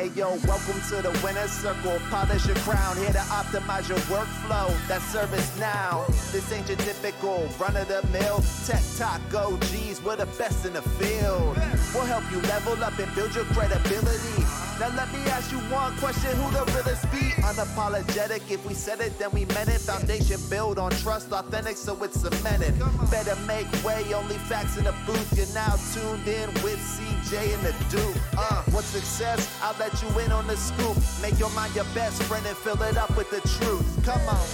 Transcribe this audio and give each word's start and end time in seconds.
Hey 0.00 0.10
yo, 0.16 0.30
welcome 0.46 0.80
to 0.88 1.02
the 1.02 1.10
winner's 1.22 1.50
circle. 1.50 1.98
Polish 2.08 2.46
your 2.46 2.56
crown, 2.60 2.96
here 2.96 3.12
to 3.12 3.18
optimize 3.18 3.86
your 3.86 3.98
workflow. 4.08 4.72
That's 4.88 5.04
ServiceNow. 5.14 6.06
This 6.32 6.50
ain't 6.52 6.68
your 6.68 6.78
typical 6.78 7.46
run 7.58 7.76
of 7.76 7.86
the 7.86 8.00
mill 8.10 8.42
tech 8.64 8.82
talk 8.96 9.20
OGs. 9.34 10.02
We're 10.02 10.16
the 10.16 10.24
best 10.38 10.64
in 10.64 10.72
the 10.72 10.80
field. 10.80 11.54
We'll 11.92 12.06
help 12.06 12.24
you 12.32 12.40
level 12.48 12.82
up 12.82 12.98
and 12.98 13.14
build 13.14 13.34
your 13.34 13.44
credibility. 13.44 14.69
Now 14.80 14.88
let 14.96 15.12
me 15.12 15.18
ask 15.28 15.52
you 15.52 15.58
one 15.68 15.94
question: 15.98 16.34
Who 16.38 16.50
the 16.52 16.64
realest 16.72 17.04
be? 17.12 17.18
Unapologetic. 17.42 18.50
If 18.50 18.64
we 18.64 18.72
said 18.72 19.00
it, 19.00 19.18
then 19.18 19.30
we 19.30 19.44
meant 19.44 19.68
it. 19.68 19.78
Foundation 19.82 20.40
built 20.48 20.78
on 20.78 20.90
trust, 20.92 21.30
authentic, 21.32 21.76
so 21.76 22.02
it's 22.02 22.18
cemented. 22.18 22.78
Better 23.10 23.36
make 23.46 23.68
way. 23.84 24.14
Only 24.14 24.36
facts 24.36 24.78
in 24.78 24.84
the 24.84 24.94
booth. 25.04 25.36
You're 25.36 25.54
now 25.54 25.76
tuned 25.92 26.26
in 26.26 26.48
with 26.64 26.80
CJ 26.80 27.52
and 27.52 27.62
the 27.62 27.74
Duke. 27.94 28.16
Uh, 28.38 28.62
what's 28.70 28.86
success? 28.86 29.54
I'll 29.62 29.76
let 29.78 29.92
you 30.02 30.08
in 30.18 30.32
on 30.32 30.46
the 30.46 30.56
scoop. 30.56 30.96
Make 31.20 31.38
your 31.38 31.50
mind 31.50 31.74
your 31.74 31.84
best 31.94 32.22
friend 32.22 32.46
and 32.46 32.56
fill 32.56 32.80
it 32.82 32.96
up 32.96 33.14
with 33.18 33.28
the 33.30 33.46
truth. 33.58 34.02
Come 34.02 34.26
on. 34.28 34.46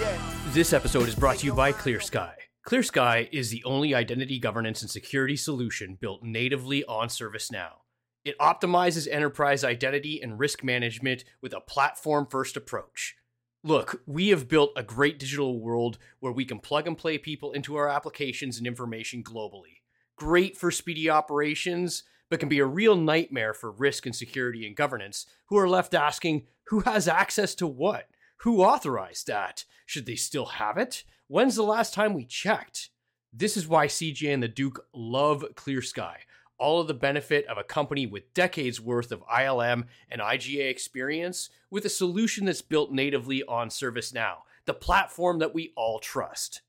Yeah. 0.00 0.16
This 0.54 0.72
episode 0.72 1.08
is 1.08 1.14
brought 1.14 1.36
to 1.40 1.46
you 1.46 1.52
by 1.52 1.72
Clear 1.72 2.00
Skye. 2.00 2.38
Clear 2.64 2.82
is 3.30 3.50
the 3.50 3.62
only 3.64 3.94
identity 3.94 4.38
governance 4.38 4.80
and 4.80 4.90
security 4.90 5.36
solution 5.36 5.98
built 6.00 6.22
natively 6.22 6.84
on 6.86 7.08
ServiceNow. 7.08 7.85
It 8.26 8.36
optimizes 8.40 9.06
enterprise 9.08 9.62
identity 9.62 10.20
and 10.20 10.36
risk 10.36 10.64
management 10.64 11.22
with 11.40 11.52
a 11.52 11.60
platform 11.60 12.26
first 12.28 12.56
approach. 12.56 13.14
Look, 13.62 14.02
we 14.04 14.30
have 14.30 14.48
built 14.48 14.72
a 14.74 14.82
great 14.82 15.20
digital 15.20 15.60
world 15.60 15.96
where 16.18 16.32
we 16.32 16.44
can 16.44 16.58
plug 16.58 16.88
and 16.88 16.98
play 16.98 17.18
people 17.18 17.52
into 17.52 17.76
our 17.76 17.88
applications 17.88 18.58
and 18.58 18.66
information 18.66 19.22
globally. 19.22 19.82
Great 20.16 20.56
for 20.56 20.72
speedy 20.72 21.08
operations, 21.08 22.02
but 22.28 22.40
can 22.40 22.48
be 22.48 22.58
a 22.58 22.66
real 22.66 22.96
nightmare 22.96 23.54
for 23.54 23.70
risk 23.70 24.06
and 24.06 24.16
security 24.16 24.66
and 24.66 24.74
governance 24.74 25.26
who 25.46 25.56
are 25.56 25.68
left 25.68 25.94
asking 25.94 26.48
who 26.64 26.80
has 26.80 27.06
access 27.06 27.54
to 27.54 27.66
what? 27.68 28.08
Who 28.38 28.60
authorized 28.60 29.28
that? 29.28 29.64
Should 29.84 30.06
they 30.06 30.16
still 30.16 30.46
have 30.46 30.76
it? 30.78 31.04
When's 31.28 31.54
the 31.54 31.62
last 31.62 31.94
time 31.94 32.12
we 32.12 32.24
checked? 32.24 32.88
This 33.32 33.56
is 33.56 33.68
why 33.68 33.86
CJ 33.86 34.34
and 34.34 34.42
the 34.42 34.48
Duke 34.48 34.84
love 34.92 35.44
Clear 35.54 35.80
Skye 35.80 36.22
all 36.58 36.80
of 36.80 36.88
the 36.88 36.94
benefit 36.94 37.46
of 37.46 37.58
a 37.58 37.64
company 37.64 38.06
with 38.06 38.32
decades 38.34 38.80
worth 38.80 39.12
of 39.12 39.24
ILM 39.26 39.84
and 40.10 40.20
IGA 40.20 40.70
experience 40.70 41.50
with 41.70 41.84
a 41.84 41.90
solution 41.90 42.46
that's 42.46 42.62
built 42.62 42.92
natively 42.92 43.42
on 43.44 43.68
ServiceNow, 43.68 44.36
the 44.64 44.74
platform 44.74 45.38
that 45.38 45.54
we 45.54 45.72
all 45.76 45.98
trust. 45.98 46.62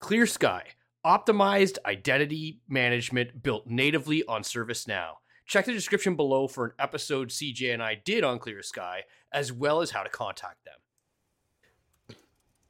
Clear 0.00 0.26
Skye, 0.26 0.68
optimized 1.04 1.78
identity 1.84 2.60
management 2.68 3.42
built 3.42 3.66
natively 3.66 4.24
on 4.24 4.42
ServiceNow. 4.42 5.14
Check 5.46 5.64
the 5.64 5.72
description 5.72 6.14
below 6.14 6.46
for 6.46 6.66
an 6.66 6.72
episode 6.78 7.28
CJ 7.28 7.72
and 7.72 7.82
I 7.82 7.94
did 7.94 8.22
on 8.22 8.38
Clear 8.38 8.62
Skye, 8.62 9.04
as 9.32 9.52
well 9.52 9.80
as 9.80 9.90
how 9.90 10.02
to 10.02 10.10
contact 10.10 10.64
them. 10.64 12.16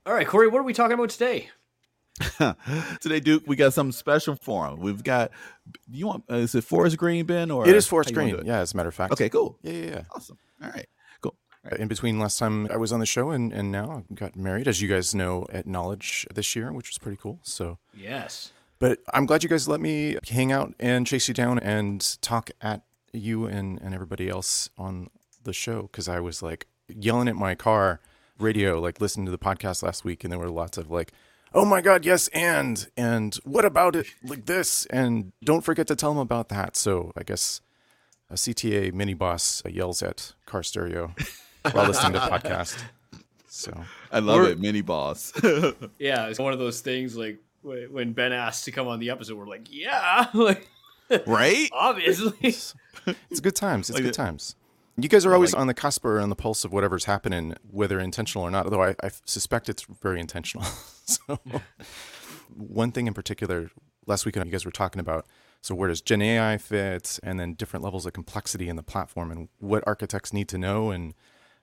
All 0.07 0.15
right, 0.15 0.27
Cory, 0.27 0.49
what 0.49 0.61
are 0.61 0.65
we 0.65 0.73
talking 0.73 0.95
about 0.95 1.11
today? 1.11 1.51
Today, 3.01 3.21
Duke, 3.21 3.45
we 3.47 3.57
got 3.57 3.73
something 3.73 3.93
special 3.93 4.37
for 4.37 4.67
him. 4.67 4.81
We've 4.81 5.03
got. 5.03 5.31
You 5.91 6.07
want? 6.07 6.25
Uh, 6.31 6.37
is 6.37 6.55
it 6.55 6.65
Forrest-Green, 6.65 7.27
Ben? 7.27 7.51
Or 7.51 7.69
it 7.69 7.75
is 7.75 7.87
Forrest-Green. 7.87 8.43
Yeah, 8.45 8.59
as 8.61 8.75
a 8.75 8.77
matter 8.77 8.89
of 8.89 8.95
fact. 8.95 9.13
Okay, 9.13 9.29
cool. 9.29 9.59
Yeah, 9.63 9.73
yeah, 9.73 9.87
yeah. 9.87 10.03
Awesome. 10.15 10.39
All 10.63 10.71
right, 10.71 10.87
cool. 11.21 11.37
All 11.65 11.71
right. 11.71 11.81
In 11.81 11.89
between 11.89 12.19
last 12.19 12.39
time 12.39 12.67
I 12.71 12.77
was 12.77 12.93
on 12.93 13.01
the 13.01 13.07
show 13.07 13.31
and 13.31 13.53
and 13.53 13.71
now 13.71 14.05
I 14.11 14.15
got 14.15 14.37
married, 14.37 14.67
as 14.67 14.81
you 14.83 14.89
guys 14.89 15.15
know, 15.15 15.47
at 15.53 15.67
Knowledge 15.67 16.27
this 16.35 16.57
year, 16.57 16.73
which 16.73 16.89
was 16.91 16.99
pretty 16.99 17.19
cool. 17.21 17.39
So 17.43 17.79
yes. 17.97 18.53
But 18.81 19.01
I'm 19.13 19.27
glad 19.27 19.43
you 19.43 19.49
guys 19.49 19.67
let 19.69 19.81
me 19.81 20.17
hang 20.29 20.53
out 20.53 20.75
and 20.79 21.07
chase 21.07 21.27
you 21.29 21.35
down 21.35 21.59
and 21.59 22.17
talk 22.23 22.51
at 22.61 22.83
you 23.13 23.47
and 23.47 23.81
and 23.81 23.95
everybody 23.95 24.29
else 24.29 24.71
on 24.79 25.11
the 25.45 25.53
show 25.53 25.83
because 25.83 26.09
I 26.09 26.21
was 26.21 26.43
like 26.43 26.67
yelling 26.89 27.29
at 27.29 27.37
my 27.37 27.55
car 27.55 28.01
radio, 28.39 28.81
like 28.81 29.01
listening 29.01 29.27
to 29.27 29.33
the 29.33 29.39
podcast 29.39 29.83
last 29.83 30.05
week, 30.05 30.25
and 30.25 30.33
there 30.33 30.39
were 30.39 30.51
lots 30.51 30.79
of 30.79 30.91
like 30.91 31.13
oh 31.55 31.65
my 31.65 31.81
god 31.81 32.05
yes 32.05 32.29
and 32.29 32.89
and 32.97 33.37
what 33.45 33.65
about 33.65 33.97
it 33.97 34.07
like 34.25 34.47
this? 34.47 34.87
And 34.87 35.33
don't 35.43 35.63
forget 35.63 35.87
to 35.89 35.97
tell 35.97 36.11
them 36.11 36.19
about 36.19 36.49
that. 36.51 36.77
So 36.77 37.13
i 37.17 37.23
guess 37.23 37.61
a 38.31 38.35
cta 38.35 38.93
mini 38.93 39.15
boss 39.15 39.63
uh, 39.65 39.69
yells 39.71 40.03
at 40.03 40.35
car 40.47 40.63
stereo 40.63 41.15
while 41.73 41.87
listening 41.87 42.13
to 42.13 42.21
podcast. 42.21 42.83
So 43.47 43.73
i 44.13 44.19
love 44.19 44.41
we're, 44.41 44.51
it 44.51 44.61
mini 44.61 44.83
boss. 44.83 45.33
Yeah 45.99 46.27
it's 46.29 46.39
one 46.39 46.53
of 46.53 46.59
those 46.59 46.81
things 46.81 47.17
like 47.17 47.39
when 47.63 48.13
ben 48.13 48.33
asked 48.33 48.65
to 48.67 48.71
come 48.71 48.87
on 48.87 49.01
the 49.01 49.11
episode 49.11 49.37
we're 49.37 49.47
like 49.47 49.69
yeah. 49.71 50.27
Like 50.35 50.69
right? 51.27 51.69
obviously. 51.73 52.37
It's, 52.41 52.75
it's 53.31 53.41
good 53.41 53.57
times 53.57 53.89
it's 53.89 53.97
like 53.97 54.05
good 54.05 54.15
times 54.15 54.55
you 55.01 55.09
guys 55.09 55.25
are 55.25 55.35
always 55.35 55.53
like, 55.53 55.61
on 55.61 55.67
the 55.67 55.75
cusp 55.75 56.05
or 56.05 56.21
on 56.21 56.29
the 56.29 56.37
pulse 56.37 56.65
of 56.65 56.73
whatever's 56.73 57.05
happening, 57.05 57.55
whether 57.71 58.01
intentional 58.01 58.45
or 58.45 58.51
not. 58.51 58.65
Although 58.67 58.83
I, 58.83 58.97
I 59.03 59.11
suspect 59.25 59.69
it's 59.69 59.87
very 60.03 60.21
intentional. 60.21 60.65
so, 61.05 61.39
one 62.57 62.91
thing 62.91 63.07
in 63.07 63.15
particular, 63.15 63.71
last 64.07 64.27
weekend 64.27 64.47
you 64.47 64.53
guys 64.53 64.65
were 64.65 64.71
talking 64.71 65.01
about. 65.01 65.27
So, 65.61 65.75
where 65.75 65.89
does 65.89 66.01
Gen 66.01 66.23
AI 66.23 66.57
fit, 66.59 67.19
and 67.23 67.39
then 67.39 67.55
different 67.55 67.85
levels 67.85 68.07
of 68.07 68.13
complexity 68.13 68.69
in 68.69 68.77
the 68.77 68.83
platform, 68.83 69.31
and 69.31 69.49
what 69.59 69.85
architects 69.87 70.33
need 70.33 70.49
to 70.49 70.59
know. 70.59 70.91
And 70.91 71.15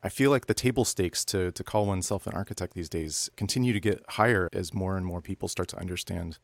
I 0.04 0.10
feel 0.10 0.32
like 0.32 0.46
the 0.46 0.54
table 0.54 0.86
stakes 0.86 1.26
to 1.26 1.52
to 1.52 1.64
call 1.64 1.86
oneself 1.86 2.28
an 2.28 2.34
architect 2.34 2.74
these 2.74 2.90
days 2.90 3.30
continue 3.36 3.74
to 3.74 3.80
get 3.80 4.04
higher 4.10 4.50
as 4.54 4.74
more 4.74 4.98
and 4.98 5.06
more 5.06 5.22
people 5.22 5.48
start 5.48 5.68
to 5.70 5.80
understand 5.80 6.40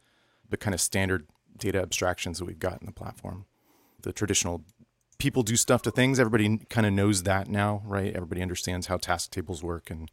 the 0.50 0.58
kind 0.58 0.74
of 0.74 0.82
standard 0.82 1.28
data 1.58 1.82
abstractions 1.82 2.40
that 2.40 2.46
we've 2.46 2.60
got 2.60 2.82
in 2.82 2.86
the 2.86 2.92
platform. 2.92 3.46
The 4.02 4.12
traditional 4.12 4.64
people 5.22 5.44
do 5.44 5.56
stuff 5.56 5.84
to 5.84 5.92
things. 5.92 6.20
Everybody 6.20 6.58
kind 6.72 6.88
of 6.88 6.94
knows 6.94 7.22
that 7.24 7.48
now, 7.48 7.84
right? 7.86 8.12
Everybody 8.16 8.42
understands 8.42 8.88
how 8.88 8.98
task 8.98 9.30
tables 9.30 9.62
work. 9.62 9.92
And 9.92 10.10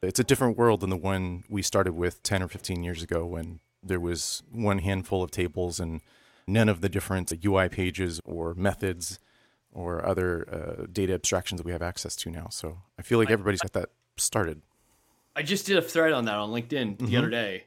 it's 0.00 0.18
a 0.18 0.24
different 0.24 0.56
world 0.56 0.80
than 0.80 0.88
the 0.88 0.96
one 0.96 1.44
we 1.50 1.60
started 1.60 1.92
with 1.92 2.22
10 2.22 2.42
or 2.42 2.48
15 2.48 2.82
years 2.82 3.02
ago 3.02 3.26
when 3.26 3.60
there 3.82 4.00
was 4.00 4.42
one 4.50 4.78
handful 4.78 5.22
of 5.22 5.30
tables 5.30 5.78
and 5.78 6.00
none 6.46 6.70
of 6.70 6.80
the 6.80 6.88
different 6.88 7.30
UI 7.44 7.68
pages 7.68 8.22
or 8.24 8.54
methods 8.54 9.18
or 9.70 10.02
other 10.06 10.48
uh, 10.50 10.86
data 10.90 11.12
abstractions 11.12 11.58
that 11.58 11.66
we 11.66 11.72
have 11.72 11.82
access 11.82 12.16
to 12.16 12.30
now. 12.30 12.46
So 12.50 12.78
I 12.98 13.02
feel 13.02 13.18
like 13.18 13.30
everybody's 13.30 13.60
got 13.60 13.74
that 13.74 13.90
started. 14.16 14.62
I 15.36 15.42
just 15.42 15.66
did 15.66 15.76
a 15.76 15.82
thread 15.82 16.14
on 16.14 16.24
that 16.24 16.36
on 16.36 16.48
LinkedIn 16.52 16.96
the 16.96 17.04
mm-hmm. 17.04 17.16
other 17.18 17.28
day. 17.28 17.64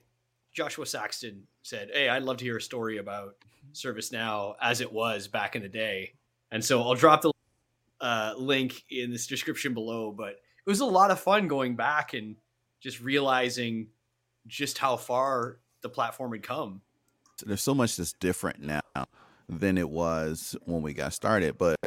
Joshua 0.52 0.88
Saxton 0.88 1.44
said, 1.62 1.92
Hey, 1.94 2.09
I'd 2.09 2.24
love 2.24 2.38
to 2.38 2.44
hear 2.44 2.58
a 2.58 2.62
story 2.62 2.98
about 2.98 3.36
ServiceNow 3.72 4.56
as 4.59 4.81
it 4.81 4.92
was 4.92 5.28
back 5.28 5.56
in 5.56 5.62
the 5.62 5.69
day. 5.69 6.13
And 6.51 6.63
so 6.63 6.81
I'll 6.81 6.95
drop 6.95 7.22
the 7.22 7.31
uh, 8.00 8.34
link 8.38 8.84
in 8.89 9.12
this 9.12 9.28
description 9.28 9.73
below. 9.73 10.12
But 10.12 10.29
it 10.29 10.69
was 10.69 10.79
a 10.79 10.85
lot 10.85 11.12
of 11.12 11.19
fun 11.19 11.47
going 11.47 11.75
back 11.75 12.13
and 12.13 12.35
just 12.79 13.01
realizing 13.01 13.88
just 14.47 14.78
how 14.78 14.97
far 14.97 15.59
the 15.81 15.89
platform 15.89 16.34
had 16.34 16.44
come. 16.44 16.81
There's 17.45 17.63
so 17.63 17.73
much 17.73 17.95
that's 17.95 18.13
different 18.13 18.62
now 18.62 18.81
than 19.50 19.78
it 19.78 19.89
was 19.89 20.56
when 20.66 20.81
we 20.81 20.94
got 20.94 21.13
started, 21.13 21.57
but 21.57 21.78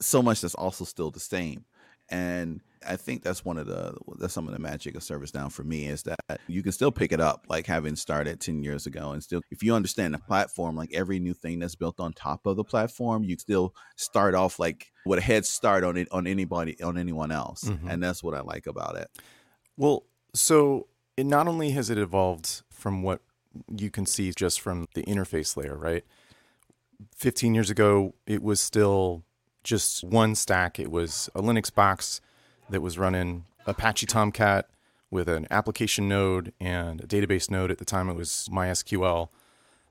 so 0.00 0.22
much 0.22 0.40
that's 0.40 0.54
also 0.54 0.84
still 0.84 1.10
the 1.10 1.20
same. 1.20 1.64
And 2.12 2.60
I 2.86 2.96
think 2.96 3.22
that's 3.22 3.44
one 3.44 3.56
of 3.58 3.66
the 3.66 3.96
that's 4.18 4.34
some 4.34 4.46
of 4.46 4.52
the 4.52 4.58
magic 4.58 4.94
of 4.96 5.02
ServiceNow 5.02 5.50
for 5.50 5.64
me 5.64 5.86
is 5.86 6.02
that 6.02 6.40
you 6.46 6.62
can 6.62 6.72
still 6.72 6.92
pick 6.92 7.10
it 7.10 7.20
up 7.20 7.46
like 7.48 7.66
having 7.66 7.96
started 7.96 8.40
10 8.40 8.62
years 8.62 8.86
ago 8.86 9.12
and 9.12 9.22
still 9.22 9.40
if 9.50 9.62
you 9.62 9.74
understand 9.74 10.14
the 10.14 10.18
platform 10.18 10.76
like 10.76 10.92
every 10.92 11.18
new 11.18 11.32
thing 11.32 11.58
that's 11.58 11.74
built 11.74 12.00
on 12.00 12.12
top 12.12 12.44
of 12.46 12.56
the 12.56 12.64
platform 12.64 13.24
you 13.24 13.36
still 13.38 13.74
start 13.96 14.34
off 14.34 14.58
like 14.58 14.92
with 15.06 15.18
a 15.18 15.22
head 15.22 15.46
start 15.46 15.84
on 15.84 15.96
it 15.96 16.08
on 16.12 16.26
anybody 16.26 16.80
on 16.82 16.98
anyone 16.98 17.32
else 17.32 17.64
mm-hmm. 17.64 17.88
and 17.88 18.02
that's 18.02 18.22
what 18.22 18.34
I 18.34 18.40
like 18.40 18.66
about 18.66 18.96
it. 18.96 19.08
Well, 19.76 20.04
so 20.34 20.88
it 21.16 21.24
not 21.24 21.48
only 21.48 21.70
has 21.70 21.90
it 21.90 21.98
evolved 21.98 22.62
from 22.70 23.02
what 23.02 23.20
you 23.76 23.90
can 23.90 24.06
see 24.06 24.32
just 24.32 24.60
from 24.60 24.86
the 24.94 25.02
interface 25.04 25.56
layer, 25.56 25.76
right? 25.76 26.04
15 27.16 27.54
years 27.54 27.70
ago 27.70 28.14
it 28.26 28.42
was 28.42 28.60
still 28.60 29.24
just 29.62 30.04
one 30.04 30.34
stack. 30.34 30.78
It 30.78 30.90
was 30.90 31.30
a 31.34 31.42
Linux 31.42 31.72
box 31.72 32.20
that 32.70 32.80
was 32.80 32.98
running 32.98 33.44
Apache 33.66 34.06
Tomcat 34.06 34.68
with 35.10 35.28
an 35.28 35.46
application 35.50 36.08
node 36.08 36.52
and 36.58 37.00
a 37.00 37.06
database 37.06 37.50
node. 37.50 37.70
At 37.70 37.78
the 37.78 37.84
time, 37.84 38.08
it 38.08 38.16
was 38.16 38.48
MySQL. 38.50 39.28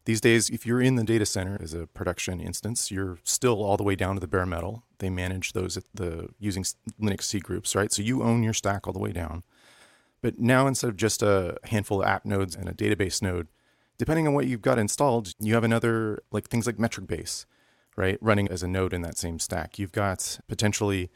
These 0.05 0.19
days, 0.19 0.49
if 0.49 0.65
you're 0.65 0.81
in 0.81 0.95
the 0.95 1.03
data 1.03 1.27
center 1.27 1.59
as 1.61 1.75
a 1.75 1.85
production 1.85 2.39
instance, 2.39 2.89
you're 2.89 3.19
still 3.23 3.63
all 3.63 3.77
the 3.77 3.83
way 3.83 3.95
down 3.95 4.15
to 4.15 4.19
the 4.19 4.27
bare 4.27 4.47
metal. 4.47 4.83
They 4.97 5.11
manage 5.11 5.53
those 5.53 5.77
at 5.77 5.83
the 5.93 6.29
using 6.39 6.63
Linux 6.99 7.21
cgroups, 7.29 7.75
right? 7.75 7.91
So 7.91 8.01
you 8.01 8.23
own 8.23 8.41
your 8.41 8.53
stack 8.53 8.87
all 8.87 8.93
the 8.93 8.99
way 8.99 9.11
down. 9.11 9.43
But 10.21 10.39
now 10.39 10.65
instead 10.65 10.89
of 10.89 10.97
just 10.97 11.21
a 11.21 11.57
handful 11.65 12.01
of 12.01 12.07
app 12.07 12.25
nodes 12.25 12.55
and 12.55 12.67
a 12.67 12.73
database 12.73 13.21
node, 13.21 13.47
depending 13.99 14.27
on 14.27 14.33
what 14.33 14.47
you've 14.47 14.63
got 14.63 14.79
installed, 14.79 15.33
you 15.39 15.53
have 15.53 15.63
another 15.63 16.23
like 16.31 16.49
things 16.49 16.65
like 16.65 16.77
MetricBase, 16.77 17.45
right, 17.95 18.17
running 18.21 18.47
as 18.47 18.63
a 18.63 18.67
node 18.67 18.93
in 18.93 19.01
that 19.01 19.17
same 19.17 19.39
stack. 19.39 19.77
You've 19.79 19.91
got 19.91 20.39
potentially 20.47 21.09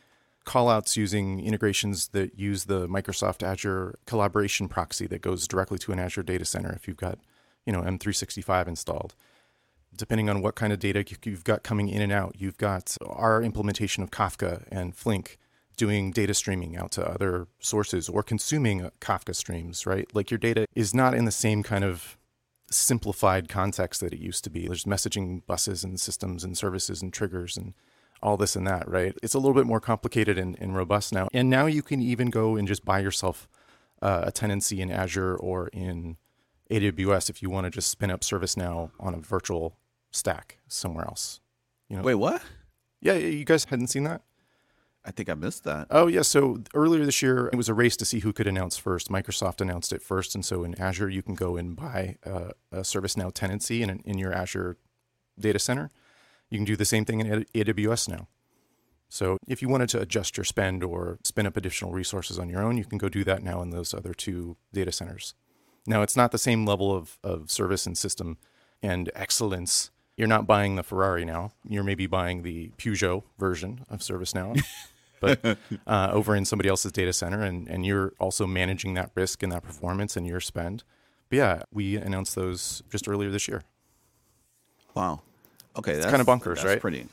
callouts 0.45 0.95
using 0.95 1.39
integrations 1.39 2.10
that 2.10 2.38
use 2.38 2.66
the 2.66 2.88
Microsoft 2.88 3.42
Azure 3.42 3.98
collaboration 4.06 4.68
proxy 4.68 5.07
that 5.07 5.22
goes 5.22 5.48
directly 5.48 5.80
to 5.80 5.92
an 5.92 6.00
Azure 6.00 6.22
data 6.24 6.45
center 6.45 6.72
if 6.74 6.88
you've 6.88 6.98
got, 6.98 7.18
you 7.66 7.74
know, 7.74 7.81
M365 7.81 8.68
installed. 8.68 9.16
depending 9.95 10.30
on 10.30 10.42
what 10.42 10.56
kind 10.56 10.74
of 10.74 10.80
data 10.80 11.04
you've 11.24 11.44
got 11.44 11.63
coming 11.63 11.89
in 11.89 12.01
and 12.01 12.12
out. 12.12 12.36
You've 12.38 12.57
got 12.57 12.95
our 13.06 13.42
implementation 13.42 14.04
of 14.04 14.12
Kafka 14.12 14.63
and 14.69 14.95
Flink 14.95 15.38
doing 15.77 16.12
data 16.12 16.33
streaming 16.33 16.77
out 16.77 16.92
to 16.92 17.06
other 17.06 17.48
sources 17.60 18.07
or 18.07 18.24
consuming 18.24 18.89
Kafka 19.01 19.36
streams, 19.36 19.86
right? 19.86 20.07
Like 20.13 20.31
your 20.31 20.38
data 20.38 20.66
is 20.75 20.94
not 20.94 21.13
in 21.13 21.25
the 21.25 21.31
same 21.31 21.63
kind 21.63 21.83
of 21.83 22.18
simplified 22.71 23.50
context 23.50 24.01
that 24.01 24.13
it 24.13 24.19
used 24.19 24.44
to 24.44 24.50
be. 24.50 24.67
There's 24.67 24.85
messaging 24.85 25.45
buses 25.45 25.83
and 25.83 26.00
systems 26.00 26.44
and 26.44 26.57
services 26.57 27.01
and 27.01 27.13
triggers 27.13 27.57
and 27.57 27.73
all 28.21 28.38
this 28.38 28.56
and 28.56 28.65
that, 28.67 28.88
right? 28.89 29.15
It's 29.21 29.33
a 29.33 29.39
little 29.39 29.53
bit 29.53 29.65
more 29.65 29.79
complicated 29.79 30.38
and, 30.38 30.57
and 30.59 30.75
robust 30.75 31.13
now. 31.13 31.27
And 31.33 31.50
now 31.50 31.65
you 31.67 31.81
can 31.81 32.01
even 32.01 32.29
go 32.29 32.56
and 32.56 32.67
just 32.67 32.83
buy 32.83 33.00
yourself 33.00 33.47
uh, 34.01 34.23
a 34.25 34.31
tenancy 34.31 34.81
in 34.81 34.91
Azure 34.91 35.35
or 35.35 35.67
in 35.67 36.17
AWS 36.71 37.29
if 37.29 37.41
you 37.41 37.50
want 37.50 37.65
to 37.65 37.71
just 37.71 37.89
spin 37.89 38.09
up 38.09 38.21
ServiceNow 38.21 38.91
on 39.00 39.13
a 39.13 39.17
virtual 39.17 39.77
stack 40.12 40.59
somewhere 40.67 41.06
else. 41.06 41.39
You 41.89 41.97
know? 41.97 42.03
Wait, 42.03 42.15
what? 42.15 42.41
Yeah, 43.01 43.13
you 43.13 43.45
guys 43.45 43.65
hadn't 43.65 43.88
seen 43.88 44.03
that? 44.06 44.21
I 45.05 45.11
think 45.11 45.29
I 45.29 45.35
missed 45.35 45.63
that. 45.65 45.87
Oh, 45.91 46.07
yeah. 46.07 46.23
So 46.23 46.63
earlier 46.73 47.05
this 47.05 47.21
year, 47.21 47.47
it 47.53 47.55
was 47.55 47.69
a 47.69 47.73
race 47.73 47.95
to 47.97 48.05
see 48.05 48.19
who 48.19 48.33
could 48.33 48.47
announce 48.47 48.75
first. 48.75 49.09
Microsoft 49.09 49.61
announced 49.61 49.93
it 49.93 50.01
first. 50.01 50.33
And 50.33 50.43
so 50.43 50.63
in 50.63 50.79
Azure, 50.81 51.09
you 51.09 51.21
can 51.21 51.35
go 51.35 51.57
and 51.57 51.75
buy 51.75 52.17
a, 52.23 52.53
a 52.71 52.79
ServiceNow 52.79 53.31
tenancy 53.31 53.83
in, 53.83 54.01
in 54.03 54.17
your 54.17 54.33
Azure 54.33 54.77
data 55.39 55.59
center. 55.59 55.91
You 56.49 56.57
can 56.57 56.65
do 56.65 56.75
the 56.75 56.85
same 56.85 57.05
thing 57.05 57.19
in 57.19 57.45
AWS 57.53 58.09
now. 58.09 58.27
So 59.09 59.37
if 59.47 59.61
you 59.61 59.69
wanted 59.69 59.89
to 59.89 60.01
adjust 60.01 60.37
your 60.37 60.43
spend 60.43 60.83
or 60.83 61.19
spin 61.23 61.45
up 61.45 61.55
additional 61.55 61.91
resources 61.91 62.39
on 62.39 62.49
your 62.49 62.63
own, 62.63 62.77
you 62.77 62.85
can 62.85 62.97
go 62.97 63.07
do 63.07 63.23
that 63.23 63.43
now 63.43 63.61
in 63.61 63.69
those 63.69 63.93
other 63.93 64.13
two 64.13 64.57
data 64.73 64.91
centers. 64.91 65.35
Now, 65.87 66.01
it's 66.01 66.17
not 66.17 66.31
the 66.31 66.39
same 66.39 66.65
level 66.65 66.95
of, 66.95 67.19
of 67.23 67.51
service 67.51 67.85
and 67.85 67.95
system 67.95 68.37
and 68.81 69.11
excellence. 69.13 69.91
You're 70.17 70.27
not 70.27 70.47
buying 70.47 70.75
the 70.75 70.83
Ferrari 70.83 71.25
now. 71.25 71.51
You're 71.67 71.83
maybe 71.83 72.07
buying 72.07 72.41
the 72.41 72.71
Peugeot 72.77 73.23
version 73.37 73.85
of 73.87 73.99
ServiceNow. 73.99 74.59
but 75.25 75.57
uh, 75.88 76.10
over 76.12 76.36
in 76.36 76.45
somebody 76.45 76.69
else's 76.69 76.92
data 76.92 77.13
center, 77.13 77.42
and, 77.42 77.68
and 77.68 77.86
you're 77.86 78.13
also 78.19 78.45
managing 78.45 78.94
that 78.95 79.12
risk 79.16 79.44
and 79.44 79.51
that 79.51 79.63
performance 79.63 80.16
and 80.16 80.27
your 80.27 80.39
spend. 80.39 80.83
But 81.30 81.38
yeah, 81.38 81.63
we 81.72 81.95
announced 81.95 82.36
those 82.36 82.83
just 82.89 83.07
earlier 83.07 83.30
this 83.31 83.48
year. 83.48 83.63
Wow. 84.94 85.22
Okay, 85.77 85.94
that's 85.95 86.06
kind 86.06 86.22
of 86.22 86.25
bunkers, 86.27 86.60
that's 86.60 86.68
right? 86.68 86.80
Pretty. 86.80 87.07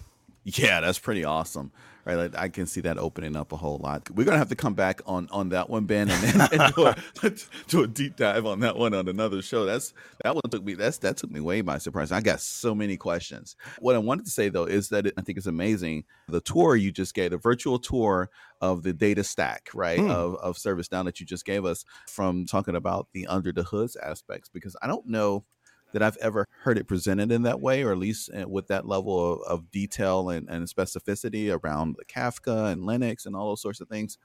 Yeah, 0.44 0.80
that's 0.80 0.98
pretty 0.98 1.24
awesome 1.24 1.72
right? 2.04 2.16
Like, 2.16 2.36
I 2.36 2.48
can 2.48 2.66
see 2.66 2.80
that 2.82 2.98
opening 2.98 3.36
up 3.36 3.52
a 3.52 3.56
whole 3.56 3.78
lot. 3.78 4.10
We're 4.10 4.24
gonna 4.24 4.38
have 4.38 4.48
to 4.48 4.56
come 4.56 4.74
back 4.74 5.00
on 5.06 5.28
on 5.30 5.50
that 5.50 5.70
one, 5.70 5.84
Ben, 5.84 6.10
and, 6.10 6.24
and, 6.24 6.52
and 6.60 6.74
do, 6.74 6.86
a, 6.86 6.96
do, 7.68 7.82
a, 7.82 7.86
deep 7.86 8.16
dive 8.16 8.46
on 8.46 8.60
that 8.60 8.76
one 8.76 8.94
on 8.94 9.08
another 9.08 9.42
show. 9.42 9.64
That's 9.64 9.94
that 10.24 10.34
one 10.34 10.42
took 10.50 10.64
me 10.64 10.74
that's 10.74 10.98
that 10.98 11.16
took 11.16 11.30
me 11.30 11.40
way 11.40 11.60
by 11.60 11.78
surprise. 11.78 12.12
I 12.12 12.20
got 12.20 12.40
so 12.40 12.74
many 12.74 12.96
questions. 12.96 13.56
What 13.78 13.94
I 13.94 13.98
wanted 13.98 14.24
to 14.24 14.30
say 14.30 14.48
though 14.48 14.64
is 14.64 14.88
that 14.90 15.06
it, 15.06 15.14
I 15.16 15.22
think 15.22 15.38
it's 15.38 15.46
amazing 15.46 16.04
the 16.28 16.40
tour 16.40 16.76
you 16.76 16.92
just 16.92 17.14
gave, 17.14 17.30
the 17.30 17.38
virtual 17.38 17.78
tour 17.78 18.30
of 18.60 18.82
the 18.82 18.92
data 18.92 19.24
stack, 19.24 19.68
right, 19.74 19.98
mm. 19.98 20.10
of 20.10 20.36
of 20.36 20.56
ServiceNow 20.56 21.04
that 21.04 21.20
you 21.20 21.26
just 21.26 21.44
gave 21.44 21.64
us 21.64 21.84
from 22.08 22.46
talking 22.46 22.76
about 22.76 23.08
the 23.12 23.26
under 23.26 23.52
the 23.52 23.64
hoods 23.64 23.96
aspects, 23.96 24.48
because 24.48 24.76
I 24.82 24.86
don't 24.86 25.06
know 25.06 25.44
that 25.92 26.02
I've 26.02 26.16
ever 26.18 26.46
heard 26.62 26.78
it 26.78 26.88
presented 26.88 27.30
in 27.32 27.42
that 27.42 27.60
way, 27.60 27.82
or 27.82 27.92
at 27.92 27.98
least 27.98 28.30
eh, 28.32 28.44
with 28.44 28.68
that 28.68 28.86
level 28.86 29.34
of, 29.34 29.40
of 29.42 29.70
detail 29.70 30.30
and, 30.30 30.48
and, 30.48 30.66
specificity 30.66 31.56
around 31.56 31.96
the 31.98 32.04
Kafka 32.04 32.72
and 32.72 32.82
Linux 32.82 33.26
and 33.26 33.36
all 33.36 33.48
those 33.48 33.62
sorts 33.62 33.80
of 33.80 33.88
things. 33.88 34.18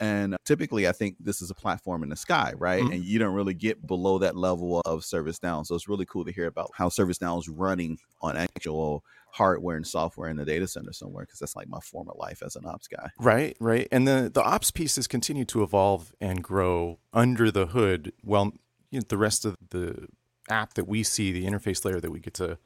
And 0.00 0.36
typically, 0.46 0.88
I 0.88 0.92
think 0.92 1.16
this 1.20 1.42
is 1.42 1.50
a 1.50 1.54
platform 1.54 2.02
in 2.02 2.08
the 2.08 2.16
sky, 2.16 2.54
right? 2.56 2.82
Mm-hmm. 2.82 2.92
And 2.92 3.04
you 3.04 3.18
don't 3.18 3.34
really 3.34 3.52
get 3.52 3.86
below 3.86 4.18
that 4.18 4.34
level 4.34 4.80
of 4.86 5.00
ServiceNow. 5.00 5.66
So 5.66 5.74
it's 5.74 5.88
really 5.88 6.06
cool 6.06 6.24
to 6.24 6.32
hear 6.32 6.46
about 6.46 6.70
how 6.74 6.88
ServiceNow 6.88 7.38
is 7.38 7.50
running 7.50 7.98
on 8.22 8.34
actual 8.36 9.04
hardware 9.32 9.76
and 9.76 9.86
software 9.86 10.30
in 10.30 10.38
the 10.38 10.46
data 10.46 10.66
center 10.66 10.94
somewhere, 10.94 11.24
because 11.24 11.38
that's 11.38 11.54
like 11.54 11.68
my 11.68 11.80
former 11.80 12.14
life 12.16 12.42
as 12.42 12.56
an 12.56 12.64
ops 12.64 12.88
guy. 12.88 13.10
Right, 13.18 13.56
right. 13.60 13.88
And 13.92 14.08
the 14.08 14.30
the 14.32 14.42
ops 14.42 14.70
pieces 14.70 15.06
continue 15.06 15.44
to 15.44 15.62
evolve 15.62 16.14
and 16.18 16.42
grow 16.42 16.98
under 17.12 17.50
the 17.50 17.66
hood. 17.66 18.12
Well, 18.24 18.52
you 18.90 19.00
know, 19.00 19.04
the 19.06 19.18
rest 19.18 19.44
of 19.44 19.56
the 19.68 20.08
app 20.50 20.74
that 20.74 20.88
we 20.88 21.02
see, 21.02 21.32
the 21.32 21.44
interface 21.44 21.84
layer 21.84 22.00
that 22.00 22.10
we 22.10 22.20
get 22.20 22.34
to 22.34 22.58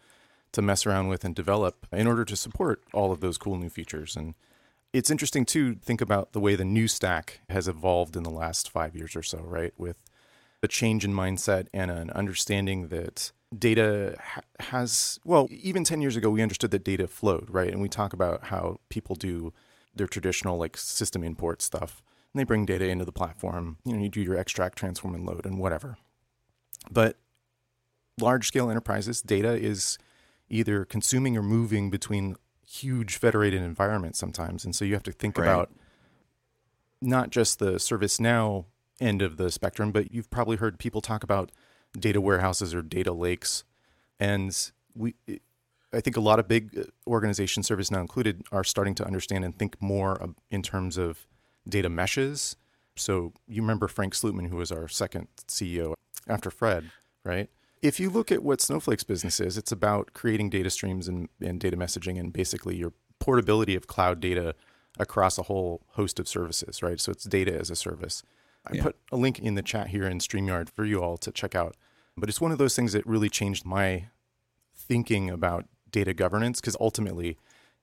to 0.53 0.63
mess 0.63 0.87
around 0.87 1.09
with 1.09 1.25
and 1.25 1.35
develop 1.35 1.87
in 1.93 2.07
order 2.07 2.25
to 2.25 2.37
support 2.37 2.83
all 2.93 3.11
of 3.11 3.21
those 3.21 3.37
cool 3.37 3.57
new 3.57 3.69
features. 3.69 4.15
And 4.15 4.35
it's 4.93 5.11
interesting 5.11 5.45
to 5.47 5.75
think 5.75 6.01
about 6.01 6.33
the 6.33 6.39
way 6.39 6.55
the 6.55 6.65
new 6.65 6.87
stack 6.87 7.41
has 7.51 7.67
evolved 7.67 8.17
in 8.17 8.23
the 8.23 8.31
last 8.31 8.71
five 8.71 8.95
years 8.95 9.17
or 9.17 9.23
so, 9.23 9.39
right? 9.39 9.75
With 9.77 9.97
the 10.61 10.69
change 10.69 11.05
in 11.05 11.13
mindset 11.13 11.67
and 11.75 11.91
an 11.91 12.11
understanding 12.11 12.89
that 12.89 13.33
data 13.57 14.17
ha- 14.21 14.43
has, 14.61 15.19
well, 15.25 15.49
even 15.51 15.83
10 15.83 16.01
years 16.01 16.15
ago, 16.15 16.31
we 16.31 16.41
understood 16.41 16.71
that 16.71 16.85
data 16.85 17.09
flowed, 17.09 17.51
right? 17.51 17.71
And 17.71 17.83
we 17.83 17.89
talk 17.89 18.13
about 18.13 18.45
how 18.45 18.79
people 18.89 19.17
do 19.17 19.53
their 19.95 20.07
traditional 20.07 20.57
like 20.57 20.77
system 20.77 21.25
import 21.25 21.63
stuff. 21.63 22.01
And 22.33 22.39
they 22.39 22.45
bring 22.45 22.65
data 22.65 22.89
into 22.89 23.05
the 23.05 23.13
platform. 23.13 23.79
You 23.85 23.95
know, 23.95 24.03
you 24.03 24.09
do 24.09 24.21
your 24.21 24.37
extract, 24.37 24.79
transform, 24.79 25.17
and 25.17 25.27
load 25.27 25.45
and 25.45 25.59
whatever. 25.59 25.97
But 26.91 27.17
large 28.19 28.49
scale 28.49 28.71
enterprises, 28.71 29.23
data 29.23 29.55
is 29.55 29.99
either 30.49 30.85
consuming 30.85 31.37
or 31.37 31.43
moving 31.43 31.91
between 31.91 32.37
huge 32.67 33.17
federated 33.17 33.63
environments 33.63 34.19
sometimes. 34.19 34.65
And 34.65 34.75
so 34.75 34.85
you 34.85 34.95
have 34.95 35.03
to 35.05 35.13
think 35.13 35.39
right. 35.39 35.47
about 35.47 35.73
not 37.01 37.31
just 37.31 37.59
the 37.59 37.73
ServiceNow 37.73 38.67
end 39.01 39.23
of 39.23 39.37
the 39.37 39.51
spectrum, 39.51 39.93
but 39.93 40.13
you've 40.13 40.31
probably 40.31 40.57
heard 40.57 40.79
people 40.79 41.01
talk 41.01 41.23
about 41.23 41.53
data 41.99 42.21
warehouses 42.21 42.75
or 42.75 42.83
data 42.83 43.13
lakes. 43.13 43.65
And 44.19 44.57
we, 44.95 45.15
I 45.93 46.01
think 46.01 46.17
a 46.17 46.21
lot 46.21 46.39
of 46.39 46.49
big 46.49 46.77
uh, 46.77 46.83
organizations, 47.07 47.69
ServiceNow 47.69 48.01
included, 48.01 48.43
are 48.53 48.65
starting 48.65 48.95
to 48.97 49.07
understand 49.07 49.45
and 49.45 49.57
think 49.59 49.81
more 49.81 50.35
in 50.51 50.63
terms 50.63 50.97
of 50.97 51.27
data 51.69 51.89
meshes. 51.89 52.57
So 52.97 53.33
you 53.49 53.63
remember 53.63 53.89
Frank 53.89 54.15
Slootman, 54.15 54.49
who 54.49 54.57
was 54.57 54.71
our 54.71 54.89
second 54.89 55.29
CEO 55.49 55.95
after 56.29 56.51
Fred, 56.51 56.91
right? 57.25 57.51
If 57.85 58.01
you 58.01 58.09
look 58.09 58.33
at 58.33 58.43
what 58.43 58.63
Snowflake's 58.63 59.05
business 59.05 59.39
is, 59.41 59.59
it's 59.59 59.71
about 59.71 60.15
creating 60.15 60.49
data 60.49 60.71
streams 60.71 61.07
and, 61.07 61.29
and 61.41 61.61
data 61.61 61.77
messaging 61.77 62.19
and 62.19 62.33
basically 62.33 62.77
your 62.77 62.95
portability 63.19 63.75
of 63.75 63.87
cloud 63.87 64.21
data 64.21 64.55
across 64.99 65.37
a 65.37 65.43
whole 65.43 65.83
host 65.91 66.19
of 66.19 66.27
services, 66.27 66.83
right? 66.83 66.99
So 66.99 67.13
it's 67.13 67.25
data 67.25 67.55
as 67.55 67.69
a 67.69 67.77
service. 67.77 68.23
I 68.67 68.77
yeah. 68.77 68.85
put 68.85 68.97
a 69.13 69.17
link 69.17 69.39
in 69.39 69.55
the 69.55 69.63
chat 69.63 69.89
here 69.89 70.05
in 70.05 70.19
StreamYard 70.19 70.71
for 70.71 70.87
you 70.87 71.03
all 71.03 71.19
to 71.19 71.31
check 71.31 71.55
out. 71.55 71.77
But 72.17 72.31
it's 72.31 72.41
one 72.41 72.53
of 72.53 72.59
those 72.59 72.75
things 72.75 72.95
that 72.95 73.07
really 73.07 73.29
changed 73.29 73.67
my 73.67 74.07
thinking 74.75 75.29
about 75.29 75.67
data 75.91 76.15
governance 76.15 76.63
because 76.63 76.77
ultimately 76.81 77.37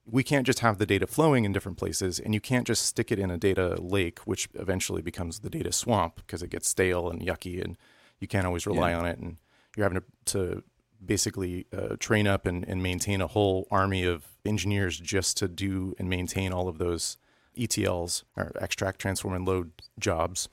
we 0.03 0.23
can't 0.23 0.47
just 0.47 0.59
have 0.59 0.79
the 0.79 0.87
data 0.87 1.05
flowing 1.05 1.45
in 1.45 1.51
different 1.51 1.77
places 1.77 2.19
and 2.19 2.33
you 2.33 2.41
can't 2.41 2.65
just 2.65 2.87
stick 2.87 3.11
it 3.11 3.19
in 3.19 3.29
a 3.29 3.37
data 3.37 3.79
lake, 3.79 4.17
which 4.21 4.49
eventually 4.55 5.03
becomes 5.03 5.39
the 5.39 5.49
data 5.49 5.71
swamp 5.71 6.15
because 6.15 6.41
it 6.41 6.49
gets 6.49 6.67
stale 6.67 7.07
and 7.07 7.21
yucky 7.21 7.63
and 7.63 7.77
you 8.19 8.27
can't 8.27 8.47
always 8.47 8.65
rely 8.65 8.89
yeah. 8.89 8.97
on 8.97 9.05
it. 9.05 9.19
And 9.19 9.37
you're 9.75 9.85
having 9.85 10.01
to, 10.01 10.33
to 10.33 10.63
basically 11.03 11.65
uh, 11.75 11.95
train 11.99 12.27
up 12.27 12.45
and, 12.45 12.67
and 12.67 12.81
maintain 12.83 13.21
a 13.21 13.27
whole 13.27 13.67
army 13.71 14.03
of 14.03 14.27
engineers 14.45 14.99
just 14.99 15.37
to 15.37 15.47
do 15.47 15.95
and 15.97 16.09
maintain 16.09 16.51
all 16.51 16.67
of 16.67 16.77
those 16.77 17.17
ETLs 17.57 18.23
or 18.37 18.51
extract, 18.59 18.99
transform, 18.99 19.33
and 19.33 19.45
load 19.45 19.71
jobs. 19.99 20.49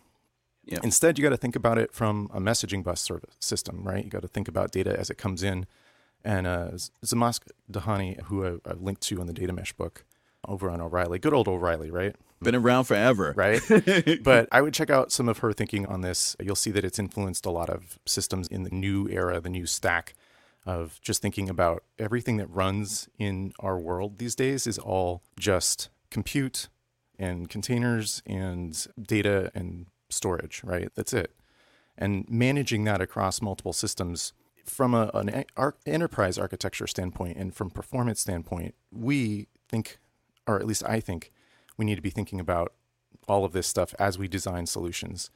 Yeah. 0.65 0.81
Instead, 0.83 1.19
you 1.19 1.23
got 1.23 1.31
to 1.31 1.37
think 1.37 1.57
about 1.57 1.79
it 1.79 1.93
from 1.93 2.31
a 2.33 2.41
messaging 2.41 2.83
bus 2.83 3.01
service 3.01 3.37
system, 3.41 3.83
right? 3.85 4.05
You 4.05 4.11
got 4.11 4.23
to 4.23 4.29
think 4.29 4.49
about 4.49 4.71
data 4.71 4.99
as 4.99 5.09
it 5.11 5.17
comes 5.17 5.43
in. 5.43 5.67
And 6.25 6.47
uh, 6.47 6.71
Zhamak 7.05 7.41
Dehghani, 7.71 8.21
who 8.25 8.45
I, 8.45 8.71
I 8.71 8.75
linked 8.75 9.03
to 9.03 9.21
in 9.21 9.27
the 9.27 9.33
data 9.33 9.53
mesh 9.53 9.73
book 9.73 10.05
over 10.49 10.71
on 10.71 10.81
O'Reilly, 10.81 11.19
good 11.19 11.35
old 11.35 11.47
O'Reilly, 11.49 11.91
right? 11.91 12.17
Been 12.41 12.55
around 12.55 12.85
forever. 12.85 13.35
Right. 13.37 13.61
but 14.23 14.49
I 14.53 14.63
would 14.63 14.75
check 14.75 14.91
out 14.91 15.13
some 15.13 15.29
of 15.29 15.39
her 15.39 15.53
thinking 15.53 15.87
on 15.87 16.01
this. 16.01 16.37
You'll 16.41 16.57
see 16.57 16.71
that 16.71 16.85
it's 16.85 16.99
influenced 16.99 17.47
a 17.47 17.51
lot 17.51 17.69
of 17.69 17.99
systems 18.07 18.49
in 18.49 18.63
the 18.63 18.71
new 18.71 19.09
era, 19.09 19.41
the 19.41 19.49
new 19.49 19.67
stack 19.67 20.15
of 20.67 21.01
just 21.01 21.23
thinking 21.23 21.49
about 21.49 21.83
everything 21.99 22.37
that 22.37 22.47
runs 22.51 23.09
in 23.19 23.53
our 23.59 23.79
world 23.79 24.19
these 24.19 24.35
days 24.35 24.67
is 24.67 24.79
all 24.79 25.23
just 25.39 25.89
compute 26.11 26.69
and 27.19 27.49
containers 27.49 28.23
and 28.27 28.87
data 29.01 29.51
and 29.55 29.87
storage, 30.11 30.63
right? 30.65 30.91
That's 30.95 31.13
it. 31.13 31.35
And 31.97 32.25
managing 32.29 32.85
that 32.85 33.01
across 33.01 33.43
multiple 33.43 33.73
systems 33.73 34.33
from 34.65 34.95
a, 34.95 35.11
an 35.15 35.45
ar- 35.57 35.77
enterprise 35.87 36.39
architecture 36.39 36.87
standpoint 36.87 37.37
and 37.37 37.55
from 37.55 37.71
performance 37.71 38.21
standpoint, 38.21 38.75
we 38.93 39.49
think, 39.69 39.99
or 40.49 40.59
at 40.59 40.67
least 40.67 40.83
I 40.87 41.01
think, 41.01 41.33
we 41.77 41.85
need 41.85 41.95
to 41.95 42.03
be 42.03 42.11
thinking 42.11 42.41
about 42.41 42.73
all 43.29 43.45
of 43.45 43.53
this 43.53 43.67
stuff 43.67 43.95
as 43.99 44.19
we 44.19 44.27
design 44.27 44.67
solutions. 44.67 45.31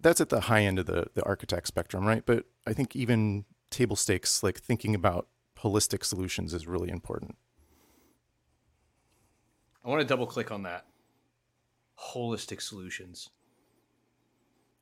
That's 0.00 0.20
at 0.20 0.28
the 0.28 0.42
high 0.42 0.60
end 0.60 0.78
of 0.78 0.86
the, 0.86 1.06
the 1.14 1.24
architect 1.24 1.66
spectrum, 1.66 2.06
right? 2.06 2.24
But 2.24 2.44
I 2.66 2.72
think 2.72 2.94
even 2.94 3.44
table 3.70 3.96
stakes, 3.96 4.42
like 4.42 4.60
thinking 4.60 4.94
about 4.94 5.26
holistic 5.58 6.04
solutions, 6.04 6.54
is 6.54 6.66
really 6.66 6.90
important. 6.90 7.36
I 9.84 9.88
want 9.88 10.00
to 10.00 10.06
double 10.06 10.26
click 10.26 10.52
on 10.52 10.62
that. 10.62 10.86
Holistic 11.98 12.60
solutions. 12.60 13.30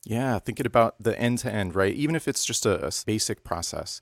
Yeah, 0.04 0.38
thinking 0.40 0.66
about 0.66 0.96
the 1.00 1.18
end 1.18 1.38
to 1.38 1.52
end, 1.52 1.74
right? 1.74 1.94
Even 1.94 2.16
if 2.16 2.26
it's 2.26 2.44
just 2.44 2.66
a, 2.66 2.86
a 2.86 2.92
basic 3.06 3.44
process, 3.44 4.00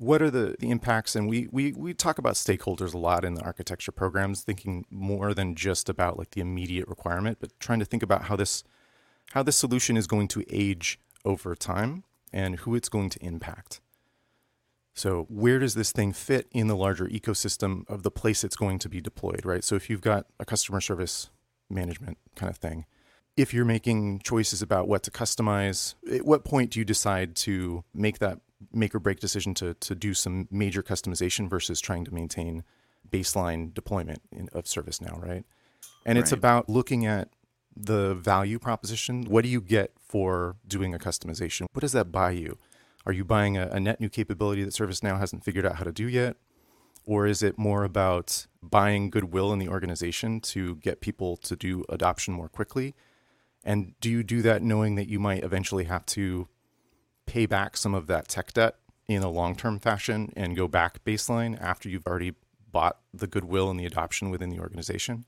what 0.00 0.22
are 0.22 0.30
the, 0.30 0.56
the 0.58 0.70
impacts? 0.70 1.14
And 1.14 1.28
we, 1.28 1.46
we 1.52 1.72
we 1.72 1.92
talk 1.92 2.16
about 2.16 2.34
stakeholders 2.34 2.94
a 2.94 2.98
lot 2.98 3.22
in 3.22 3.34
the 3.34 3.42
architecture 3.42 3.92
programs 3.92 4.42
thinking 4.42 4.86
more 4.90 5.34
than 5.34 5.54
just 5.54 5.90
about 5.90 6.18
like 6.18 6.30
the 6.30 6.40
immediate 6.40 6.88
requirement 6.88 7.36
but 7.38 7.58
trying 7.60 7.80
to 7.80 7.84
think 7.84 8.02
about 8.02 8.24
how 8.24 8.36
this 8.36 8.64
how 9.32 9.42
this 9.42 9.56
solution 9.56 9.98
is 9.98 10.06
going 10.06 10.26
to 10.28 10.42
age 10.50 10.98
over 11.24 11.54
time 11.54 12.04
and 12.32 12.60
who 12.60 12.74
it's 12.74 12.88
going 12.88 13.10
to 13.10 13.22
impact. 13.22 13.80
So 14.94 15.26
where 15.28 15.58
does 15.58 15.74
this 15.74 15.92
thing 15.92 16.12
fit 16.12 16.48
in 16.50 16.66
the 16.66 16.76
larger 16.76 17.06
ecosystem 17.06 17.88
of 17.88 18.02
the 18.02 18.10
place 18.10 18.42
it's 18.42 18.56
going 18.56 18.78
to 18.78 18.88
be 18.88 19.02
deployed 19.02 19.44
right? 19.44 19.62
So 19.62 19.74
if 19.74 19.90
you've 19.90 20.00
got 20.00 20.26
a 20.38 20.46
customer 20.46 20.80
service 20.80 21.28
management 21.68 22.16
kind 22.34 22.48
of 22.48 22.56
thing 22.56 22.86
if 23.36 23.54
you're 23.54 23.64
making 23.64 24.18
choices 24.20 24.60
about 24.60 24.88
what 24.88 25.02
to 25.04 25.10
customize 25.10 25.94
at 26.12 26.24
what 26.24 26.44
point 26.44 26.70
do 26.70 26.78
you 26.78 26.84
decide 26.84 27.36
to 27.36 27.84
make 27.94 28.18
that 28.18 28.40
make 28.72 28.94
or 28.94 29.00
break 29.00 29.20
decision 29.20 29.54
to 29.54 29.74
to 29.74 29.94
do 29.94 30.14
some 30.14 30.48
major 30.50 30.82
customization 30.82 31.48
versus 31.48 31.80
trying 31.80 32.04
to 32.04 32.14
maintain 32.14 32.64
baseline 33.08 33.72
deployment 33.74 34.22
in, 34.30 34.48
of 34.52 34.64
ServiceNow, 34.64 35.20
right? 35.20 35.44
And 36.04 36.18
it's 36.18 36.32
about 36.32 36.68
looking 36.68 37.06
at 37.06 37.28
the 37.76 38.14
value 38.14 38.58
proposition. 38.58 39.24
What 39.24 39.44
do 39.44 39.50
you 39.50 39.60
get 39.60 39.92
for 40.00 40.56
doing 40.66 40.94
a 40.94 40.98
customization? 40.98 41.66
What 41.72 41.80
does 41.80 41.92
that 41.92 42.12
buy 42.12 42.32
you? 42.32 42.58
Are 43.06 43.12
you 43.12 43.24
buying 43.24 43.56
a, 43.56 43.66
a 43.68 43.80
net 43.80 44.00
new 44.00 44.08
capability 44.08 44.62
that 44.64 44.74
ServiceNow 44.74 45.18
hasn't 45.18 45.44
figured 45.44 45.66
out 45.66 45.76
how 45.76 45.84
to 45.84 45.92
do 45.92 46.08
yet? 46.08 46.36
Or 47.06 47.26
is 47.26 47.42
it 47.42 47.58
more 47.58 47.84
about 47.84 48.46
buying 48.62 49.10
goodwill 49.10 49.52
in 49.52 49.58
the 49.58 49.68
organization 49.68 50.40
to 50.40 50.76
get 50.76 51.00
people 51.00 51.36
to 51.38 51.56
do 51.56 51.84
adoption 51.88 52.34
more 52.34 52.48
quickly? 52.48 52.94
And 53.64 53.94
do 54.00 54.10
you 54.10 54.22
do 54.22 54.42
that 54.42 54.62
knowing 54.62 54.94
that 54.96 55.08
you 55.08 55.18
might 55.18 55.42
eventually 55.42 55.84
have 55.84 56.04
to 56.06 56.48
pay 57.30 57.46
back 57.46 57.76
some 57.76 57.94
of 57.94 58.08
that 58.08 58.26
tech 58.26 58.52
debt 58.52 58.74
in 59.06 59.22
a 59.22 59.30
long 59.30 59.54
term 59.54 59.78
fashion 59.78 60.32
and 60.36 60.56
go 60.56 60.66
back 60.66 61.04
baseline 61.04 61.60
after 61.60 61.88
you've 61.88 62.06
already 62.06 62.34
bought 62.72 62.98
the 63.14 63.28
goodwill 63.28 63.70
and 63.70 63.78
the 63.78 63.86
adoption 63.86 64.30
within 64.30 64.50
the 64.50 64.58
organization? 64.58 65.24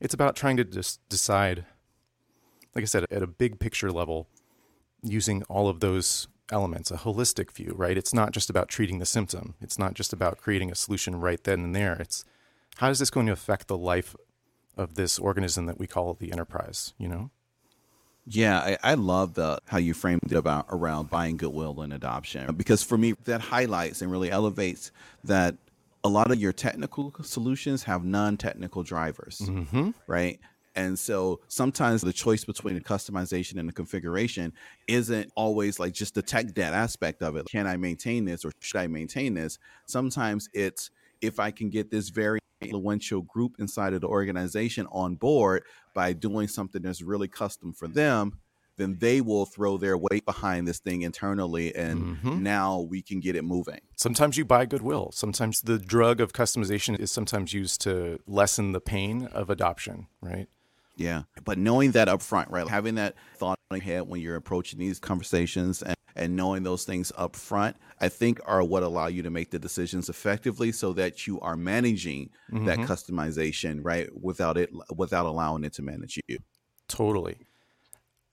It's 0.00 0.12
about 0.12 0.36
trying 0.36 0.58
to 0.58 0.64
just 0.64 1.00
decide, 1.08 1.64
like 2.74 2.82
I 2.82 2.86
said, 2.86 3.06
at 3.10 3.22
a 3.22 3.26
big 3.26 3.58
picture 3.58 3.90
level, 3.90 4.28
using 5.02 5.42
all 5.44 5.68
of 5.68 5.80
those 5.80 6.28
elements, 6.52 6.90
a 6.90 6.98
holistic 6.98 7.52
view, 7.52 7.72
right? 7.74 7.96
It's 7.96 8.12
not 8.12 8.32
just 8.32 8.50
about 8.50 8.68
treating 8.68 8.98
the 8.98 9.06
symptom, 9.06 9.54
it's 9.62 9.78
not 9.78 9.94
just 9.94 10.12
about 10.12 10.38
creating 10.38 10.70
a 10.70 10.74
solution 10.74 11.20
right 11.20 11.42
then 11.42 11.60
and 11.60 11.74
there. 11.74 11.94
It's 11.94 12.22
how 12.76 12.90
is 12.90 12.98
this 12.98 13.10
going 13.10 13.26
to 13.26 13.32
affect 13.32 13.66
the 13.66 13.78
life 13.78 14.14
of 14.76 14.94
this 14.94 15.18
organism 15.18 15.64
that 15.66 15.78
we 15.78 15.86
call 15.86 16.12
the 16.12 16.32
enterprise, 16.32 16.92
you 16.98 17.08
know? 17.08 17.30
Yeah, 18.26 18.58
I, 18.58 18.78
I 18.82 18.94
love 18.94 19.34
the 19.34 19.58
how 19.66 19.78
you 19.78 19.94
framed 19.94 20.20
it 20.30 20.36
about 20.36 20.66
around 20.68 21.10
buying 21.10 21.36
goodwill 21.36 21.80
and 21.80 21.92
adoption 21.92 22.54
because 22.54 22.82
for 22.82 22.98
me 22.98 23.14
that 23.24 23.40
highlights 23.40 24.02
and 24.02 24.10
really 24.10 24.30
elevates 24.30 24.92
that 25.24 25.56
a 26.04 26.08
lot 26.08 26.30
of 26.30 26.40
your 26.40 26.52
technical 26.52 27.12
solutions 27.22 27.82
have 27.84 28.04
non-technical 28.04 28.82
drivers, 28.82 29.38
mm-hmm. 29.40 29.90
right? 30.06 30.38
And 30.76 30.98
so 30.98 31.40
sometimes 31.48 32.00
the 32.00 32.12
choice 32.12 32.44
between 32.44 32.74
the 32.74 32.80
customization 32.80 33.58
and 33.58 33.68
the 33.68 33.72
configuration 33.72 34.52
isn't 34.86 35.30
always 35.34 35.78
like 35.78 35.92
just 35.92 36.14
the 36.14 36.22
tech 36.22 36.54
debt 36.54 36.72
aspect 36.72 37.22
of 37.22 37.36
it. 37.36 37.46
Can 37.46 37.66
I 37.66 37.76
maintain 37.76 38.24
this 38.24 38.44
or 38.44 38.52
should 38.60 38.78
I 38.78 38.86
maintain 38.86 39.34
this? 39.34 39.58
Sometimes 39.86 40.48
it's 40.54 40.90
if 41.20 41.40
I 41.40 41.50
can 41.50 41.70
get 41.70 41.90
this 41.90 42.08
very 42.08 42.38
influential 42.60 43.22
group 43.22 43.56
inside 43.58 43.94
of 43.94 44.00
the 44.00 44.06
organization 44.06 44.86
on 44.90 45.14
board 45.14 45.64
by 45.94 46.12
doing 46.12 46.48
something 46.48 46.82
that's 46.82 47.02
really 47.02 47.28
custom 47.28 47.72
for 47.72 47.88
them, 47.88 48.38
then 48.76 48.96
they 48.98 49.20
will 49.20 49.44
throw 49.44 49.76
their 49.76 49.96
weight 49.98 50.24
behind 50.24 50.66
this 50.66 50.78
thing 50.78 51.02
internally 51.02 51.74
and 51.74 52.16
mm-hmm. 52.16 52.42
now 52.42 52.80
we 52.80 53.02
can 53.02 53.20
get 53.20 53.36
it 53.36 53.42
moving. 53.42 53.80
Sometimes 53.96 54.38
you 54.38 54.44
buy 54.44 54.64
goodwill. 54.66 55.10
Sometimes 55.12 55.60
the 55.60 55.78
drug 55.78 56.20
of 56.20 56.32
customization 56.32 56.98
is 56.98 57.10
sometimes 57.10 57.52
used 57.52 57.80
to 57.82 58.18
lessen 58.26 58.72
the 58.72 58.80
pain 58.80 59.26
of 59.26 59.50
adoption, 59.50 60.06
right? 60.22 60.48
Yeah. 60.96 61.22
But 61.44 61.58
knowing 61.58 61.92
that 61.92 62.08
up 62.08 62.22
front, 62.22 62.50
right? 62.50 62.66
Having 62.68 62.96
that 62.96 63.14
thought 63.36 63.59
your 63.76 63.84
head 63.84 64.02
when 64.08 64.20
you're 64.20 64.36
approaching 64.36 64.78
these 64.78 64.98
conversations 64.98 65.82
and, 65.82 65.94
and 66.16 66.34
knowing 66.34 66.62
those 66.64 66.84
things 66.84 67.12
up 67.16 67.36
front, 67.36 67.76
I 68.00 68.08
think 68.08 68.40
are 68.44 68.64
what 68.64 68.82
allow 68.82 69.06
you 69.06 69.22
to 69.22 69.30
make 69.30 69.50
the 69.50 69.58
decisions 69.58 70.08
effectively 70.08 70.72
so 70.72 70.92
that 70.94 71.26
you 71.26 71.40
are 71.40 71.56
managing 71.56 72.30
that 72.50 72.78
mm-hmm. 72.78 72.82
customization, 72.82 73.80
right? 73.82 74.08
Without 74.20 74.58
it 74.58 74.70
without 74.96 75.26
allowing 75.26 75.64
it 75.64 75.72
to 75.74 75.82
manage 75.82 76.18
you. 76.26 76.38
Totally. 76.88 77.38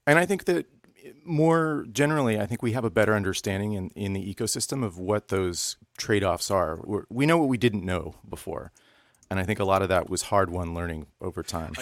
And 0.07 0.17
I 0.17 0.25
think 0.25 0.45
that 0.45 0.65
more 1.23 1.85
generally, 1.91 2.39
I 2.39 2.47
think 2.47 2.63
we 2.63 2.71
have 2.71 2.83
a 2.83 2.89
better 2.89 3.13
understanding 3.13 3.73
in, 3.73 3.89
in 3.89 4.13
the 4.13 4.33
ecosystem 4.33 4.83
of 4.83 4.97
what 4.97 5.27
those 5.27 5.77
trade 5.97 6.23
offs 6.23 6.49
are. 6.49 6.79
We're, 6.83 7.03
we 7.09 7.25
know 7.25 7.37
what 7.37 7.49
we 7.49 7.57
didn't 7.57 7.85
know 7.85 8.15
before. 8.27 8.71
And 9.29 9.39
I 9.39 9.43
think 9.43 9.59
a 9.59 9.65
lot 9.65 9.81
of 9.81 9.89
that 9.89 10.09
was 10.09 10.21
hard 10.23 10.49
won 10.49 10.73
learning 10.73 11.07
over 11.21 11.43
time. 11.43 11.73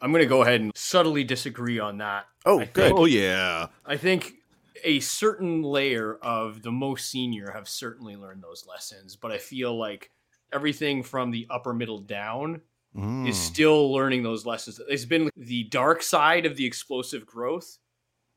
I'm 0.00 0.12
going 0.12 0.22
to 0.22 0.26
go 0.26 0.42
ahead 0.42 0.60
and 0.60 0.72
subtly 0.74 1.24
disagree 1.24 1.78
on 1.78 1.98
that. 1.98 2.24
Oh, 2.46 2.60
I 2.60 2.64
good. 2.64 2.74
think- 2.86 2.98
Oh 2.98 3.04
yeah. 3.04 3.66
I 3.84 3.96
think 3.96 4.34
a 4.82 5.00
certain 5.00 5.62
layer 5.62 6.14
of 6.22 6.62
the 6.62 6.72
most 6.72 7.10
senior 7.10 7.50
have 7.52 7.68
certainly 7.68 8.16
learned 8.16 8.42
those 8.42 8.64
lessons, 8.66 9.14
but 9.16 9.30
I 9.30 9.36
feel 9.38 9.76
like 9.76 10.10
everything 10.52 11.02
from 11.02 11.30
the 11.30 11.46
upper 11.50 11.72
middle 11.74 12.00
down 12.00 12.62
Mm. 12.96 13.28
is 13.28 13.38
still 13.38 13.92
learning 13.92 14.24
those 14.24 14.44
lessons. 14.44 14.80
It's 14.88 15.04
been 15.04 15.30
the 15.36 15.62
dark 15.64 16.02
side 16.02 16.44
of 16.44 16.56
the 16.56 16.66
explosive 16.66 17.24
growth. 17.24 17.78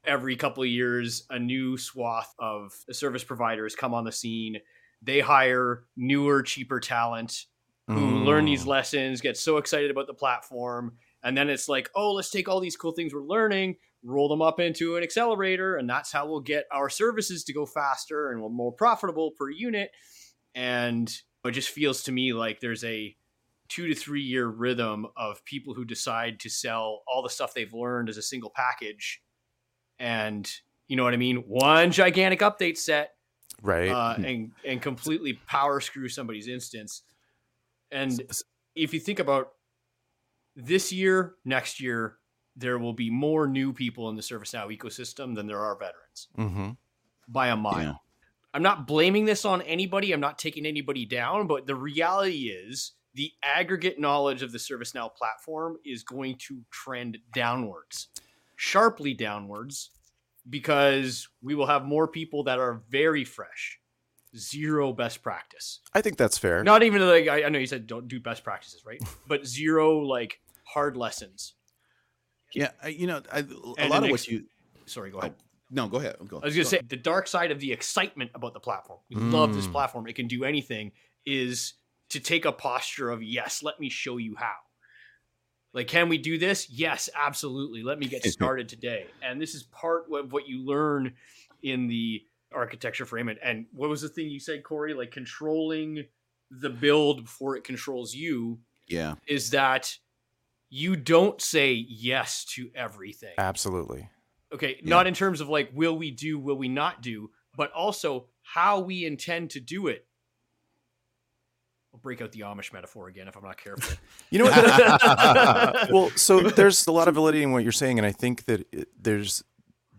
Every 0.06 0.36
couple 0.36 0.62
of 0.62 0.70
years, 0.70 1.26
a 1.32 1.40
new 1.40 1.76
swath 1.76 2.36
of 2.38 2.72
service 2.92 3.24
providers 3.24 3.74
come 3.76 3.96
on 3.96 4.04
the 4.04 4.12
scene. 4.12 4.60
They 5.02 5.22
hire 5.22 5.86
newer, 5.98 6.44
cheaper 6.44 6.80
talent 6.80 7.46
who 7.88 7.96
Mm. 7.96 8.26
learn 8.26 8.46
these 8.46 8.66
lessons, 8.66 9.20
get 9.22 9.38
so 9.38 9.58
excited 9.58 9.92
about 9.92 10.08
the 10.08 10.14
platform, 10.14 10.98
and 11.24 11.38
then 11.38 11.50
it's 11.50 11.68
like, 11.68 11.90
oh, 11.96 12.14
let's 12.14 12.30
take 12.30 12.48
all 12.48 12.60
these 12.60 12.78
cool 12.78 12.92
things 12.94 13.14
we're 13.14 13.22
learning, 13.22 13.76
roll 14.04 14.28
them 14.30 14.42
up 14.42 14.60
into 14.60 14.96
an 14.96 15.04
accelerator, 15.04 15.76
and 15.78 15.90
that's 15.90 16.12
how 16.12 16.26
we'll 16.26 16.40
get 16.42 16.66
our 16.72 16.90
services 16.90 17.44
to 17.46 17.54
go 17.54 17.66
faster 17.66 18.32
and 18.32 18.42
we're 18.42 18.50
more 18.50 18.72
profitable 18.72 19.32
per 19.32 19.50
unit. 19.50 19.92
And 20.56 21.14
it 21.46 21.52
just 21.52 21.70
feels 21.70 22.04
to 22.04 22.12
me 22.12 22.34
like 22.34 22.60
there's 22.60 22.84
a 22.84 23.16
two 23.70 23.88
to 23.88 23.96
three 23.96 24.22
year 24.22 24.48
rhythm 24.48 25.08
of 25.18 25.44
people 25.46 25.74
who 25.74 25.84
decide 25.86 26.40
to 26.42 26.50
sell 26.50 27.02
all 27.08 27.24
the 27.24 27.30
stuff 27.30 27.54
they've 27.54 27.74
learned 27.74 28.08
as 28.10 28.18
a 28.18 28.22
single 28.22 28.50
package. 28.50 29.22
And 30.00 30.50
you 30.88 30.96
know 30.96 31.04
what 31.04 31.14
I 31.14 31.18
mean? 31.18 31.38
One 31.48 31.92
gigantic 31.92 32.40
update 32.40 32.78
set 32.78 33.16
Right. 33.62 33.90
uh, 33.90 34.16
and 34.18 34.52
and 34.66 34.82
completely 34.82 35.34
power 35.48 35.80
screw 35.80 36.10
somebody's 36.10 36.48
instance. 36.48 37.04
And 37.94 38.22
if 38.76 38.94
you 38.94 39.00
think 39.00 39.20
about 39.20 39.50
this 40.56 40.92
year, 40.92 41.36
next 41.46 41.80
year, 41.80 42.18
there 42.56 42.78
will 42.78 42.94
be 42.94 43.10
more 43.10 43.48
new 43.48 43.74
people 43.74 44.10
in 44.10 44.16
the 44.16 44.22
ServiceNow 44.22 44.76
ecosystem 44.76 45.36
than 45.36 45.48
there 45.48 45.60
are 45.60 45.76
veterans 45.76 46.28
hmm 46.36 46.70
by 47.28 47.48
a 47.48 47.56
mile. 47.56 47.84
Yeah. 47.84 47.94
I'm 48.54 48.62
not 48.62 48.86
blaming 48.86 49.26
this 49.26 49.46
on 49.46 49.62
anybody. 49.62 50.12
I'm 50.12 50.20
not 50.20 50.38
taking 50.38 50.66
anybody 50.66 51.06
down, 51.06 51.48
but 51.48 51.66
the 51.66 51.76
reality 51.76 52.50
is 52.50 52.92
the 53.14 53.32
aggregate 53.42 54.00
knowledge 54.00 54.44
of 54.44 54.52
the 54.52 54.58
ServiceNow 54.58 55.16
platform 55.16 55.78
is 55.86 56.04
going 56.04 56.36
to 56.48 56.62
trend 56.70 57.18
downwards, 57.34 58.10
sharply 58.58 59.14
downwards, 59.14 59.92
because 60.50 61.28
we 61.42 61.56
will 61.56 61.68
have 61.68 61.86
more 61.86 62.08
people 62.08 62.44
that 62.44 62.60
are 62.60 62.84
very 62.90 63.24
fresh, 63.24 63.80
zero 64.36 64.94
best 64.94 65.22
practice. 65.24 65.80
I 65.94 66.02
think 66.02 66.18
that's 66.18 66.38
fair. 66.38 66.64
Not 66.64 66.84
even 66.84 67.06
like 67.08 67.28
I, 67.28 67.44
I 67.46 67.50
know 67.50 67.60
you 67.60 67.68
said 67.68 67.88
don't 67.88 68.08
do 68.08 68.20
best 68.20 68.44
practices, 68.44 68.84
right? 68.86 69.02
but 69.28 69.46
zero 69.46 70.00
like 70.00 70.40
hard 70.66 70.98
lessons. 70.98 71.54
Yeah, 72.54 72.70
I- 72.84 72.90
you 72.90 73.08
know, 73.08 73.22
I, 73.32 73.40
a 73.40 73.42
And 73.78 73.90
lot 73.90 74.04
of 74.04 74.10
next- 74.10 74.12
what 74.12 74.28
you 74.28 74.46
Sorry, 74.86 75.12
go 75.12 75.20
ahead. 75.20 75.36
No, 75.72 75.88
go 75.88 75.98
ahead. 75.98 76.18
Go. 76.28 76.40
I 76.42 76.46
was 76.46 76.56
gonna 76.56 76.66
say 76.66 76.82
the 76.88 76.98
dark 76.98 77.26
side 77.28 77.52
of 77.52 77.60
the 77.60 77.72
excitement 77.72 78.32
about 78.36 78.54
the 78.54 78.60
platform. 78.60 79.00
We 79.10 79.16
love 79.16 79.56
this 79.56 79.66
Mm. 79.66 79.72
platform. 79.72 80.08
It 80.08 80.14
can 80.16 80.28
do 80.28 80.44
anything. 80.44 80.92
Is 81.26 81.74
to 82.10 82.20
take 82.20 82.46
a 82.46 82.52
posture 82.52 83.10
of 83.10 83.24
yes, 83.24 83.64
let 83.64 83.80
me 83.80 83.90
show 83.90 84.18
you 84.18 84.36
how. 84.38 84.54
Like, 85.74 85.88
can 85.88 86.10
we 86.10 86.20
do 86.20 86.38
this? 86.38 86.70
Yes, 86.70 87.10
absolutely. 87.16 87.82
Let 87.82 87.98
me 87.98 88.06
get 88.08 88.24
started 88.26 88.70
today. 88.70 89.08
And 89.24 89.42
this 89.42 89.56
is 89.56 89.64
part 89.64 90.06
of 90.14 90.32
what 90.32 90.48
you 90.48 90.64
learn 90.64 91.14
in 91.64 91.88
the 91.88 92.22
architecture 92.54 93.06
frame. 93.06 93.30
And, 93.30 93.40
and 93.44 93.66
what 93.74 93.90
was 93.90 94.02
the 94.02 94.10
thing 94.10 94.30
you 94.30 94.40
said, 94.40 94.64
Cory? 94.64 94.94
Like 94.94 95.12
controlling 95.12 96.06
the 96.52 96.70
build 96.70 97.24
before 97.24 97.56
it 97.56 97.64
controls 97.64 98.14
you 98.14 98.60
Yeah. 98.88 99.16
is 99.28 99.50
that 99.52 99.98
you 100.70 100.96
don't 100.96 101.42
say 101.42 101.74
yes 101.74 102.46
to 102.46 102.70
everything 102.76 103.34
Absolutely. 103.38 104.10
okay 104.54 104.80
not 104.84 105.06
in 105.08 105.14
terms 105.14 105.40
of 105.42 105.50
like 105.50 105.70
will 105.74 105.96
we 105.98 106.12
do 106.12 106.38
will 106.40 106.56
we 106.58 106.68
not 106.68 107.02
do 107.02 107.30
but 107.56 107.72
also 107.74 108.26
how 108.44 108.80
we 108.80 109.06
intend 109.06 109.50
to 109.52 109.60
do 109.60 109.88
it 109.88 110.06
i'll 111.94 112.00
break 112.00 112.22
out 112.22 112.32
the 112.32 112.40
amish 112.42 112.74
metaphor 112.74 113.08
again 113.08 113.28
if 113.28 113.36
i'm 113.36 113.44
not 113.44 113.58
careful 113.58 113.96
You 114.32 114.40
know 114.40 114.46
what? 114.46 115.90
well, 115.92 116.10
so 116.16 116.40
there's 116.42 116.88
a 116.88 116.92
lot 116.92 117.08
of 117.08 117.14
validity 117.14 117.44
in 117.44 117.52
what 117.52 117.62
you're 117.62 117.72
saying, 117.72 118.00
and 118.00 118.06
I 118.06 118.12
think 118.12 118.46
that 118.46 118.66
it, 118.72 118.88
there's 119.00 119.44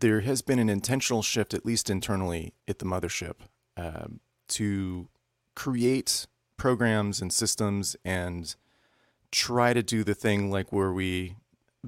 there 0.04 0.20
has 0.20 0.42
been 0.42 0.58
an 0.58 0.68
intentional 0.68 1.23
shift, 1.23 1.54
at 1.54 1.64
least 1.64 1.88
internally, 1.88 2.52
at 2.68 2.78
the 2.78 2.84
mothership, 2.84 3.37
um, 3.78 4.20
to 4.46 5.08
create 5.56 6.26
programs 6.58 7.23
and 7.23 7.32
systems 7.32 7.96
and 8.04 8.54
try 9.32 9.73
to 9.73 9.82
do 9.82 10.04
the 10.04 10.14
thing 10.14 10.50
like 10.50 10.70
where 10.70 10.92
we 10.92 11.37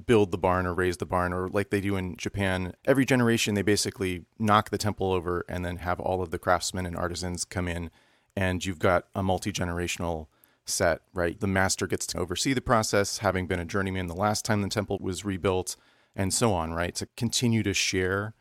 build 0.07 0.31
the 0.31 0.37
barn 0.37 0.65
or 0.65 0.73
raise 0.73 0.97
the 0.97 1.05
barn 1.05 1.31
or 1.31 1.47
like 1.49 1.69
they 1.69 1.79
do 1.79 1.95
in 1.95 2.17
Japan. 2.17 2.73
Every 2.85 3.05
generation 3.05 3.53
they 3.53 3.61
basically 3.61 4.25
knock 4.39 4.71
the 4.71 4.79
temple 4.79 5.13
over 5.13 5.45
and 5.47 5.63
then 5.63 5.77
have 5.77 5.99
all 5.99 6.23
of 6.23 6.31
the 6.31 6.39
craftsmen 6.39 6.87
and 6.87 6.97
artisans 6.97 7.45
come 7.45 7.67
in 7.67 7.91
and 8.35 8.65
you've 8.65 8.79
got 8.79 9.05
a 9.13 9.21
multi-generational 9.21 10.25
set, 10.65 11.01
right? 11.13 11.39
The 11.39 11.45
master 11.45 11.85
gets 11.85 12.07
to 12.07 12.17
oversee 12.17 12.53
the 12.53 12.61
process 12.61 13.19
having 13.19 13.45
been 13.45 13.59
a 13.59 13.65
journeyman 13.65 14.07
the 14.07 14.15
last 14.15 14.43
time 14.43 14.63
the 14.63 14.69
temple 14.69 14.97
was 14.99 15.23
rebuilt 15.23 15.75
and 16.17 16.33
so 16.33 16.53
on, 16.53 16.73
right? 16.73 16.93
To 16.95 17.07
continue 17.15 17.63
to 17.63 17.73
share 17.73 18.33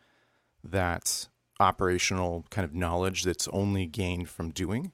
that 0.64 1.28
operational 1.60 2.44
kind 2.50 2.64
of 2.64 2.74
knowledge 2.74 3.22
that's 3.22 3.46
only 3.48 3.86
gained 3.86 4.28
from 4.28 4.50
doing. 4.50 4.90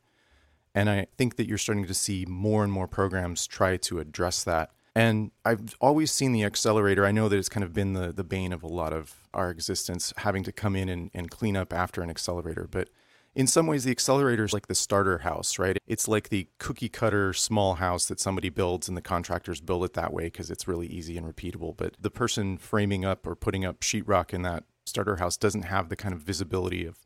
And 0.75 0.91
I 0.91 1.07
think 1.17 1.37
that 1.37 1.47
you're 1.47 1.57
starting 1.57 1.87
to 1.87 1.95
see 1.95 2.27
more 2.29 2.63
and 2.63 2.73
more 2.73 2.87
programs 2.87 3.47
try 3.47 3.79
to 3.79 3.99
address 3.99 4.45
that 4.45 4.71
and 4.95 5.31
I've 5.45 5.75
always 5.81 6.13
seen 6.13 6.33
the 6.33 6.45
accelerator. 6.45 7.07
I 7.07 7.13
know 7.13 7.29
that 7.29 7.39
it's 7.39 7.49
kind 7.49 7.65
of 7.65 7.73
been 7.73 7.95
the, 7.95 8.13
the 8.13 8.25
bane 8.25 8.53
of 8.53 8.63
a 8.63 8.69
lot 8.69 8.93
of 8.93 9.15
our 9.33 9.51
existence, 9.51 10.13
having 10.19 10.43
to 10.45 10.53
come 10.53 10.77
in 10.77 10.89
and, 10.89 11.11
and 11.15 11.31
clean 11.31 11.57
up 11.57 11.73
after 11.73 12.03
an 12.03 12.11
accelerator. 12.11 12.69
But 12.71 12.91
in 13.35 13.47
some 13.47 13.67
ways, 13.67 13.85
the 13.85 13.91
accelerator 13.91 14.45
is 14.45 14.53
like 14.53 14.67
the 14.67 14.75
starter 14.75 15.19
house, 15.19 15.59
right? 15.59 15.79
It's 15.87 16.07
like 16.07 16.29
the 16.29 16.49
cookie 16.59 16.89
cutter 16.89 17.33
small 17.33 17.75
house 17.75 18.07
that 18.07 18.21
somebody 18.21 18.51
builds, 18.51 18.89
and 18.89 18.97
the 18.97 19.03
contractors 19.03 19.61
build 19.61 19.85
it 19.85 19.95
that 19.95 20.13
way 20.13 20.25
because 20.25 20.51
it's 20.51 20.69
really 20.69 20.87
easy 20.87 21.17
and 21.17 21.27
repeatable. 21.27 21.77
But 21.77 21.97
the 22.01 22.11
person 22.11 22.59
framing 22.59 23.05
up 23.05 23.27
or 23.27 23.35
putting 23.35 23.65
up 23.65 23.81
sheetrock 23.81 24.35
in 24.35 24.43
that 24.43 24.65
starter 24.85 25.17
house 25.17 25.37
doesn't 25.37 25.63
have 25.63 25.89
the 25.89 25.97
kind 25.97 26.15
of 26.15 26.21
visibility 26.21 26.85
of 26.85 26.99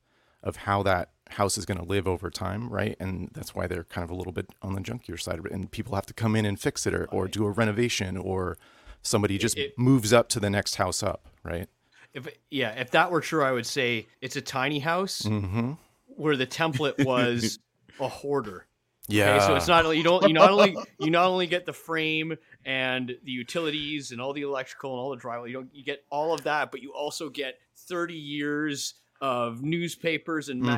of 0.43 0.57
how 0.57 0.83
that 0.85 1.11
house 1.31 1.59
is 1.59 1.67
going 1.67 1.79
to 1.79 1.85
live 1.85 2.07
over 2.07 2.31
time, 2.31 2.69
right? 2.69 2.97
And 3.01 3.31
that's 3.33 3.55
why 3.55 3.67
they're 3.67 3.85
kind 3.85 4.05
of 4.05 4.11
a 4.11 4.15
little 4.15 4.33
bit 4.33 4.47
on 4.63 4.75
the 4.75 4.81
junkier 4.81 5.21
side 5.21 5.41
of 5.41 5.47
it. 5.47 5.51
And 5.51 5.69
people 5.71 5.97
have 5.97 6.07
to 6.07 6.15
come 6.15 6.37
in 6.37 6.47
and 6.47 6.59
fix 6.59 6.87
it 6.87 6.95
or, 6.95 7.07
or 7.07 7.27
do 7.27 7.45
a 7.47 7.51
renovation 7.51 8.17
or 8.17 8.57
somebody 9.03 9.39
just 9.39 9.59
it, 9.59 9.77
moves 9.77 10.13
up 10.13 10.29
to 10.31 10.41
the 10.41 10.49
next 10.49 10.77
house 10.77 11.03
up, 11.03 11.27
right? 11.43 11.69
If 12.15 12.29
yeah, 12.49 12.71
if 12.81 12.93
that 12.93 13.11
were 13.11 13.21
true, 13.21 13.43
I 13.43 13.53
would 13.53 13.67
say 13.67 14.07
it's 14.21 14.37
a 14.37 14.41
tiny 14.41 14.79
house 14.79 15.23
mm-hmm. 15.23 15.73
Where 16.17 16.37
the 16.37 16.47
template 16.47 17.05
was 17.05 17.59
a 18.01 18.09
hoarder. 18.09 18.67
Yeah. 19.09 19.37
Okay, 19.37 19.47
so 19.47 19.55
it's 19.55 19.69
not 19.69 19.89
you 19.97 20.03
don't 20.03 20.27
you 20.27 20.35
not 20.35 20.51
only 20.51 20.77
you 20.99 21.11
not 21.11 21.27
only 21.27 21.47
get 21.47 21.65
the 21.65 21.73
frame 21.73 22.37
and 22.65 23.09
the 23.23 23.31
utilities 23.31 24.11
and 24.11 24.21
all 24.21 24.33
the 24.33 24.43
electrical 24.43 24.91
and 24.93 25.01
all 25.01 25.11
the 25.11 25.17
drywall. 25.17 25.47
You 25.47 25.55
don't 25.55 25.71
you 25.73 25.85
get 25.85 26.05
all 26.11 26.35
of 26.35 26.43
that, 26.45 26.73
but 26.73 26.83
you 26.83 26.93
also 26.93 27.29
get 27.29 27.59
30 27.77 28.15
years 28.15 28.95
of 29.21 29.63
newspapers 29.63 30.49
and 30.49 30.63
mm-hmm. 30.63 30.75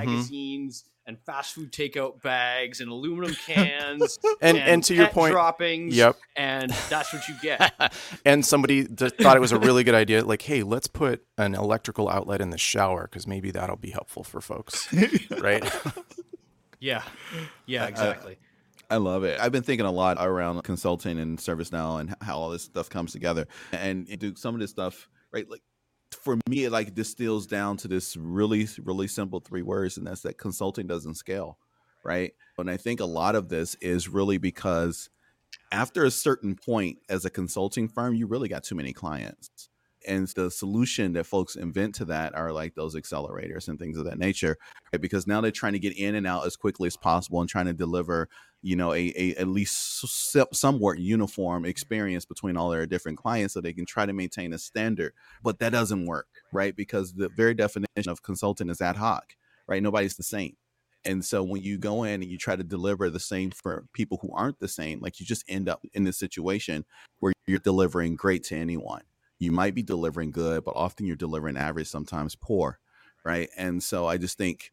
Magazines 1.09 1.19
and 1.19 1.19
fast 1.21 1.55
food 1.55 1.73
takeout 1.73 2.23
bags 2.23 2.81
and 2.81 2.91
aluminum 2.91 3.35
cans 3.47 4.19
and, 4.41 4.59
and, 4.59 4.69
and 4.69 4.85
to 4.85 4.95
your 4.95 5.09
point 5.09 5.33
droppings 5.33 5.97
yep 5.97 6.17
and 6.37 6.71
that's 6.88 7.12
what 7.12 7.27
you 7.29 7.35
get 7.43 7.73
and 8.25 8.45
somebody 8.45 8.85
thought 8.85 9.37
it 9.37 9.41
was 9.41 9.53
a 9.53 9.59
really 9.59 9.85
good 9.85 9.95
idea 9.95 10.25
like 10.25 10.43
hey 10.43 10.62
let's 10.62 10.87
put 10.87 11.25
an 11.37 11.55
electrical 11.55 12.09
outlet 12.09 12.41
in 12.41 12.50
the 12.50 12.59
shower 12.59 13.03
because 13.03 13.27
maybe 13.27 13.50
that'll 13.50 13.77
be 13.77 13.91
helpful 13.91 14.23
for 14.23 14.41
folks 14.41 14.88
right 15.41 15.65
yeah 16.81 17.03
yeah 17.67 17.87
exactly 17.87 18.38
I 18.91 18.97
love 18.97 19.23
it. 19.23 19.38
I've 19.38 19.53
been 19.53 19.62
thinking 19.62 19.85
a 19.85 19.91
lot 19.93 20.17
around 20.19 20.62
consulting 20.62 21.19
and 21.19 21.37
ServiceNow 21.37 22.00
and 22.00 22.15
how 22.23 22.38
all 22.38 22.49
this 22.49 22.62
stuff 22.62 22.88
comes 22.88 23.12
together. 23.12 23.47
And 23.71 24.07
do 24.19 24.35
some 24.35 24.55
of 24.55 24.62
this 24.62 24.71
stuff, 24.71 25.11
right? 25.31 25.47
Like 25.47 25.61
for 26.12 26.38
me 26.49 26.65
it 26.65 26.73
like 26.73 26.95
distills 26.95 27.47
down 27.47 27.77
to 27.77 27.88
this 27.88 28.17
really 28.17 28.69
really 28.83 29.09
simple 29.09 29.41
three 29.41 29.62
words 29.62 29.97
and 29.97 30.07
that's 30.07 30.23
that 30.23 30.38
consulting 30.38 30.87
doesn't 30.87 31.15
scale 31.15 31.59
right? 32.05 32.33
And 32.59 32.71
i 32.71 32.77
think 32.77 33.00
a 33.00 33.05
lot 33.05 33.35
of 33.35 33.49
this 33.49 33.75
is 33.77 34.09
really 34.09 34.38
because 34.38 35.11
after 35.71 36.05
a 36.05 36.11
certain 36.11 36.55
point 36.55 36.99
as 37.09 37.25
a 37.25 37.31
consulting 37.31 37.88
firm 37.88 38.14
you 38.14 38.27
really 38.27 38.49
got 38.49 38.64
too 38.64 38.75
many 38.75 38.92
clients 38.92 39.68
and 40.09 40.27
the 40.29 40.51
solution 40.51 41.12
that 41.12 41.25
folks 41.25 41.55
invent 41.55 41.94
to 41.97 42.05
that 42.07 42.35
are 42.35 42.53
like 42.53 42.75
those 42.75 42.94
accelerators 42.94 43.68
and 43.68 43.79
things 43.79 43.99
of 43.99 44.05
that 44.05 44.18
nature 44.18 44.57
right? 44.92 45.01
because 45.01 45.27
now 45.27 45.40
they're 45.40 45.51
trying 45.51 45.75
to 45.75 45.79
get 45.79 45.97
in 45.97 46.14
and 46.14 46.27
out 46.27 46.47
as 46.47 46.57
quickly 46.57 46.87
as 46.87 46.97
possible 46.97 47.40
and 47.40 47.49
trying 47.49 47.66
to 47.66 47.73
deliver 47.73 48.29
you 48.62 48.75
know 48.75 48.92
a, 48.92 49.12
a 49.16 49.35
at 49.37 49.47
least 49.49 50.05
somewhat 50.53 50.99
uniform 50.99 51.64
experience 51.64 52.25
between 52.25 52.57
all 52.57 52.71
their 52.71 52.87
different 52.87 53.18
clients 53.18 53.55
so 53.55 53.61
they 53.61 53.73
can 53.73 53.87
try 53.87 54.07
to 54.07 54.12
maintain 54.12 54.53
a 54.53 54.59
standard. 54.59 55.12
But 55.42 55.59
that 55.61 55.71
doesn't 55.71 56.07
work 56.07 56.27
right? 56.53 56.75
Because 56.75 57.14
the 57.14 57.29
very 57.29 57.55
definition 57.55 58.09
of 58.09 58.23
consultant 58.23 58.71
is 58.71 58.81
ad 58.81 58.97
hoc 58.97 59.35
right? 59.68 59.83
Nobody's 59.83 60.16
the 60.16 60.23
same. 60.23 60.57
And 61.05 61.25
so 61.25 61.42
when 61.42 61.62
you 61.62 61.79
go 61.79 62.03
in 62.03 62.23
and 62.23 62.31
you 62.31 62.38
try 62.38 62.57
to 62.57 62.64
deliver 62.64 63.09
the 63.09 63.21
same 63.21 63.51
for 63.51 63.85
people 63.92 64.18
who 64.21 64.31
aren't 64.35 64.59
the 64.59 64.68
same 64.68 65.01
like 65.01 65.21
you 65.21 65.27
just 65.27 65.44
end 65.49 65.68
up 65.68 65.81
in 65.92 66.05
this 66.05 66.18
situation 66.18 66.85
where 67.21 67.33
you're 67.47 67.59
delivering 67.61 68.16
great 68.16 68.42
to 68.44 68.57
anyone 68.57 69.03
you 69.38 69.53
might 69.53 69.74
be 69.74 69.83
delivering 69.83 70.31
good, 70.31 70.64
but 70.64 70.74
often 70.77 71.07
you're 71.07 71.16
delivering 71.16 71.57
average, 71.57 71.88
sometimes 71.88 72.35
poor, 72.35 72.79
right? 73.24 73.48
And 73.57 73.83
so 73.83 74.07
I 74.07 74.18
just 74.18 74.38
think 74.38 74.72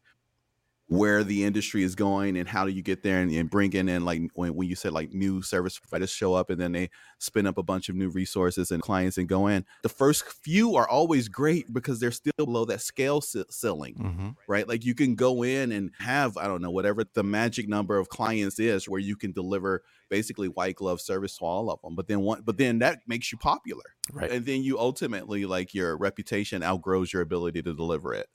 where 0.88 1.24
the 1.24 1.44
industry 1.44 1.82
is 1.82 1.94
going 1.94 2.36
and 2.36 2.48
how 2.48 2.64
do 2.64 2.70
you 2.70 2.82
get 2.82 3.02
there 3.02 3.20
and, 3.20 3.30
and 3.32 3.50
bring 3.50 3.72
in, 3.72 4.04
like 4.04 4.22
when, 4.34 4.54
when 4.54 4.68
you 4.68 4.76
said 4.76 4.92
like 4.92 5.12
new 5.12 5.42
service 5.42 5.78
providers 5.78 6.10
show 6.10 6.34
up 6.34 6.48
and 6.50 6.60
then 6.60 6.72
they 6.72 6.88
spin 7.18 7.46
up 7.46 7.58
a 7.58 7.62
bunch 7.62 7.88
of 7.88 7.96
new 7.96 8.08
resources 8.08 8.70
and 8.70 8.82
clients 8.82 9.18
and 9.18 9.28
go 9.28 9.46
in 9.46 9.64
the 9.82 9.88
first 9.88 10.24
few 10.24 10.76
are 10.76 10.88
always 10.88 11.28
great 11.28 11.72
because 11.72 11.98
they're 11.98 12.10
still 12.10 12.32
below 12.36 12.64
that 12.64 12.80
scale 12.80 13.20
ceiling 13.20 13.94
mm-hmm. 13.94 14.28
right? 14.46 14.68
Like 14.68 14.84
you 14.84 14.94
can 14.94 15.14
go 15.14 15.42
in 15.42 15.72
and 15.72 15.90
have 15.98 16.36
i 16.36 16.46
don't 16.46 16.62
know 16.62 16.70
whatever 16.70 17.02
the 17.14 17.22
magic 17.22 17.68
number 17.68 17.98
of 17.98 18.08
clients 18.08 18.58
is 18.58 18.88
where 18.88 19.00
you 19.00 19.16
can 19.16 19.32
deliver 19.32 19.82
basically 20.08 20.48
white 20.48 20.76
glove 20.76 21.00
service 21.00 21.38
to 21.38 21.44
all 21.44 21.70
of 21.70 21.80
them 21.82 21.94
but 21.94 22.06
then 22.06 22.20
one 22.20 22.42
but 22.44 22.58
then 22.58 22.78
that 22.78 23.00
makes 23.06 23.32
you 23.32 23.38
popular. 23.38 23.84
Right. 24.12 24.30
And 24.30 24.46
then 24.46 24.62
you 24.62 24.78
ultimately 24.78 25.46
like 25.46 25.74
your 25.74 25.96
reputation 25.96 26.62
outgrows 26.62 27.12
your 27.12 27.22
ability 27.22 27.62
to 27.62 27.74
deliver 27.74 28.14
it 28.14 28.28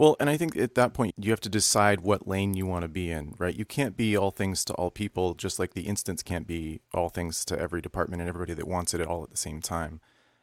well, 0.00 0.16
and 0.18 0.30
I 0.30 0.38
think 0.38 0.56
at 0.56 0.76
that 0.76 0.94
point 0.94 1.14
you 1.18 1.30
have 1.30 1.42
to 1.42 1.50
decide 1.50 2.00
what 2.00 2.26
lane 2.26 2.54
you 2.54 2.64
want 2.64 2.84
to 2.84 2.88
be 2.88 3.10
in, 3.10 3.34
right? 3.36 3.54
You 3.54 3.66
can't 3.66 3.98
be 3.98 4.16
all 4.16 4.30
things 4.30 4.64
to 4.64 4.72
all 4.72 4.90
people, 4.90 5.34
just 5.34 5.58
like 5.58 5.74
the 5.74 5.82
instance 5.82 6.22
can't 6.22 6.46
be 6.46 6.80
all 6.94 7.10
things 7.10 7.44
to 7.44 7.60
every 7.60 7.82
department 7.82 8.22
and 8.22 8.28
everybody 8.30 8.54
that 8.54 8.66
wants 8.66 8.94
it 8.94 9.02
at 9.02 9.06
all 9.06 9.22
at 9.22 9.30
the 9.30 9.36
same 9.36 9.60
time. 9.60 10.00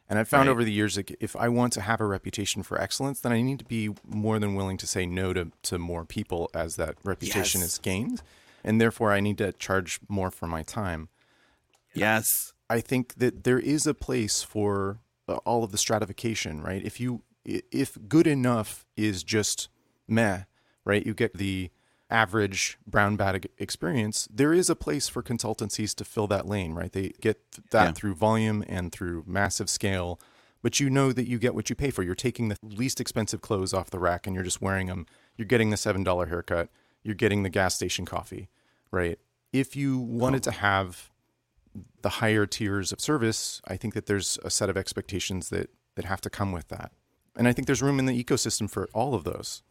And 0.08 0.16
I've 0.16 0.28
found 0.28 0.46
right. 0.46 0.52
over 0.52 0.62
the 0.62 0.70
years 0.70 0.94
that 0.94 1.10
if 1.18 1.34
I 1.34 1.48
want 1.48 1.72
to 1.72 1.80
have 1.80 2.00
a 2.00 2.06
reputation 2.06 2.62
for 2.62 2.80
excellence, 2.80 3.18
then 3.18 3.32
I 3.32 3.40
need 3.42 3.58
to 3.58 3.64
be 3.64 3.90
more 4.06 4.38
than 4.38 4.54
willing 4.54 4.76
to 4.76 4.86
say 4.86 5.06
no 5.06 5.32
to, 5.32 5.50
to 5.64 5.76
more 5.76 6.04
people 6.04 6.48
as 6.54 6.76
that 6.76 6.94
reputation 7.02 7.60
yes. 7.60 7.70
is 7.70 7.78
gained. 7.78 8.22
And 8.62 8.80
therefore, 8.80 9.10
I 9.10 9.18
need 9.18 9.38
to 9.38 9.50
charge 9.54 9.98
more 10.08 10.30
for 10.30 10.46
my 10.46 10.62
time. 10.62 11.08
Yes. 11.94 12.52
I 12.70 12.78
think 12.78 13.14
that 13.14 13.42
there 13.42 13.58
is 13.58 13.88
a 13.88 13.94
place 13.94 14.40
for 14.40 15.00
uh, 15.26 15.38
all 15.38 15.64
of 15.64 15.72
the 15.72 15.78
stratification, 15.78 16.62
right? 16.62 16.84
If 16.84 17.00
you 17.00 17.22
if 17.48 17.96
good 18.08 18.26
enough 18.26 18.84
is 18.96 19.22
just 19.22 19.68
meh, 20.06 20.42
right? 20.84 21.04
You 21.04 21.14
get 21.14 21.36
the 21.36 21.70
average 22.10 22.78
brown 22.86 23.16
bag 23.16 23.48
experience. 23.58 24.28
There 24.32 24.52
is 24.52 24.70
a 24.70 24.76
place 24.76 25.08
for 25.08 25.22
consultancies 25.22 25.94
to 25.96 26.04
fill 26.04 26.26
that 26.28 26.46
lane, 26.46 26.72
right? 26.72 26.92
They 26.92 27.12
get 27.20 27.40
that 27.70 27.84
yeah. 27.84 27.92
through 27.92 28.14
volume 28.14 28.64
and 28.66 28.90
through 28.90 29.24
massive 29.26 29.68
scale, 29.68 30.18
but 30.62 30.80
you 30.80 30.88
know 30.88 31.12
that 31.12 31.28
you 31.28 31.38
get 31.38 31.54
what 31.54 31.68
you 31.68 31.76
pay 31.76 31.90
for. 31.90 32.02
You're 32.02 32.14
taking 32.14 32.48
the 32.48 32.56
least 32.62 33.00
expensive 33.00 33.40
clothes 33.40 33.74
off 33.74 33.90
the 33.90 33.98
rack 33.98 34.26
and 34.26 34.34
you're 34.34 34.44
just 34.44 34.62
wearing 34.62 34.86
them. 34.86 35.06
You're 35.36 35.46
getting 35.46 35.70
the 35.70 35.76
$7 35.76 36.28
haircut. 36.28 36.68
You're 37.02 37.14
getting 37.14 37.42
the 37.42 37.50
gas 37.50 37.74
station 37.74 38.04
coffee, 38.04 38.48
right? 38.90 39.18
If 39.52 39.76
you 39.76 39.98
wanted 39.98 40.42
to 40.44 40.50
have 40.50 41.10
the 42.02 42.08
higher 42.08 42.46
tiers 42.46 42.92
of 42.92 43.00
service, 43.00 43.60
I 43.66 43.76
think 43.76 43.94
that 43.94 44.06
there's 44.06 44.38
a 44.42 44.50
set 44.50 44.68
of 44.68 44.76
expectations 44.76 45.50
that 45.50 45.70
that 45.94 46.04
have 46.04 46.20
to 46.20 46.30
come 46.30 46.52
with 46.52 46.68
that. 46.68 46.92
And 47.38 47.48
I 47.48 47.52
think 47.52 47.66
there's 47.66 47.80
room 47.80 47.98
in 47.98 48.06
the 48.06 48.24
ecosystem 48.24 48.68
for 48.68 48.88
all 48.92 49.14
of 49.14 49.24
those. 49.24 49.62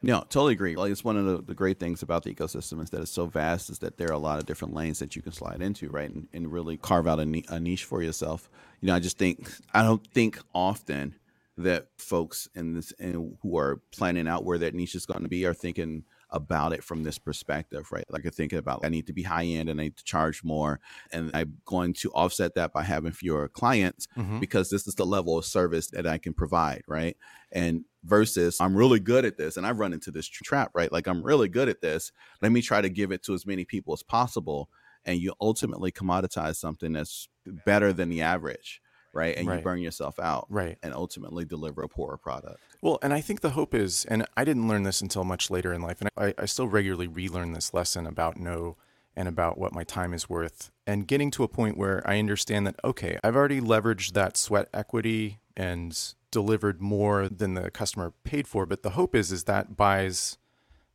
No, 0.00 0.20
totally 0.20 0.54
agree. 0.54 0.76
Like 0.76 0.92
it's 0.92 1.04
one 1.04 1.16
of 1.16 1.26
the, 1.26 1.42
the, 1.42 1.54
great 1.54 1.80
things 1.80 2.02
about 2.02 2.22
the 2.22 2.32
ecosystem 2.32 2.80
is 2.82 2.90
that 2.90 3.00
it's 3.00 3.10
so 3.10 3.26
vast 3.26 3.68
is 3.68 3.80
that 3.80 3.98
there 3.98 4.08
are 4.08 4.14
a 4.14 4.18
lot 4.18 4.38
of 4.38 4.46
different 4.46 4.72
lanes 4.72 5.00
that 5.00 5.16
you 5.16 5.22
can 5.22 5.32
slide 5.32 5.60
into, 5.60 5.88
right, 5.88 6.08
and, 6.08 6.28
and 6.32 6.52
really 6.52 6.76
carve 6.76 7.08
out 7.08 7.18
a, 7.18 7.42
a 7.48 7.58
niche 7.58 7.84
for 7.84 8.00
yourself. 8.00 8.48
You 8.80 8.86
know, 8.86 8.94
I 8.94 9.00
just 9.00 9.18
think 9.18 9.50
I 9.74 9.82
don't 9.82 10.06
think 10.06 10.38
often 10.54 11.16
that 11.56 11.88
folks 11.98 12.48
in 12.54 12.74
this 12.74 12.92
who 13.00 13.58
are 13.58 13.80
planning 13.90 14.28
out 14.28 14.44
where 14.44 14.58
that 14.58 14.74
niche 14.74 14.94
is 14.94 15.04
going 15.04 15.24
to 15.24 15.28
be 15.28 15.44
are 15.44 15.54
thinking 15.54 16.04
about 16.30 16.72
it 16.72 16.84
from 16.84 17.02
this 17.02 17.18
perspective, 17.18 17.90
right? 17.90 18.04
Like 18.10 18.24
I'm 18.24 18.30
thinking 18.30 18.58
about 18.58 18.84
I 18.84 18.88
need 18.88 19.06
to 19.06 19.12
be 19.12 19.22
high 19.22 19.44
end 19.44 19.68
and 19.68 19.80
I 19.80 19.84
need 19.84 19.96
to 19.96 20.04
charge 20.04 20.44
more. 20.44 20.80
And 21.12 21.30
I'm 21.34 21.58
going 21.64 21.94
to 21.94 22.10
offset 22.10 22.54
that 22.54 22.72
by 22.72 22.82
having 22.82 23.12
fewer 23.12 23.48
clients 23.48 24.06
mm-hmm. 24.16 24.38
because 24.38 24.70
this 24.70 24.86
is 24.86 24.94
the 24.94 25.06
level 25.06 25.38
of 25.38 25.44
service 25.44 25.88
that 25.88 26.06
I 26.06 26.18
can 26.18 26.34
provide, 26.34 26.82
right? 26.86 27.16
And 27.52 27.84
versus 28.04 28.60
I'm 28.60 28.76
really 28.76 29.00
good 29.00 29.24
at 29.24 29.36
this 29.36 29.56
and 29.56 29.66
I've 29.66 29.78
run 29.78 29.92
into 29.92 30.10
this 30.10 30.26
trap, 30.26 30.70
right? 30.74 30.92
Like 30.92 31.06
I'm 31.06 31.22
really 31.22 31.48
good 31.48 31.68
at 31.68 31.80
this. 31.80 32.12
Let 32.42 32.52
me 32.52 32.62
try 32.62 32.80
to 32.80 32.88
give 32.88 33.12
it 33.12 33.22
to 33.24 33.34
as 33.34 33.46
many 33.46 33.64
people 33.64 33.94
as 33.94 34.02
possible. 34.02 34.70
And 35.04 35.18
you 35.18 35.32
ultimately 35.40 35.90
commoditize 35.90 36.56
something 36.56 36.92
that's 36.92 37.28
better 37.46 37.92
than 37.92 38.10
the 38.10 38.20
average 38.22 38.82
right? 39.12 39.36
And 39.36 39.46
you 39.46 39.58
burn 39.58 39.80
yourself 39.80 40.18
out, 40.18 40.46
Right. 40.48 40.78
And 40.82 40.94
ultimately 40.94 41.44
deliver 41.44 41.82
a 41.82 41.88
poorer 41.88 42.16
product. 42.16 42.58
Well, 42.82 42.98
and 43.02 43.12
I 43.12 43.20
think 43.20 43.40
the 43.40 43.50
hope 43.50 43.74
is, 43.74 44.04
and 44.06 44.26
I 44.36 44.44
didn't 44.44 44.68
learn 44.68 44.82
this 44.84 45.00
until 45.00 45.24
much 45.24 45.50
later 45.50 45.72
in 45.72 45.82
life, 45.82 46.00
and 46.00 46.10
I, 46.16 46.34
I 46.38 46.46
still 46.46 46.68
regularly 46.68 47.08
relearn 47.08 47.52
this 47.52 47.74
lesson 47.74 48.06
about 48.06 48.36
no 48.36 48.76
and 49.16 49.26
about 49.26 49.58
what 49.58 49.72
my 49.72 49.82
time 49.82 50.14
is 50.14 50.28
worth, 50.28 50.70
and 50.86 51.08
getting 51.08 51.30
to 51.32 51.42
a 51.42 51.48
point 51.48 51.76
where 51.76 52.02
I 52.08 52.20
understand 52.20 52.66
that, 52.68 52.76
okay, 52.84 53.18
I've 53.24 53.34
already 53.34 53.60
leveraged 53.60 54.12
that 54.12 54.36
sweat 54.36 54.68
equity 54.72 55.40
and 55.56 56.14
delivered 56.30 56.80
more 56.80 57.28
than 57.28 57.54
the 57.54 57.70
customer 57.70 58.12
paid 58.22 58.46
for, 58.46 58.64
but 58.64 58.84
the 58.84 58.90
hope 58.90 59.16
is, 59.16 59.32
is 59.32 59.44
that 59.44 59.76
buys 59.76 60.38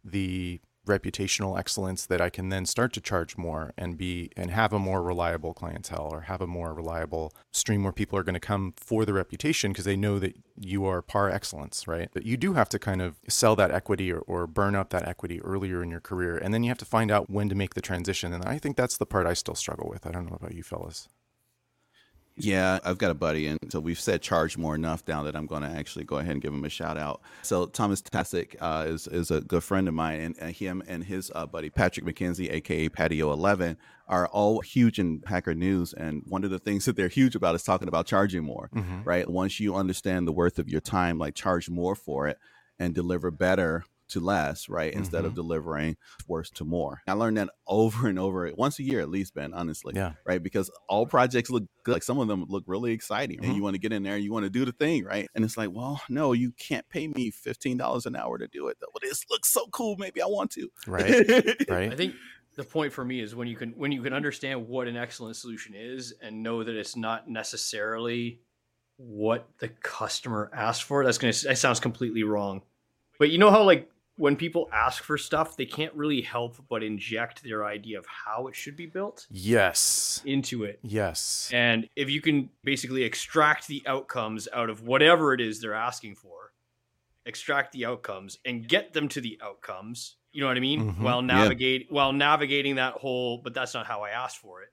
the 0.06 0.62
reputational 0.88 1.58
excellence 1.58 2.06
that 2.06 2.22
I 2.22 2.30
can 2.30 2.50
then 2.50 2.65
start 2.65 2.93
to 2.93 3.02
charge 3.02 3.38
more 3.38 3.74
and 3.78 3.98
be 3.98 4.32
and 4.36 4.52
have 4.52 4.74
a 4.74 4.80
more 4.80 5.02
reliable 5.02 5.54
clientele 5.54 6.10
or 6.12 6.22
have 6.22 6.41
a 6.41 6.48
more 6.48 6.74
reliable 6.74 7.34
stream 7.52 7.84
where 7.84 7.93
people 7.93 8.17
are 8.19 8.24
going 8.24 8.34
to 8.34 8.39
come 8.39 8.74
for 8.78 9.06
the 9.06 9.13
reputation 9.13 9.72
because 9.72 9.86
they 9.86 9.96
know 9.96 10.19
that 10.19 10.36
you 10.60 10.86
are 10.86 11.02
par 11.02 11.30
excellence, 11.30 11.88
right? 11.88 12.10
But 12.13 12.26
you 12.26 12.38
do 12.38 12.54
have 12.54 12.69
to 12.69 12.80
kind 12.80 13.02
of 13.02 13.15
sell 13.28 13.56
that 13.56 13.72
equity 13.72 14.12
or, 14.12 14.19
or 14.19 14.46
burn 14.48 14.76
up 14.76 14.89
that 14.89 15.08
equity 15.08 15.41
earlier 15.41 15.82
in 15.82 15.89
your 15.89 16.02
career. 16.02 16.38
And 16.38 16.54
then 16.54 16.63
you 16.63 16.69
have 16.69 16.78
to 16.80 16.86
find 16.86 17.12
out 17.12 17.30
when 17.30 17.50
to 17.50 17.56
make 17.56 17.74
the 17.74 17.82
transition. 17.82 18.34
And 18.34 18.43
I 18.46 18.58
think 18.58 18.76
that's 18.76 18.98
the 18.98 19.06
part 19.06 19.26
I 19.26 19.34
still 19.34 19.56
struggle 19.56 19.89
with. 19.89 20.06
I 20.06 20.12
don't 20.12 20.30
know 20.30 20.38
about 20.39 20.54
you 20.54 20.63
fellas. 20.63 21.08
Yeah, 22.36 22.80
I've 22.84 22.98
got 22.98 23.12
a 23.12 23.13
buddy, 23.13 23.46
and 23.46 23.60
so 23.69 23.80
we've 23.80 24.00
said 24.00 24.22
charge 24.22 24.58
more 24.58 24.74
enough 24.74 25.04
now 25.08 25.22
that 25.24 25.36
I'm 25.36 25.46
going 25.46 25.62
to 25.62 25.69
actually 25.69 26.06
go 26.06 26.17
ahead 26.17 26.32
and 26.32 26.41
give 26.41 26.52
him 26.52 26.65
a 26.65 26.69
shout 26.69 26.98
out. 26.98 27.22
So 27.43 27.67
Thomas 27.67 28.02
Ptacek 28.02 28.56
uh, 28.60 28.86
is 28.88 29.08
is 29.08 29.30
a 29.30 29.41
good 29.41 29.63
friend 29.63 29.88
of 29.88 29.93
mine, 29.93 30.19
and, 30.19 30.36
and 30.39 30.56
him 30.56 30.82
and 30.88 31.04
his 31.04 31.32
uh, 31.36 31.46
buddy 31.46 31.69
Patrick 31.69 32.06
McKenzie, 32.06 32.52
aka 32.52 32.89
patio11, 32.89 33.78
are 34.08 34.28
all 34.28 34.62
huge 34.62 34.98
in 34.98 35.22
hacker 35.28 35.54
news. 35.54 35.93
And 35.93 36.24
one 36.26 36.43
of 36.43 36.50
the 36.50 36.60
things 36.60 36.86
that 36.86 36.96
they're 36.96 37.08
huge 37.08 37.36
about 37.36 37.54
is 37.56 37.63
talking 37.63 37.88
about 37.88 38.08
charging 38.08 38.43
more. 38.43 38.69
Right? 39.04 39.30
Once 39.30 39.60
you 39.60 39.76
understand 39.76 40.28
the 40.28 40.34
worth 40.34 40.58
of 40.58 40.69
your 40.69 40.82
time, 40.82 41.19
like 41.19 41.36
charge 41.36 41.69
more 41.69 41.96
for 41.96 42.28
it 42.28 42.39
and 42.80 42.96
deliver 42.96 43.30
better 43.30 43.86
to 44.10 44.20
less, 44.20 44.70
right? 44.70 44.94
Instead 44.94 45.26
of 45.26 45.32
mm-hmm. 45.32 45.42
delivering 45.42 45.98
worse 46.28 46.50
to 46.52 46.66
more. 46.66 47.02
I 47.08 47.13
learned 47.13 47.38
that 47.38 47.50
over 47.68 48.08
and 48.08 48.20
over, 48.20 48.52
once 48.56 48.80
a 48.80 48.84
year 48.84 49.00
at 49.00 49.10
least, 49.10 49.34
Ben, 49.34 49.54
honestly. 49.54 49.94
Yeah. 49.96 50.13
Right. 50.26 50.42
Because 50.42 50.72
all 50.88 51.06
projects 51.06 51.50
look 51.50 51.63
good. 51.84 51.94
Like 51.94 52.04
some 52.04 52.20
of 52.20 52.28
them 52.28 52.46
look 52.48 52.63
really 52.68 52.92
exciting 52.92 53.38
and 53.38 53.48
mm-hmm. 53.48 53.56
you 53.56 53.63
want 53.63 53.76
to 53.76 53.80
get 53.80 53.94
in 53.94 54.04
there 54.04 54.16
and 54.16 54.24
you 54.24 54.32
want 54.32 54.46
to 54.46 54.50
do 54.50 54.66
the 54.66 54.72
thing, 54.72 55.04
right? 55.04 55.28
And 55.36 55.44
it's 55.44 55.58
like, 55.58 55.72
well, 55.72 56.02
no, 56.10 56.34
you 56.34 56.52
can't 56.52 56.88
pay 56.89 57.08
me 57.08 57.32
$15 57.32 58.06
an 58.06 58.16
hour 58.16 58.38
to 58.38 58.48
do 58.48 58.68
it. 58.68 58.78
Though. 58.80 58.88
Well, 58.94 59.02
this 59.02 59.26
looks 59.30 59.50
so 59.50 59.68
cool. 59.72 59.96
Maybe 59.98 60.22
I 60.22 60.26
want 60.26 60.52
to. 60.52 60.70
Right. 60.88 61.13
Right. 61.70 61.92
I 61.92 61.96
think 61.96 62.16
the 62.56 62.63
point 62.63 62.94
for 62.94 63.04
me 63.04 63.20
is 63.20 63.36
when 63.36 63.48
you 63.48 63.56
can 63.56 63.72
when 63.72 63.92
you 63.92 64.02
can 64.02 64.13
understand 64.13 64.68
what 64.68 64.88
an 64.88 64.96
excellent 64.96 65.36
solution 65.36 65.74
is 65.76 66.13
and 66.22 66.44
know 66.44 66.63
that 66.63 66.76
it's 66.76 66.96
not 66.96 67.30
necessarily 67.30 68.39
what 68.98 69.50
the 69.60 69.70
customer 69.70 70.52
asked 70.54 70.84
for. 70.84 71.04
That's 71.04 71.18
gonna 71.18 71.34
that 71.34 71.58
sounds 71.58 71.80
completely 71.80 72.24
wrong. 72.24 72.62
But 73.20 73.30
you 73.30 73.38
know 73.38 73.52
how 73.52 73.63
like 73.63 73.89
when 74.15 74.36
people 74.36 74.69
ask 74.71 75.04
for 75.04 75.17
stuff, 75.17 75.58
they 75.58 75.65
can't 75.65 75.93
really 75.95 76.21
help 76.21 76.56
but 76.69 76.84
inject 76.84 77.43
their 77.43 77.65
idea 77.65 77.97
of 77.97 78.06
how 78.06 78.47
it 78.47 78.56
should 78.56 78.76
be 78.76 78.86
built 78.86 79.26
Yes. 79.32 80.21
into 80.26 80.63
it. 80.63 80.80
Yes. 80.84 81.49
And 81.52 81.89
if 81.95 82.10
you 82.10 82.21
can 82.21 82.49
basically 82.63 83.04
extract 83.04 83.67
the 83.67 83.82
outcomes 83.88 84.47
out 84.54 84.69
of 84.69 84.84
whatever 84.84 85.34
it 85.34 85.41
is 85.41 85.62
they're 85.62 85.73
asking 85.73 86.15
for, 86.15 86.54
extract 87.26 87.71
the 87.71 87.86
outcomes 87.86 88.38
and 88.45 88.67
get 88.67 88.93
them 88.93 89.08
to 89.10 89.21
the 89.21 89.39
outcomes, 89.41 90.17
you 90.32 90.41
know 90.41 90.47
what 90.47 90.58
I 90.58 90.62
mean? 90.62 90.93
Mhm. 90.93 90.99
While 90.99 91.21
navigate 91.21 91.91
while 91.91 92.12
navigating 92.13 92.76
that 92.76 92.95
whole, 92.95 93.38
but 93.39 93.54
that's 93.54 93.73
not 93.73 93.88
how 93.88 94.02
I 94.04 94.10
asked 94.12 94.38
for 94.38 94.62
it. 94.62 94.69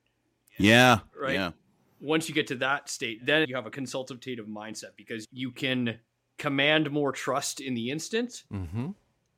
Yeah. 0.59 1.01
Right. 1.19 1.35
Yeah. 1.35 1.53
Once 2.01 2.29
you 2.29 2.35
get 2.35 2.47
to 2.49 2.57
that 2.57 2.89
state, 2.91 3.25
then 3.25 3.47
you 3.49 3.55
have 3.55 3.67
a 3.67 3.71
consultative 3.71 4.47
mindset 4.47 4.97
because 4.97 5.27
you 5.33 5.51
can 5.51 6.01
command 6.39 6.91
more 6.91 7.13
trust 7.13 7.61
in 7.61 7.75
the 7.75 7.91
instant. 7.91 8.45
Mm-hmm. 8.53 8.91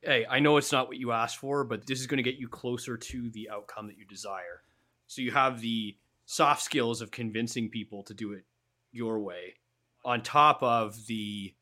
Hey, 0.03 0.25
I 0.29 0.39
know 0.39 0.57
it's 0.57 0.71
not 0.71 0.87
what 0.87 0.97
you 0.97 1.11
asked 1.11 1.37
for, 1.37 1.63
but 1.63 1.85
this 1.85 1.99
is 1.99 2.07
going 2.07 2.17
to 2.17 2.23
get 2.23 2.39
you 2.39 2.47
closer 2.47 2.97
to 2.97 3.29
the 3.29 3.49
outcome 3.49 3.87
that 3.87 3.97
you 3.97 4.05
desire. 4.05 4.61
So 5.07 5.21
you 5.21 5.31
have 5.31 5.61
the 5.61 5.95
soft 6.25 6.61
skills 6.61 7.01
of 7.01 7.11
convincing 7.11 7.69
people 7.69 8.03
to 8.03 8.13
do 8.13 8.33
it 8.33 8.43
your 8.91 9.19
way 9.19 9.55
on 10.05 10.21
top 10.21 10.61
of 10.61 11.07
the 11.07 11.53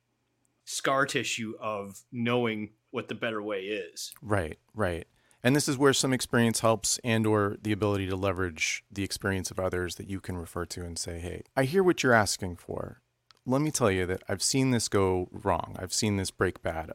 scar 0.65 1.05
tissue 1.05 1.53
of 1.59 2.01
knowing 2.11 2.71
what 2.91 3.07
the 3.07 3.15
better 3.15 3.41
way 3.41 3.61
is. 3.61 4.13
Right, 4.21 4.57
right. 4.73 5.07
And 5.43 5.55
this 5.55 5.67
is 5.67 5.77
where 5.77 5.93
some 5.93 6.13
experience 6.13 6.59
helps 6.59 6.99
and 7.03 7.25
or 7.25 7.57
the 7.61 7.71
ability 7.71 8.07
to 8.07 8.15
leverage 8.15 8.83
the 8.91 9.03
experience 9.03 9.49
of 9.49 9.59
others 9.59 9.95
that 9.95 10.07
you 10.07 10.19
can 10.19 10.37
refer 10.37 10.65
to 10.67 10.83
and 10.83 10.99
say, 10.99 11.19
"Hey, 11.19 11.43
I 11.55 11.63
hear 11.63 11.83
what 11.83 12.03
you're 12.03 12.13
asking 12.13 12.57
for. 12.57 13.01
Let 13.45 13.61
me 13.61 13.71
tell 13.71 13.89
you 13.89 14.05
that 14.05 14.21
I've 14.29 14.43
seen 14.43 14.69
this 14.69 14.87
go 14.87 15.29
wrong. 15.31 15.75
I've 15.79 15.93
seen 15.93 16.17
this 16.17 16.29
break 16.29 16.61
bad 16.61 16.91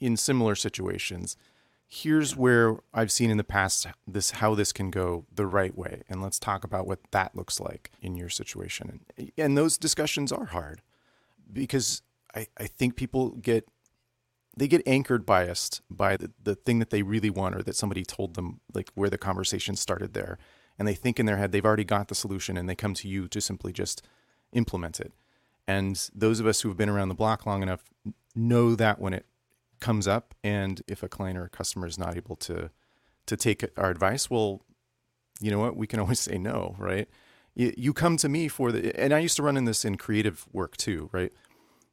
in 0.00 0.16
similar 0.16 0.54
situations. 0.54 1.36
Here's 1.86 2.36
where 2.36 2.78
I've 2.94 3.10
seen 3.10 3.30
in 3.30 3.36
the 3.36 3.44
past 3.44 3.86
this 4.06 4.32
how 4.32 4.54
this 4.54 4.72
can 4.72 4.90
go 4.90 5.26
the 5.32 5.46
right 5.46 5.76
way, 5.76 6.02
and 6.08 6.22
let's 6.22 6.38
talk 6.38 6.64
about 6.64 6.86
what 6.86 7.00
that 7.10 7.34
looks 7.34 7.60
like 7.60 7.90
in 8.00 8.16
your 8.16 8.28
situation." 8.28 9.00
And, 9.16 9.32
and 9.36 9.58
those 9.58 9.76
discussions 9.76 10.32
are 10.32 10.46
hard 10.46 10.82
because 11.52 12.02
I, 12.34 12.46
I 12.56 12.66
think 12.66 12.96
people 12.96 13.30
get 13.30 13.68
they 14.56 14.68
get 14.68 14.82
anchored 14.86 15.24
biased 15.24 15.80
by 15.90 16.16
the, 16.16 16.30
the 16.42 16.54
thing 16.54 16.80
that 16.80 16.90
they 16.90 17.02
really 17.02 17.30
want 17.30 17.54
or 17.54 17.62
that 17.62 17.76
somebody 17.76 18.04
told 18.04 18.34
them 18.34 18.60
like 18.74 18.90
where 18.94 19.10
the 19.10 19.18
conversation 19.18 19.76
started 19.76 20.12
there 20.12 20.38
and 20.78 20.86
they 20.86 20.94
think 20.94 21.18
in 21.18 21.26
their 21.26 21.36
head 21.36 21.52
they've 21.52 21.64
already 21.64 21.84
got 21.84 22.08
the 22.08 22.14
solution 22.14 22.56
and 22.56 22.68
they 22.68 22.74
come 22.74 22.94
to 22.94 23.08
you 23.08 23.28
to 23.28 23.40
simply 23.40 23.72
just 23.72 24.02
implement 24.52 25.00
it 25.00 25.12
and 25.66 26.10
those 26.14 26.40
of 26.40 26.46
us 26.46 26.60
who 26.60 26.68
have 26.68 26.76
been 26.76 26.88
around 26.88 27.08
the 27.08 27.14
block 27.14 27.46
long 27.46 27.62
enough 27.62 27.84
know 28.34 28.74
that 28.74 29.00
when 29.00 29.12
it 29.12 29.24
comes 29.80 30.06
up 30.06 30.34
and 30.44 30.82
if 30.86 31.02
a 31.02 31.08
client 31.08 31.38
or 31.38 31.44
a 31.44 31.48
customer 31.48 31.86
is 31.86 31.98
not 31.98 32.16
able 32.16 32.36
to 32.36 32.70
to 33.26 33.36
take 33.36 33.64
our 33.76 33.90
advice 33.90 34.30
well 34.30 34.62
you 35.40 35.50
know 35.50 35.58
what? 35.58 35.76
We 35.76 35.86
can 35.86 36.00
always 36.00 36.20
say 36.20 36.38
no 36.38 36.76
right? 36.78 37.08
You, 37.54 37.74
you 37.76 37.92
come 37.92 38.16
to 38.18 38.28
me 38.28 38.46
for 38.46 38.70
the 38.70 38.98
and 38.98 39.12
i 39.12 39.18
used 39.18 39.36
to 39.36 39.42
run 39.42 39.56
in 39.56 39.64
this 39.64 39.84
in 39.84 39.96
creative 39.96 40.46
work 40.52 40.76
too 40.76 41.08
right? 41.12 41.32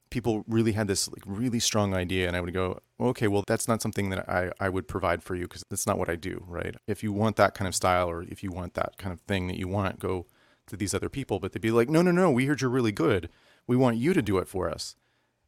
People 0.10 0.45
really 0.47 0.71
had 0.71 0.88
this 0.88 1.10
like 1.10 1.23
really 1.26 1.60
strong 1.60 1.93
idea 1.93 2.28
and 2.28 2.38
i 2.38 2.41
would 2.41 2.54
go 2.54 2.80
okay 3.00 3.28
well 3.28 3.43
that's 3.47 3.67
not 3.67 3.82
something 3.82 4.10
that 4.10 4.30
i, 4.30 4.52
I 4.60 4.69
would 4.69 4.88
provide 4.88 5.23
for 5.23 5.36
you 5.36 5.43
because 5.43 5.63
that's 5.69 5.88
not 5.88 5.97
what 5.97 6.10
i 6.10 6.15
do 6.15 6.43
right? 6.47 6.76
If 6.88 7.04
you 7.04 7.12
want 7.12 7.36
that 7.38 7.54
kind 7.54 7.67
of 7.67 7.76
style 7.76 8.10
or 8.10 8.23
if 8.23 8.43
you 8.43 8.52
want 8.52 8.76
that 8.76 8.97
kind 8.97 9.12
of 9.12 9.19
thing 9.21 9.47
that 9.47 9.58
you 9.58 9.67
want 9.67 10.00
go 10.00 10.28
to 10.67 10.78
these 10.78 10.93
other 10.93 11.10
people 11.10 11.39
but 11.39 11.54
they'd 11.54 11.62
be 11.62 11.71
like 11.71 11.89
no 11.89 12.02
no 12.02 12.12
no 12.12 12.30
we 12.32 12.45
heard 12.45 12.62
you're 12.62 12.69
really 12.69 12.91
good. 12.91 13.30
We 13.65 13.76
want 13.76 13.97
you 13.97 14.13
to 14.13 14.21
do 14.21 14.38
it 14.38 14.47
for 14.47 14.69
us 14.69 14.95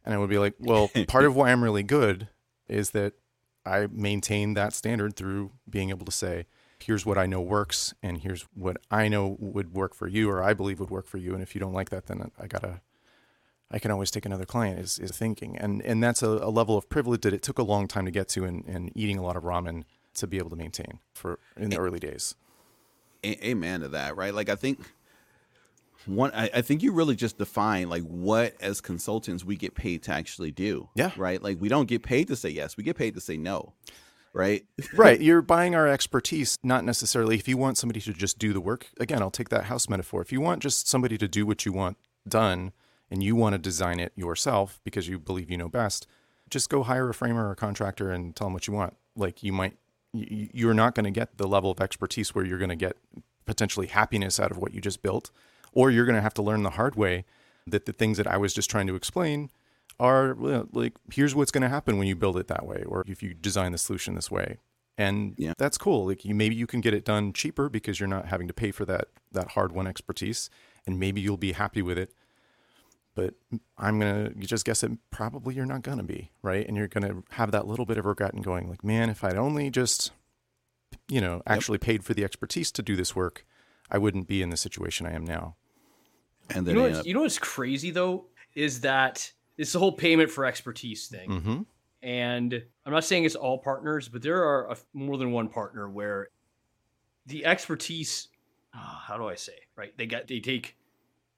and 0.05 0.13
i 0.13 0.17
would 0.17 0.29
be 0.29 0.37
like 0.37 0.53
well 0.59 0.89
part 1.07 1.25
of 1.25 1.35
why 1.35 1.51
i'm 1.51 1.63
really 1.63 1.83
good 1.83 2.27
is 2.67 2.91
that 2.91 3.13
i 3.65 3.87
maintain 3.91 4.53
that 4.53 4.73
standard 4.73 5.15
through 5.15 5.51
being 5.69 5.89
able 5.89 6.05
to 6.05 6.11
say 6.11 6.45
here's 6.79 7.05
what 7.05 7.17
i 7.17 7.25
know 7.25 7.41
works 7.41 7.93
and 8.01 8.19
here's 8.19 8.43
what 8.53 8.77
i 8.89 9.07
know 9.07 9.35
would 9.39 9.73
work 9.73 9.93
for 9.93 10.07
you 10.07 10.29
or 10.29 10.43
i 10.43 10.53
believe 10.53 10.79
would 10.79 10.89
work 10.89 11.07
for 11.07 11.17
you 11.17 11.33
and 11.33 11.43
if 11.43 11.53
you 11.55 11.59
don't 11.59 11.73
like 11.73 11.89
that 11.89 12.07
then 12.07 12.31
i 12.39 12.47
gotta 12.47 12.81
I 13.71 13.79
can 13.79 13.91
always 13.91 14.09
take 14.09 14.25
another 14.25 14.45
client 14.45 14.79
is, 14.79 14.97
is 14.97 15.11
thinking. 15.11 15.57
And 15.57 15.81
and 15.83 16.01
that's 16.03 16.23
a, 16.23 16.27
a 16.27 16.49
level 16.49 16.77
of 16.77 16.89
privilege 16.89 17.21
that 17.21 17.33
it 17.33 17.41
took 17.41 17.59
a 17.59 17.63
long 17.63 17.87
time 17.87 18.05
to 18.05 18.11
get 18.11 18.27
to 18.29 18.45
and, 18.45 18.65
and 18.65 18.91
eating 18.95 19.17
a 19.17 19.21
lot 19.21 19.35
of 19.35 19.43
ramen 19.43 19.83
to 20.15 20.27
be 20.27 20.37
able 20.37 20.49
to 20.49 20.55
maintain 20.55 20.99
for 21.13 21.39
in 21.55 21.69
the 21.69 21.77
early 21.77 21.99
days. 21.99 22.35
A- 23.23 23.47
amen 23.49 23.81
to 23.81 23.89
that, 23.89 24.15
right? 24.15 24.33
Like 24.33 24.49
I 24.49 24.55
think 24.55 24.79
one, 26.15 26.31
I, 26.33 26.49
I 26.55 26.61
think 26.61 26.81
you 26.83 26.91
really 26.91 27.15
just 27.15 27.37
define 27.37 27.89
like 27.89 28.03
what 28.03 28.55
as 28.61 28.81
consultants 28.81 29.43
we 29.45 29.55
get 29.55 29.75
paid 29.75 30.03
to 30.03 30.11
actually 30.11 30.51
do. 30.51 30.89
Yeah. 30.95 31.11
Right. 31.17 31.41
Like 31.41 31.59
we 31.61 31.69
don't 31.69 31.87
get 31.87 32.03
paid 32.03 32.27
to 32.29 32.35
say 32.35 32.49
yes, 32.49 32.77
we 32.77 32.83
get 32.83 32.97
paid 32.97 33.13
to 33.15 33.21
say 33.21 33.37
no. 33.37 33.73
Right. 34.33 34.65
right. 34.95 35.19
You're 35.19 35.41
buying 35.41 35.73
our 35.75 35.87
expertise, 35.87 36.57
not 36.63 36.83
necessarily 36.85 37.35
if 37.35 37.47
you 37.47 37.57
want 37.57 37.77
somebody 37.77 37.99
to 38.01 38.13
just 38.13 38.37
do 38.39 38.53
the 38.53 38.61
work. 38.61 38.87
Again, 38.99 39.21
I'll 39.21 39.31
take 39.31 39.49
that 39.49 39.65
house 39.65 39.89
metaphor. 39.89 40.21
If 40.21 40.31
you 40.31 40.41
want 40.41 40.61
just 40.61 40.87
somebody 40.87 41.17
to 41.17 41.27
do 41.27 41.45
what 41.45 41.65
you 41.65 41.73
want 41.73 41.97
done 42.27 42.71
and 43.09 43.23
you 43.23 43.35
want 43.35 43.53
to 43.53 43.57
design 43.59 43.99
it 43.99 44.13
yourself 44.15 44.79
because 44.83 45.07
you 45.07 45.17
believe 45.19 45.49
you 45.49 45.57
know 45.57 45.69
best, 45.69 46.05
just 46.49 46.69
go 46.69 46.83
hire 46.83 47.09
a 47.09 47.13
framer 47.13 47.47
or 47.47 47.51
a 47.51 47.55
contractor 47.55 48.11
and 48.11 48.35
tell 48.35 48.47
them 48.47 48.53
what 48.53 48.67
you 48.67 48.73
want. 48.73 48.95
Like 49.15 49.41
you 49.43 49.51
might, 49.51 49.77
you- 50.13 50.49
you're 50.53 50.73
not 50.75 50.93
going 50.95 51.05
to 51.05 51.11
get 51.11 51.37
the 51.37 51.47
level 51.47 51.71
of 51.71 51.79
expertise 51.81 52.33
where 52.35 52.45
you're 52.45 52.57
going 52.59 52.69
to 52.69 52.75
get 52.75 52.97
potentially 53.45 53.87
happiness 53.87 54.39
out 54.39 54.51
of 54.51 54.57
what 54.59 54.75
you 54.75 54.79
just 54.81 55.01
built, 55.01 55.31
or 55.71 55.91
you're 55.91 56.05
going 56.05 56.15
to 56.15 56.21
have 56.21 56.33
to 56.35 56.41
learn 56.41 56.63
the 56.63 56.71
hard 56.71 56.95
way 56.95 57.25
that 57.67 57.85
the 57.85 57.93
things 57.93 58.17
that 58.17 58.27
I 58.27 58.37
was 58.37 58.53
just 58.53 58.69
trying 58.69 58.87
to 58.87 58.95
explain 58.95 59.49
are 59.99 60.33
well, 60.33 60.67
like 60.71 60.93
here's 61.13 61.35
what's 61.35 61.51
going 61.51 61.61
to 61.63 61.69
happen 61.69 61.97
when 61.97 62.07
you 62.07 62.15
build 62.15 62.37
it 62.37 62.47
that 62.47 62.65
way, 62.65 62.83
or 62.87 63.03
if 63.07 63.21
you 63.21 63.33
design 63.33 63.71
the 63.71 63.77
solution 63.77 64.15
this 64.15 64.31
way. 64.31 64.57
And 64.97 65.33
Yeah. 65.37 65.53
that's 65.57 65.77
cool. 65.77 66.07
Like 66.07 66.25
you, 66.25 66.35
maybe 66.35 66.55
you 66.55 66.67
can 66.67 66.81
get 66.81 66.93
it 66.93 67.05
done 67.05 67.31
cheaper 67.33 67.69
because 67.69 67.99
you're 67.99 68.09
not 68.09 68.27
having 68.27 68.47
to 68.47 68.53
pay 68.53 68.71
for 68.71 68.85
that 68.85 69.07
that 69.31 69.49
hard 69.49 69.71
won 69.71 69.87
expertise, 69.87 70.49
and 70.87 70.99
maybe 70.99 71.21
you'll 71.21 71.37
be 71.37 71.51
happy 71.53 71.81
with 71.81 71.97
it 71.97 72.13
but 73.15 73.33
I'm 73.77 73.99
gonna 73.99 74.29
just 74.35 74.63
guess 74.63 74.79
that 74.79 74.91
probably 75.11 75.53
you're 75.53 75.65
not 75.65 75.81
gonna 75.81 76.03
be 76.03 76.31
right, 76.41 76.65
and 76.65 76.77
you're 76.77 76.87
gonna 76.87 77.23
have 77.31 77.51
that 77.51 77.67
little 77.67 77.85
bit 77.85 77.97
of 77.97 78.05
regret 78.05 78.33
and 78.33 78.43
going 78.43 78.69
like, 78.69 78.81
man, 78.81 79.09
if 79.09 79.25
I'd 79.25 79.35
only 79.35 79.69
just, 79.69 80.11
you 81.09 81.19
know, 81.19 81.41
actually 81.45 81.79
paid 81.79 82.05
for 82.05 82.13
the 82.13 82.23
expertise 82.23 82.71
to 82.71 82.81
do 82.81 82.95
this 82.95 83.17
work, 83.17 83.45
I 83.91 83.97
wouldn't 83.97 84.27
be 84.27 84.41
in 84.41 84.51
the 84.51 84.57
situation 84.57 85.05
I 85.05 85.11
am 85.13 85.25
now. 85.25 85.55
And 86.55 86.67
You 86.67 86.73
know, 86.73 86.81
what's, 86.83 86.99
up- 86.99 87.05
you 87.05 87.13
know 87.13 87.21
what's 87.21 87.39
crazy 87.39 87.91
though 87.91 88.25
is 88.55 88.81
that 88.81 89.31
it's 89.57 89.73
the 89.73 89.79
whole 89.79 89.91
payment 89.91 90.29
for 90.31 90.45
expertise 90.45 91.07
thing. 91.07 91.29
Mm-hmm. 91.29 91.61
and 92.01 92.63
I'm 92.85 92.93
not 92.93 93.03
saying 93.03 93.25
it's 93.25 93.35
all 93.35 93.57
partners, 93.59 94.07
but 94.09 94.21
there 94.21 94.41
are 94.43 94.71
a, 94.71 94.77
more 94.93 95.17
than 95.17 95.31
one 95.31 95.49
partner 95.49 95.89
where 95.89 96.29
the 97.27 97.45
expertise. 97.45 98.29
ah, 98.73 99.03
how 99.05 99.17
do 99.17 99.27
I 99.27 99.35
say? 99.35 99.53
Right, 99.75 99.95
they 99.97 100.05
got 100.07 100.27
they 100.27 100.39
take 100.39 100.75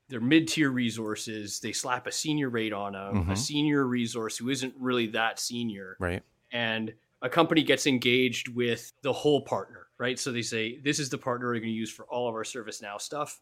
their 0.07 0.21
mid 0.21 0.47
tier 0.47 0.69
resources, 0.71 1.59
they 1.59 1.71
slap 1.71 2.05
a 2.07 2.11
senior 2.11 2.49
rate 2.49 2.73
on 2.73 2.93
them, 2.93 3.29
a 3.29 3.33
Mhm. 3.33 3.37
senior 3.37 3.85
resource 3.87 4.37
who 4.37 4.49
isn't 4.49 4.73
really 4.77 5.07
that 5.07 5.39
senior, 5.39 5.95
Right. 5.99 6.21
and 6.51 6.93
a 7.21 7.29
company 7.29 7.63
gets 7.63 7.87
engaged 7.87 8.47
with 8.49 8.91
the 9.03 9.13
whole 9.13 9.41
partner, 9.41 9.87
right? 9.97 10.17
So 10.19 10.31
they 10.31 10.41
say, 10.41 10.79
"This 10.79 10.99
is 10.99 11.09
the 11.09 11.17
partner 11.17 11.47
we're 11.47 11.53
going 11.59 11.63
to 11.63 11.69
use 11.69 11.91
for 11.91 12.05
all 12.05 12.27
of 12.27 12.35
our 12.35 12.43
ServiceNow 12.43 12.99
stuff," 12.99 13.39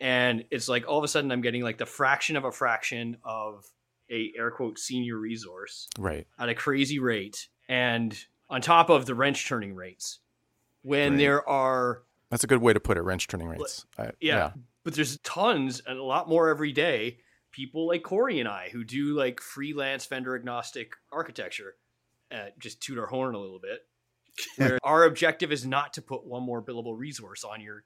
and 0.00 0.44
it's 0.50 0.68
like 0.68 0.86
all 0.88 0.98
of 0.98 1.04
a 1.04 1.08
sudden 1.08 1.30
I'm 1.32 1.40
getting 1.40 1.62
like 1.62 1.78
the 1.78 1.86
fraction 1.86 2.36
of 2.36 2.44
a 2.44 2.52
fraction 2.52 3.16
of 3.24 3.64
a 4.10 4.32
air 4.36 4.50
quote 4.50 4.78
senior 4.78 5.16
resource 5.16 5.88
Right. 5.98 6.26
at 6.38 6.48
a 6.48 6.54
crazy 6.54 6.98
rate 6.98 7.48
and 7.68 8.16
on 8.48 8.60
top 8.60 8.90
of 8.90 9.06
the 9.06 9.14
wrench 9.14 9.46
turning 9.48 9.74
rates 9.74 10.20
when 10.82 11.12
Right. 11.12 11.18
there 11.18 11.48
are 11.48 12.02
That's 12.30 12.44
a 12.44 12.46
good 12.46 12.60
way 12.62 12.72
to 12.72 12.80
put 12.80 12.96
it. 12.96 13.02
Wrench 13.02 13.26
turning 13.26 13.48
rates. 13.48 13.86
I, 13.98 14.10
yeah, 14.20 14.52
but 14.84 14.94
there's 14.94 15.18
tons 15.18 15.80
and 15.86 15.98
a 15.98 16.02
lot 16.04 16.28
more 16.28 16.48
every 16.48 16.72
day 16.72 17.18
people 17.52 17.86
like 17.88 18.02
corey 18.02 18.38
and 18.38 18.48
i 18.48 18.68
who 18.70 18.84
do 18.84 19.14
like 19.16 19.40
freelance 19.40 20.04
vendor 20.04 20.36
agnostic 20.36 20.92
architecture 21.10 21.74
uh, 22.30 22.46
just 22.58 22.82
toot 22.82 22.98
our 22.98 23.06
horn 23.06 23.34
a 23.34 23.38
little 23.38 23.58
bit 23.60 23.80
where 24.58 24.78
our 24.84 25.04
objective 25.04 25.50
is 25.50 25.64
not 25.64 25.94
to 25.94 26.02
put 26.02 26.26
one 26.26 26.42
more 26.42 26.62
billable 26.62 26.96
resource 26.98 27.44
on 27.44 27.60
your 27.62 27.82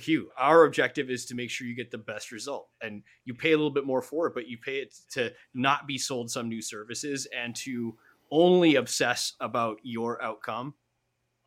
queue 0.00 0.30
our 0.38 0.64
objective 0.64 1.10
is 1.10 1.26
to 1.26 1.34
make 1.34 1.50
sure 1.50 1.66
you 1.66 1.74
get 1.74 1.90
the 1.90 1.98
best 1.98 2.30
result 2.30 2.68
and 2.80 3.02
you 3.24 3.34
pay 3.34 3.52
a 3.52 3.56
little 3.56 3.70
bit 3.70 3.84
more 3.84 4.00
for 4.00 4.26
it 4.28 4.34
but 4.34 4.46
you 4.46 4.56
pay 4.56 4.76
it 4.78 4.94
to 5.10 5.32
not 5.54 5.86
be 5.86 5.98
sold 5.98 6.30
some 6.30 6.48
new 6.48 6.62
services 6.62 7.26
and 7.36 7.56
to 7.56 7.96
only 8.30 8.76
obsess 8.76 9.34
about 9.40 9.78
your 9.82 10.22
outcome 10.22 10.74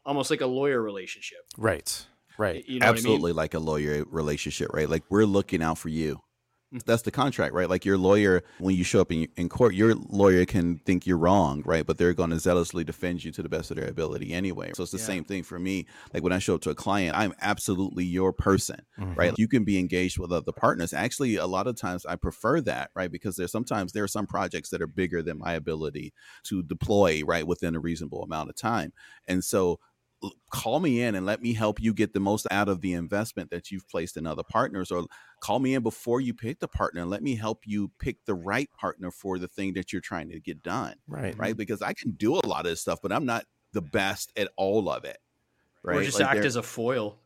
almost 0.06 0.30
like 0.30 0.42
a 0.42 0.46
lawyer 0.48 0.82
relationship 0.82 1.40
Right. 1.58 2.06
Right. 2.38 2.66
you 2.68 2.80
know 2.80 2.88
what 2.88 2.90
I 2.90 2.94
mean? 2.94 2.98
absolutely 2.98 3.34
like 3.34 3.54
a 3.54 3.60
lawyer 3.60 4.04
relationship, 4.10 4.74
right? 4.74 4.90
Like 4.90 5.04
we're 5.10 5.26
looking 5.26 5.62
out 5.62 5.78
for 5.78 5.90
you. 5.90 6.22
Mhm. 6.74 6.86
That's 6.86 7.02
the 7.02 7.12
contract, 7.12 7.54
right? 7.54 7.70
Like 7.70 7.84
your 7.84 7.98
lawyer, 7.98 8.44
when 8.60 8.76
you 8.76 8.86
show 8.86 9.02
up 9.02 9.12
in, 9.12 9.28
in 9.36 9.50
court, 9.50 9.76
your 9.76 9.94
lawyer 9.94 10.46
can 10.46 10.78
think 10.80 11.06
you're 11.06 11.18
wrong, 11.18 11.62
right? 11.66 11.86
But 11.86 11.98
they're 11.98 12.14
going 12.14 12.30
to 12.30 12.40
zealously 12.40 12.86
defend 12.86 13.26
you 13.26 13.32
to 13.34 13.44
the 13.44 13.50
best 13.50 13.72
of 13.72 13.78
their 13.78 13.90
ability 13.90 14.32
anyway. 14.32 14.72
So 14.74 14.84
it's 14.84 14.94
the 14.94 14.98
Yeah. 14.98 15.04
same 15.06 15.26
thing 15.26 15.44
for 15.44 15.60
me. 15.60 15.86
Like 16.14 16.24
when 16.24 16.32
I 16.32 16.40
show 16.40 16.56
up 16.56 16.62
to 16.62 16.70
a 16.70 16.76
client, 16.76 17.18
I'm 17.18 17.34
absolutely 17.42 18.06
your 18.06 18.32
person, 18.32 18.86
Mhm. 18.98 19.18
right? 19.18 19.34
You 19.36 19.50
can 19.50 19.66
be 19.66 19.80
engaged 19.80 20.18
with 20.18 20.32
other 20.32 20.54
partners. 20.54 20.94
Actually, 20.94 21.36
a 21.36 21.46
lot 21.46 21.68
of 21.68 21.76
times 21.76 22.06
I 22.06 22.16
prefer 22.16 22.62
that, 22.62 22.92
right? 22.96 23.12
Because 23.12 23.36
there's 23.36 23.52
sometimes 23.52 23.92
there 23.92 24.06
are 24.06 24.08
some 24.08 24.26
projects 24.26 24.70
that 24.70 24.82
are 24.82 24.88
bigger 24.88 25.22
than 25.22 25.40
my 25.40 25.54
ability 25.54 26.14
to 26.44 26.64
deploy, 26.64 27.22
right, 27.26 27.46
within 27.46 27.76
a 27.76 27.82
reasonable 27.82 28.24
amount 28.24 28.50
of 28.50 28.56
time. 28.56 28.94
And 29.28 29.44
so 29.44 29.80
call 30.52 30.80
me 30.80 31.02
in 31.02 31.16
and 31.16 31.26
let 31.26 31.42
me 31.42 31.54
help 31.54 31.80
you 31.82 31.94
get 31.94 32.14
the 32.14 32.20
most 32.20 32.46
out 32.52 32.70
of 32.70 32.82
the 32.82 32.94
investment 32.94 33.50
that 33.50 33.72
you've 33.72 33.88
placed 33.90 34.18
in 34.18 34.28
other 34.28 34.44
partners 34.44 34.92
or 34.92 35.06
call 35.42 35.60
me 35.60 35.74
in 35.74 35.82
before 35.82 36.22
you 36.22 36.34
pick 36.34 36.60
the 36.60 36.68
partner 36.68 37.02
and 37.02 37.10
let 37.10 37.24
me 37.24 37.36
help 37.36 37.60
you 37.66 37.92
pick 38.00 38.24
the 38.26 38.34
right 38.36 38.70
partner 38.80 39.12
for 39.12 39.40
the 39.40 39.48
thing 39.48 39.74
that 39.74 39.92
you're 39.92 40.02
trying 40.02 40.30
to 40.30 40.40
get 40.40 40.62
done 40.62 40.96
Right. 41.08 41.38
right 41.38 41.58
because 41.58 41.82
i 41.82 41.94
can 41.94 42.12
do 42.12 42.36
a 42.36 42.46
lot 42.46 42.66
of 42.66 42.72
this 42.72 42.82
stuff 42.82 43.00
but 43.02 43.12
i'm 43.12 43.26
not 43.26 43.46
the 43.74 43.82
best 43.82 44.32
at 44.38 44.50
all 44.58 44.90
of 44.90 45.06
it 45.06 45.18
right 45.84 45.98
or 45.98 46.04
just 46.04 46.20
Like, 46.20 46.36
act 46.36 46.46
as 46.46 46.56
a 46.56 46.64
foil 46.64 47.20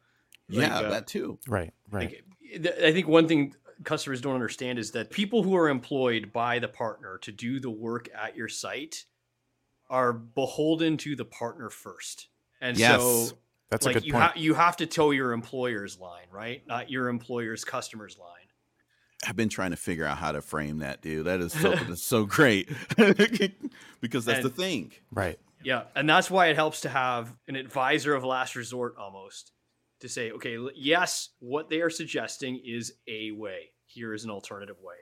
Like, 0.49 0.69
yeah 0.69 0.79
uh, 0.79 0.89
that 0.91 1.08
too 1.08 1.39
Right. 1.47 1.73
Right. 1.91 2.23
Like, 2.53 2.73
I 2.81 2.91
think 2.91 3.08
one 3.08 3.27
thing 3.27 3.55
customers 3.84 4.21
don't 4.21 4.36
understand 4.36 4.79
is 4.79 4.91
that 4.91 5.12
people 5.12 5.43
who 5.43 5.55
are 5.55 5.69
employed 5.69 6.31
by 6.31 6.60
the 6.60 6.67
partner 6.67 7.17
to 7.19 7.31
do 7.31 7.60
the 7.60 7.69
work 7.69 8.08
at 8.15 8.36
your 8.36 8.47
site 8.47 9.05
are 9.89 10.13
beholden 10.13 10.97
to 10.97 11.15
the 11.15 11.25
partner 11.25 11.69
first. 11.69 12.29
And 12.61 12.77
Yes. 12.77 13.01
so 13.01 13.37
That's 13.69 13.85
a 13.85 13.89
like 13.89 13.93
good 13.95 14.05
you 14.05 14.13
point. 14.13 14.23
ha- 14.23 14.33
you 14.35 14.53
have 14.53 14.77
to 14.77 14.85
toe 14.85 15.11
your 15.11 15.31
employer's 15.33 15.99
line, 15.99 16.27
right? 16.31 16.65
Not 16.67 16.89
your 16.89 17.09
employer's 17.09 17.63
customer's 17.65 18.17
line. 18.17 18.29
i've 19.27 19.35
been 19.35 19.49
trying 19.49 19.71
to 19.71 19.77
figure 19.77 20.05
out 20.05 20.17
how 20.17 20.31
to 20.31 20.41
frame 20.41 20.79
that 20.79 21.01
dude 21.01 21.25
that 21.25 21.39
is 21.39 21.51
so 21.53 21.71
that's 21.87 22.03
so 22.03 22.25
great 22.25 22.69
because 24.01 24.25
that's 24.25 24.43
the 24.43 24.49
thing 24.49 24.91
right. 25.11 25.39
Yeah, 25.63 25.83
and 25.95 26.07
that's 26.07 26.29
why 26.29 26.47
it 26.47 26.55
helps 26.55 26.81
to 26.81 26.89
have 26.89 27.33
an 27.47 27.55
advisor 27.55 28.13
of 28.13 28.23
last 28.23 28.55
resort 28.55 28.95
almost 28.99 29.51
to 30.01 30.07
say, 30.09 30.29
okay, 30.31 30.57
yes, 30.75 31.29
what 31.39 31.71
they 31.71 31.81
are 31.81 31.89
suggesting 31.89 32.61
is 32.63 32.93
a 33.07 33.31
way. 33.31 33.71
Here 33.87 34.13
is 34.13 34.25
an 34.25 34.29
alternative 34.29 34.75
way. 34.79 34.95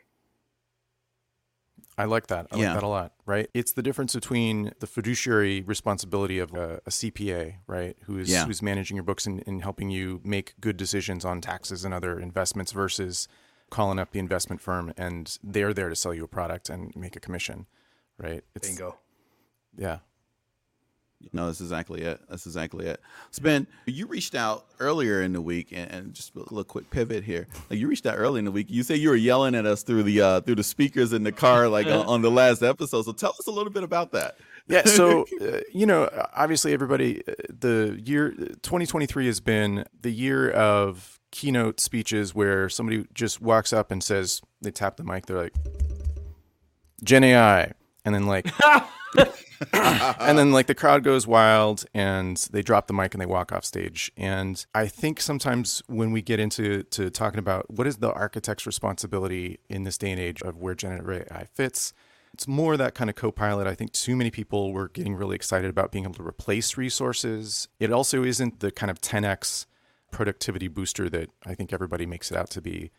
I 1.97 2.05
like 2.05 2.27
that. 2.27 2.47
I 2.51 2.57
Yeah. 2.57 2.65
like 2.71 2.75
that 2.81 2.83
a 2.83 2.87
lot. 2.87 3.13
Right. 3.25 3.49
It's 3.53 3.73
the 3.73 3.83
difference 3.83 4.13
between 4.15 4.73
the 4.79 4.87
fiduciary 4.87 5.61
responsibility 5.61 6.39
of 6.39 6.53
a, 6.53 6.81
a 6.85 6.89
CPA, 6.89 7.57
right, 7.67 7.95
who's 8.05 8.29
Yeah. 8.29 8.45
who's 8.45 8.61
managing 8.61 8.95
your 8.97 9.03
books 9.03 9.25
and, 9.27 9.43
and 9.47 9.61
helping 9.61 9.89
you 9.91 10.19
make 10.23 10.53
good 10.59 10.75
decisions 10.77 11.23
on 11.23 11.39
taxes 11.41 11.85
and 11.85 11.93
other 11.93 12.19
investments 12.19 12.71
versus 12.71 13.27
calling 13.69 13.99
up 13.99 14.11
the 14.11 14.19
investment 14.19 14.61
firm 14.61 14.93
and 14.97 15.37
they're 15.43 15.73
there 15.73 15.89
to 15.89 15.95
sell 15.95 16.13
you 16.13 16.23
a 16.23 16.27
product 16.27 16.69
and 16.69 16.95
make 16.95 17.15
a 17.15 17.19
commission. 17.19 17.67
Right. 18.17 18.43
It's, 18.55 18.67
Bingo. 18.67 18.97
Yeah. 19.77 19.99
No, 21.31 21.47
that's 21.47 21.61
exactly 21.61 22.01
it. 22.01 22.19
That's 22.29 22.45
exactly 22.45 22.87
it. 22.87 22.99
So 23.31 23.41
Ben, 23.41 23.67
you 23.85 24.07
reached 24.07 24.35
out 24.35 24.65
earlier 24.79 25.21
in 25.21 25.33
the 25.33 25.41
week, 25.41 25.71
and, 25.71 25.89
and 25.91 26.13
just 26.13 26.35
a 26.35 26.39
little 26.39 26.63
quick 26.63 26.89
pivot 26.89 27.23
here. 27.23 27.47
Like 27.69 27.79
you 27.79 27.87
reached 27.87 28.05
out 28.05 28.15
early 28.17 28.39
in 28.39 28.45
the 28.45 28.51
week. 28.51 28.67
You 28.69 28.83
say 28.83 28.95
you 28.95 29.09
were 29.09 29.15
yelling 29.15 29.55
at 29.55 29.65
us 29.65 29.83
through 29.83 30.03
the 30.03 30.21
uh, 30.21 30.41
through 30.41 30.55
the 30.55 30.63
speakers 30.63 31.13
in 31.13 31.23
the 31.23 31.31
car, 31.31 31.67
like 31.67 31.87
on, 31.87 32.05
on 32.05 32.21
the 32.21 32.31
last 32.31 32.61
episode. 32.61 33.05
So 33.05 33.11
tell 33.13 33.31
us 33.31 33.47
a 33.47 33.51
little 33.51 33.71
bit 33.71 33.83
about 33.83 34.11
that. 34.11 34.37
Yeah, 34.67 34.85
so 34.85 35.25
uh, 35.41 35.59
you 35.71 35.85
know, 35.85 36.09
obviously 36.35 36.73
everybody 36.73 37.21
uh, 37.27 37.33
the 37.49 37.99
year 38.03 38.31
2023 38.31 39.25
has 39.25 39.39
been 39.39 39.85
the 40.01 40.11
year 40.11 40.49
of 40.49 41.19
keynote 41.31 41.79
speeches 41.79 42.35
where 42.35 42.69
somebody 42.69 43.05
just 43.13 43.41
walks 43.41 43.73
up 43.73 43.91
and 43.91 44.03
says 44.03 44.41
they 44.61 44.69
tap 44.69 44.97
the 44.97 45.03
mic 45.03 45.25
they're 45.25 45.41
like 45.41 45.55
Gen 47.03 47.23
AI 47.23 47.71
and 48.05 48.13
then 48.13 48.27
like 48.27 48.45
and 49.73 50.37
then 50.37 50.51
like 50.51 50.67
the 50.67 50.75
crowd 50.75 51.03
goes 51.03 51.25
wild 51.25 51.85
and 51.93 52.37
they 52.51 52.61
drop 52.61 52.87
the 52.87 52.93
mic 52.93 53.13
and 53.13 53.21
they 53.21 53.25
walk 53.25 53.51
off 53.51 53.65
stage. 53.65 54.11
And 54.17 54.65
i 54.73 54.87
think 54.87 55.21
sometimes 55.21 55.81
when 55.87 56.11
we 56.11 56.21
get 56.21 56.39
into 56.39 56.83
to 56.83 57.09
talking 57.09 57.39
about 57.39 57.69
what 57.69 57.87
is 57.87 57.97
the 57.97 58.11
architect's 58.11 58.65
responsibility 58.65 59.59
in 59.69 59.83
this 59.83 59.97
day 59.97 60.11
and 60.11 60.19
age 60.19 60.41
of 60.41 60.57
where 60.57 60.75
generative 60.75 61.27
ai 61.31 61.47
fits 61.53 61.93
it's 62.33 62.47
more 62.47 62.77
that 62.77 62.95
kind 62.95 63.09
of 63.09 63.15
co-pilot. 63.15 63.67
I 63.67 63.75
think 63.75 63.91
too 63.91 64.15
many 64.15 64.31
people 64.31 64.73
were 64.73 64.89
getting 64.89 65.15
really 65.15 65.35
excited 65.35 65.69
about 65.69 65.91
being 65.91 66.05
able 66.05 66.15
to 66.15 66.25
replace 66.25 66.77
resources. 66.77 67.67
It 67.79 67.91
also 67.91 68.23
isn't 68.23 68.59
the 68.59 68.71
kind 68.71 68.89
of 68.89 68.99
10x 68.99 69.67
productivity 70.11 70.67
booster 70.67 71.09
that 71.09 71.29
i 71.43 71.55
think 71.55 71.73
everybody 71.73 72.05
makes 72.05 72.31
it 72.31 72.37
out 72.37 72.49
to 72.51 72.61
be. 72.61 72.91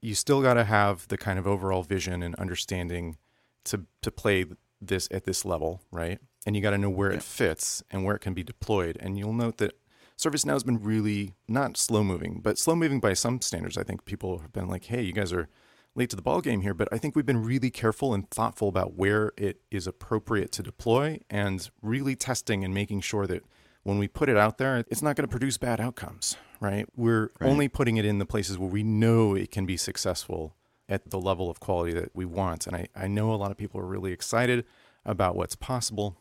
You 0.00 0.14
still 0.14 0.42
got 0.42 0.54
to 0.54 0.64
have 0.64 1.06
the 1.08 1.18
kind 1.18 1.38
of 1.38 1.46
overall 1.46 1.82
vision 1.82 2.22
and 2.22 2.34
understanding 2.36 3.18
to 3.64 3.84
to 4.02 4.10
play 4.10 4.46
this 4.80 5.08
at 5.10 5.24
this 5.24 5.44
level, 5.44 5.82
right? 5.90 6.18
And 6.46 6.54
you 6.56 6.62
got 6.62 6.70
to 6.70 6.78
know 6.78 6.90
where 6.90 7.10
it 7.10 7.22
fits 7.22 7.82
and 7.90 8.04
where 8.04 8.14
it 8.16 8.20
can 8.20 8.34
be 8.34 8.42
deployed. 8.42 8.96
And 9.00 9.18
you'll 9.18 9.32
note 9.32 9.58
that 9.58 9.78
ServiceNow 10.16 10.52
has 10.52 10.64
been 10.64 10.82
really 10.82 11.34
not 11.46 11.76
slow 11.76 12.02
moving, 12.02 12.40
but 12.42 12.58
slow 12.58 12.74
moving 12.74 13.00
by 13.00 13.12
some 13.14 13.40
standards. 13.40 13.76
I 13.76 13.82
think 13.84 14.04
people 14.04 14.38
have 14.38 14.52
been 14.52 14.68
like, 14.68 14.84
"Hey, 14.86 15.02
you 15.02 15.12
guys 15.12 15.32
are 15.32 15.48
late 15.94 16.10
to 16.10 16.16
the 16.16 16.22
ball 16.22 16.40
game 16.40 16.62
here," 16.62 16.74
but 16.74 16.88
I 16.92 16.98
think 16.98 17.14
we've 17.14 17.26
been 17.26 17.42
really 17.44 17.70
careful 17.70 18.14
and 18.14 18.28
thoughtful 18.30 18.68
about 18.68 18.94
where 18.94 19.32
it 19.36 19.60
is 19.70 19.86
appropriate 19.86 20.50
to 20.52 20.62
deploy 20.62 21.20
and 21.30 21.68
really 21.82 22.16
testing 22.16 22.64
and 22.64 22.72
making 22.74 23.00
sure 23.02 23.26
that 23.26 23.42
when 23.84 23.98
we 23.98 24.08
put 24.08 24.28
it 24.28 24.36
out 24.36 24.58
there, 24.58 24.84
it's 24.88 25.02
not 25.02 25.14
going 25.16 25.26
to 25.26 25.30
produce 25.30 25.56
bad 25.56 25.80
outcomes, 25.80 26.36
right? 26.60 26.86
We're 26.96 27.30
Right. 27.40 27.48
only 27.48 27.68
putting 27.68 27.96
it 27.96 28.04
in 28.04 28.18
the 28.18 28.26
places 28.26 28.58
where 28.58 28.68
we 28.68 28.82
know 28.82 29.34
it 29.34 29.50
can 29.50 29.66
be 29.66 29.76
successful 29.76 30.56
at 30.88 31.10
the 31.10 31.20
level 31.20 31.50
of 31.50 31.60
quality 31.60 31.92
that 31.92 32.10
we 32.14 32.24
want. 32.24 32.66
And 32.66 32.74
I, 32.74 32.88
I 32.96 33.06
know 33.06 33.32
a 33.32 33.36
lot 33.36 33.50
of 33.50 33.56
people 33.56 33.80
are 33.80 33.86
really 33.86 34.12
excited 34.12 34.64
about 35.04 35.36
what's 35.36 35.54
possible, 35.54 36.16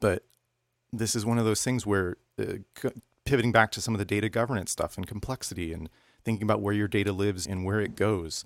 but 0.00 0.24
this 0.92 1.16
is 1.16 1.26
one 1.26 1.38
of 1.38 1.44
those 1.44 1.62
things 1.62 1.84
where 1.84 2.16
uh, 2.38 2.54
pivoting 3.24 3.52
back 3.52 3.70
to 3.72 3.80
some 3.80 3.94
of 3.94 3.98
the 3.98 4.04
data 4.04 4.28
governance 4.28 4.70
stuff 4.70 4.96
and 4.96 5.06
complexity 5.06 5.72
and 5.72 5.88
thinking 6.24 6.42
about 6.42 6.60
where 6.60 6.74
your 6.74 6.88
data 6.88 7.12
lives 7.12 7.46
and 7.46 7.64
where 7.64 7.80
it 7.80 7.96
goes. 7.96 8.44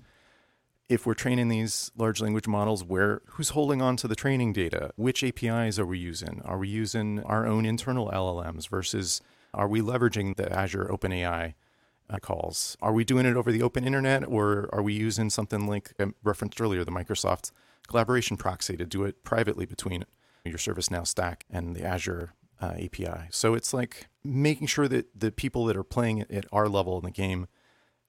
If 0.87 1.05
we're 1.05 1.13
training 1.13 1.49
these 1.49 1.91
large 1.95 2.19
language 2.19 2.47
models, 2.47 2.83
where 2.83 3.21
who's 3.27 3.49
holding 3.49 3.81
on 3.81 3.95
to 3.97 4.07
the 4.07 4.15
training 4.15 4.53
data? 4.53 4.91
Which 4.95 5.23
APIs 5.23 5.77
are 5.77 5.85
we 5.85 5.99
using? 5.99 6.41
Are 6.43 6.57
we 6.57 6.67
using 6.67 7.21
our 7.23 7.45
own 7.45 7.65
internal 7.65 8.09
LLMs 8.09 8.67
versus 8.67 9.21
are 9.53 9.67
we 9.67 9.81
leveraging 9.81 10.35
the 10.35 10.51
Azure 10.51 10.85
OpenAI 10.85 11.53
calls? 12.17 12.75
Are 12.81 12.91
we 12.91 13.03
doing 13.03 13.25
it 13.25 13.35
over 13.35 13.51
the 13.51 13.61
open 13.61 13.85
internet 13.85 14.27
or 14.27 14.69
are 14.73 14.81
we 14.81 14.93
using 14.93 15.29
something 15.29 15.67
like 15.67 15.93
I 15.99 16.07
referenced 16.23 16.59
earlier, 16.59 16.83
the 16.83 16.91
Microsoft 16.91 17.51
collaboration 17.87 18.37
proxy 18.37 18.75
to 18.77 18.85
do 18.85 19.03
it 19.03 19.23
privately 19.23 19.65
between 19.65 20.05
your 20.43 20.57
ServiceNow 20.57 21.05
stack 21.05 21.45
and 21.49 21.75
the 21.75 21.83
Azure 21.83 22.33
uh, 22.61 22.73
API? 22.79 23.27
So 23.29 23.53
it's 23.53 23.73
like 23.73 24.07
making 24.23 24.67
sure 24.67 24.87
that 24.87 25.19
the 25.19 25.31
people 25.31 25.65
that 25.65 25.77
are 25.77 25.83
playing 25.83 26.21
at 26.31 26.45
our 26.51 26.67
level 26.67 26.97
in 26.97 27.03
the 27.03 27.11
game 27.11 27.47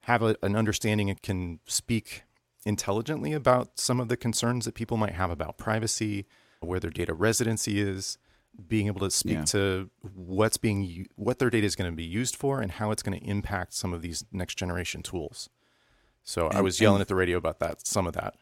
have 0.05 0.23
a, 0.23 0.35
an 0.41 0.55
understanding 0.55 1.09
and 1.09 1.21
can 1.21 1.59
speak 1.67 2.23
intelligently 2.65 3.33
about 3.33 3.79
some 3.79 3.99
of 3.99 4.07
the 4.07 4.17
concerns 4.17 4.65
that 4.65 4.75
people 4.75 4.97
might 4.97 5.13
have 5.13 5.31
about 5.31 5.57
privacy, 5.57 6.25
where 6.59 6.79
their 6.79 6.91
data 6.91 7.13
residency 7.13 7.79
is, 7.79 8.17
being 8.67 8.87
able 8.87 9.01
to 9.01 9.11
speak 9.11 9.33
yeah. 9.33 9.43
to 9.45 9.89
what's 10.13 10.57
being 10.57 11.07
what 11.15 11.39
their 11.39 11.49
data 11.49 11.65
is 11.65 11.75
going 11.75 11.89
to 11.89 11.95
be 11.95 12.03
used 12.03 12.35
for 12.35 12.61
and 12.61 12.73
how 12.73 12.91
it's 12.91 13.03
going 13.03 13.17
to 13.19 13.25
impact 13.25 13.73
some 13.73 13.93
of 13.93 14.01
these 14.01 14.23
next 14.31 14.55
generation 14.55 15.01
tools. 15.01 15.49
So 16.23 16.47
and, 16.47 16.57
I 16.57 16.61
was 16.61 16.79
yelling 16.79 16.97
and, 16.97 17.01
at 17.01 17.07
the 17.07 17.15
radio 17.15 17.37
about 17.37 17.59
that, 17.59 17.85
some 17.85 18.07
of 18.07 18.13
that. 18.13 18.35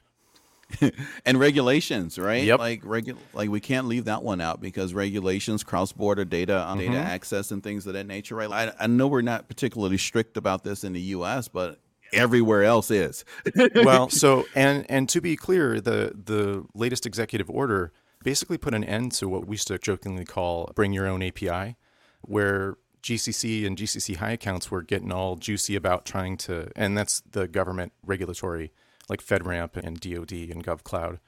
and 1.25 1.39
regulations, 1.39 2.19
right? 2.19 2.43
Yep. 2.43 2.59
Like 2.59 2.83
regu- 2.83 3.17
like 3.33 3.49
we 3.49 3.59
can't 3.59 3.87
leave 3.87 4.05
that 4.05 4.21
one 4.23 4.41
out 4.41 4.61
because 4.61 4.93
regulations, 4.93 5.63
cross-border 5.63 6.25
data, 6.25 6.65
mm-hmm. 6.67 6.79
data 6.79 6.97
access, 6.97 7.51
and 7.51 7.63
things 7.63 7.87
of 7.87 7.93
that 7.93 8.05
nature, 8.05 8.35
right? 8.35 8.51
I, 8.51 8.73
I 8.79 8.87
know 8.87 9.07
we're 9.07 9.21
not 9.21 9.47
particularly 9.47 9.97
strict 9.97 10.37
about 10.37 10.63
this 10.63 10.83
in 10.83 10.93
the 10.93 11.01
U.S., 11.01 11.47
but 11.47 11.79
everywhere 12.13 12.63
else 12.63 12.91
is. 12.91 13.25
well, 13.75 14.09
so 14.09 14.45
and 14.55 14.85
and 14.89 15.09
to 15.09 15.21
be 15.21 15.35
clear, 15.35 15.81
the 15.81 16.13
the 16.23 16.65
latest 16.75 17.05
executive 17.05 17.49
order 17.49 17.91
basically 18.23 18.57
put 18.57 18.73
an 18.73 18.83
end 18.83 19.11
to 19.13 19.27
what 19.27 19.47
we 19.47 19.53
used 19.53 19.67
to 19.67 19.77
jokingly 19.77 20.25
call 20.25 20.71
bring 20.75 20.93
your 20.93 21.07
own 21.07 21.23
API, 21.23 21.75
where 22.21 22.77
GCC 23.01 23.65
and 23.65 23.77
GCC 23.77 24.17
high 24.17 24.31
accounts 24.31 24.69
were 24.69 24.81
getting 24.81 25.11
all 25.11 25.35
juicy 25.35 25.75
about 25.75 26.05
trying 26.05 26.37
to, 26.37 26.69
and 26.75 26.97
that's 26.97 27.21
the 27.21 27.47
government 27.47 27.93
regulatory 28.05 28.71
like 29.07 29.23
FedRAMP 29.23 29.77
and 29.77 29.99
DoD 29.99 30.31
and 30.51 30.63
GovCloud. 30.63 31.19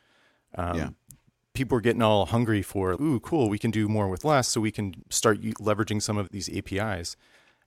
Um, 0.56 0.78
yeah. 0.78 0.90
People 1.54 1.76
were 1.76 1.82
getting 1.82 2.02
all 2.02 2.28
hungry 2.28 2.62
for, 2.62 2.94
ooh, 2.94 3.20
cool, 3.20 3.50
we 3.50 3.60
can 3.60 3.72
do 3.72 3.88
more 3.88 4.08
with 4.08 4.24
less, 4.24 4.48
so 4.48 4.62
we 4.62 4.72
can 4.72 5.04
start 5.10 5.42
leveraging 5.42 6.02
some 6.02 6.18
of 6.18 6.30
these 6.30 6.50
APIs. 6.56 7.18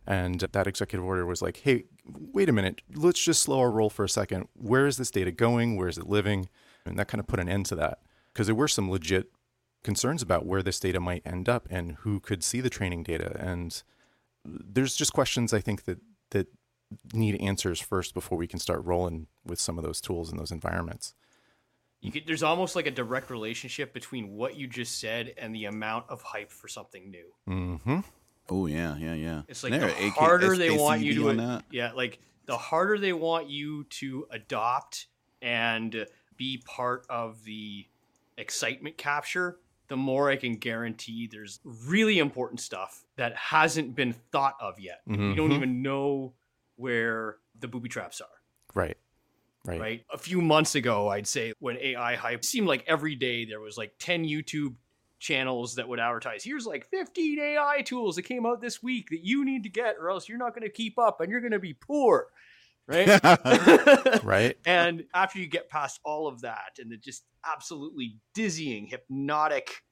And 0.06 0.40
that 0.40 0.66
executive 0.66 1.04
order 1.04 1.24
was 1.24 1.40
like, 1.40 1.58
hey, 1.58 1.84
wait 2.04 2.48
a 2.48 2.52
minute, 2.52 2.82
let's 2.94 3.22
just 3.22 3.42
slow 3.42 3.60
our 3.60 3.70
roll 3.70 3.88
for 3.88 4.04
a 4.04 4.08
second. 4.08 4.48
Where 4.54 4.86
is 4.86 4.98
this 4.98 5.10
data 5.10 5.32
going? 5.32 5.76
Where 5.76 5.88
is 5.88 5.96
it 5.96 6.06
living? 6.06 6.48
And 6.84 6.98
that 6.98 7.08
kind 7.08 7.20
of 7.20 7.26
put 7.26 7.40
an 7.40 7.48
end 7.48 7.66
to 7.66 7.74
that 7.76 8.00
because 8.34 8.46
there 8.48 8.54
were 8.54 8.68
some 8.68 8.90
legit 8.90 9.30
concerns 9.84 10.22
about 10.22 10.44
where 10.44 10.62
this 10.62 10.80
data 10.80 10.98
might 10.98 11.22
end 11.24 11.48
up 11.48 11.68
and 11.70 11.92
who 12.00 12.18
could 12.18 12.42
see 12.42 12.60
the 12.60 12.70
training 12.70 13.04
data. 13.04 13.36
And 13.38 13.82
there's 14.44 14.96
just 14.96 15.12
questions 15.12 15.54
I 15.54 15.60
think 15.60 15.84
that 15.84 15.98
that 16.30 16.48
need 17.12 17.40
answers 17.40 17.80
first 17.80 18.12
before 18.12 18.36
we 18.36 18.46
can 18.46 18.58
start 18.58 18.84
rolling 18.84 19.28
with 19.44 19.60
some 19.60 19.78
of 19.78 19.84
those 19.84 20.00
tools 20.00 20.30
in 20.30 20.38
those 20.38 20.50
environments. 20.50 21.14
Could, 22.12 22.24
there's 22.26 22.42
almost 22.42 22.76
like 22.76 22.86
a 22.86 22.90
direct 22.90 23.30
relationship 23.30 23.94
between 23.94 24.36
what 24.36 24.56
you 24.56 24.66
just 24.66 25.00
said 25.00 25.32
and 25.38 25.54
the 25.54 25.64
amount 25.64 26.04
of 26.10 26.20
hype 26.20 26.50
for 26.50 26.68
something 26.68 27.10
new. 27.10 27.32
Mm-hmm. 27.48 28.00
Oh 28.50 28.66
yeah, 28.66 28.96
yeah, 28.98 29.14
yeah. 29.14 29.42
It's 29.48 29.62
like 29.62 29.72
there, 29.72 29.88
the 29.88 30.10
harder 30.10 30.54
they 30.54 30.70
want 30.76 31.00
you 31.00 31.14
to, 31.34 31.62
yeah, 31.70 31.92
like 31.92 32.18
the 32.44 32.58
harder 32.58 32.98
they 32.98 33.14
want 33.14 33.48
you 33.48 33.84
to 33.84 34.26
adopt 34.30 35.06
and 35.40 36.06
be 36.36 36.62
part 36.66 37.06
of 37.08 37.42
the 37.44 37.86
excitement 38.36 38.96
capture, 38.96 39.58
the 39.88 39.96
more 39.96 40.30
I 40.30 40.36
can 40.36 40.56
guarantee 40.56 41.28
there's 41.30 41.60
really 41.86 42.18
important 42.18 42.60
stuff 42.60 43.04
that 43.16 43.36
hasn't 43.36 43.94
been 43.94 44.12
thought 44.32 44.56
of 44.60 44.78
yet. 44.78 45.00
Mm-hmm. 45.08 45.30
We 45.30 45.34
don't 45.34 45.52
even 45.52 45.82
know 45.82 46.34
where 46.76 47.36
the 47.58 47.68
booby 47.68 47.88
traps 47.88 48.20
are. 48.20 48.26
Right. 48.74 48.96
Right. 49.66 49.80
Right. 49.80 50.04
A 50.12 50.18
few 50.18 50.42
months 50.42 50.74
ago, 50.74 51.08
I'd 51.08 51.26
say 51.26 51.54
when 51.58 51.78
AI 51.78 52.16
hype 52.16 52.44
seemed 52.44 52.66
like 52.66 52.84
every 52.86 53.14
day 53.14 53.46
there 53.46 53.60
was 53.60 53.78
like 53.78 53.94
10 53.98 54.24
YouTube 54.24 54.74
channels 55.20 55.76
that 55.76 55.88
would 55.88 55.98
advertise 55.98 56.44
here's 56.44 56.66
like 56.66 56.86
15 56.90 57.38
AI 57.38 57.80
tools 57.80 58.16
that 58.16 58.24
came 58.24 58.44
out 58.44 58.60
this 58.60 58.82
week 58.82 59.08
that 59.08 59.24
you 59.24 59.42
need 59.42 59.62
to 59.62 59.70
get 59.70 59.96
or 59.98 60.10
else 60.10 60.28
you're 60.28 60.36
not 60.36 60.50
going 60.50 60.64
to 60.64 60.68
keep 60.68 60.98
up 60.98 61.22
and 61.22 61.30
you're 61.30 61.40
going 61.40 61.52
to 61.52 61.58
be 61.58 61.72
poor 61.72 62.26
right? 62.86 64.22
right. 64.24 64.56
And 64.64 65.04
after 65.14 65.38
you 65.38 65.46
get 65.46 65.68
past 65.68 66.00
all 66.04 66.28
of 66.28 66.42
that 66.42 66.78
and 66.78 66.90
the 66.90 66.96
just 66.96 67.24
absolutely 67.46 68.18
dizzying, 68.34 68.86
hypnotic 68.86 69.82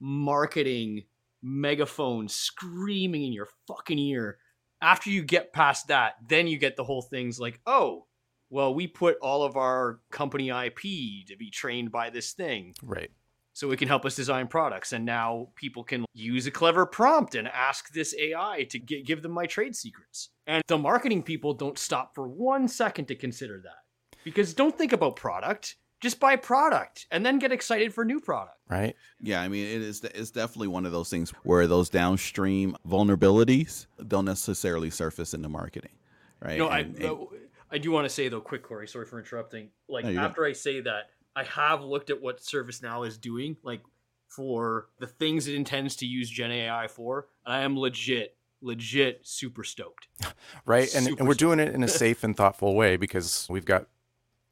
marketing 0.00 1.04
megaphone 1.42 2.28
screaming 2.28 3.24
in 3.24 3.32
your 3.32 3.48
fucking 3.66 3.98
ear, 3.98 4.38
after 4.80 5.10
you 5.10 5.22
get 5.22 5.52
past 5.52 5.88
that, 5.88 6.14
then 6.28 6.46
you 6.46 6.58
get 6.58 6.76
the 6.76 6.84
whole 6.84 7.02
things 7.02 7.38
like, 7.38 7.60
oh, 7.66 8.06
well, 8.50 8.74
we 8.74 8.86
put 8.86 9.16
all 9.22 9.44
of 9.44 9.56
our 9.56 10.00
company 10.10 10.50
IP 10.50 11.26
to 11.26 11.36
be 11.38 11.50
trained 11.50 11.90
by 11.90 12.10
this 12.10 12.32
thing. 12.32 12.74
Right 12.82 13.10
so 13.52 13.70
it 13.70 13.78
can 13.78 13.88
help 13.88 14.04
us 14.04 14.16
design 14.16 14.48
products. 14.48 14.92
And 14.92 15.04
now 15.04 15.48
people 15.54 15.84
can 15.84 16.04
use 16.14 16.46
a 16.46 16.50
clever 16.50 16.86
prompt 16.86 17.34
and 17.34 17.46
ask 17.48 17.92
this 17.92 18.14
AI 18.18 18.66
to 18.70 18.78
get, 18.78 19.06
give 19.06 19.22
them 19.22 19.32
my 19.32 19.46
trade 19.46 19.76
secrets. 19.76 20.30
And 20.46 20.62
the 20.66 20.78
marketing 20.78 21.22
people 21.22 21.54
don't 21.54 21.78
stop 21.78 22.14
for 22.14 22.26
one 22.26 22.68
second 22.68 23.06
to 23.06 23.14
consider 23.14 23.60
that 23.64 23.84
because 24.24 24.54
don't 24.54 24.76
think 24.76 24.92
about 24.92 25.16
product. 25.16 25.76
Just 26.00 26.18
buy 26.18 26.34
product 26.34 27.06
and 27.12 27.24
then 27.24 27.38
get 27.38 27.52
excited 27.52 27.94
for 27.94 28.04
new 28.04 28.18
product. 28.18 28.58
Right. 28.68 28.96
Yeah. 29.20 29.40
I 29.40 29.46
mean, 29.46 29.66
it 29.66 29.82
is 29.82 30.02
it's 30.02 30.32
definitely 30.32 30.66
one 30.66 30.84
of 30.84 30.90
those 30.90 31.08
things 31.08 31.30
where 31.44 31.68
those 31.68 31.88
downstream 31.88 32.76
vulnerabilities 32.88 33.86
don't 34.08 34.24
necessarily 34.24 34.90
surface 34.90 35.32
in 35.32 35.42
the 35.42 35.48
marketing. 35.48 35.92
Right. 36.40 36.58
No, 36.58 36.68
and, 36.68 36.74
I, 36.74 36.78
and, 36.80 37.04
uh, 37.04 37.24
I 37.70 37.78
do 37.78 37.92
want 37.92 38.04
to 38.04 38.10
say 38.10 38.28
though, 38.28 38.40
quick, 38.40 38.64
Cory, 38.64 38.88
sorry 38.88 39.06
for 39.06 39.20
interrupting. 39.20 39.68
Like 39.88 40.04
no, 40.04 40.20
after 40.20 40.44
I 40.44 40.52
say 40.52 40.80
that, 40.80 41.10
I 41.34 41.44
have 41.44 41.82
looked 41.82 42.10
at 42.10 42.20
what 42.20 42.40
ServiceNow 42.40 43.06
is 43.06 43.16
doing, 43.16 43.56
like 43.62 43.80
for 44.28 44.88
the 44.98 45.06
things 45.06 45.46
it 45.46 45.54
intends 45.54 45.96
to 45.96 46.06
use 46.06 46.28
Gen 46.28 46.50
AI 46.50 46.88
for, 46.88 47.28
and 47.46 47.54
I 47.54 47.60
am 47.60 47.78
legit, 47.78 48.36
legit 48.62 49.20
super 49.22 49.64
stoked. 49.64 50.08
Right, 50.64 50.88
super 50.88 51.10
and, 51.10 51.18
and 51.20 51.28
we're 51.28 51.34
doing 51.34 51.58
it 51.58 51.74
in 51.74 51.82
a 51.82 51.88
safe 51.88 52.22
and 52.22 52.36
thoughtful 52.36 52.74
way 52.74 52.96
because 52.96 53.46
we've 53.50 53.64
got 53.64 53.86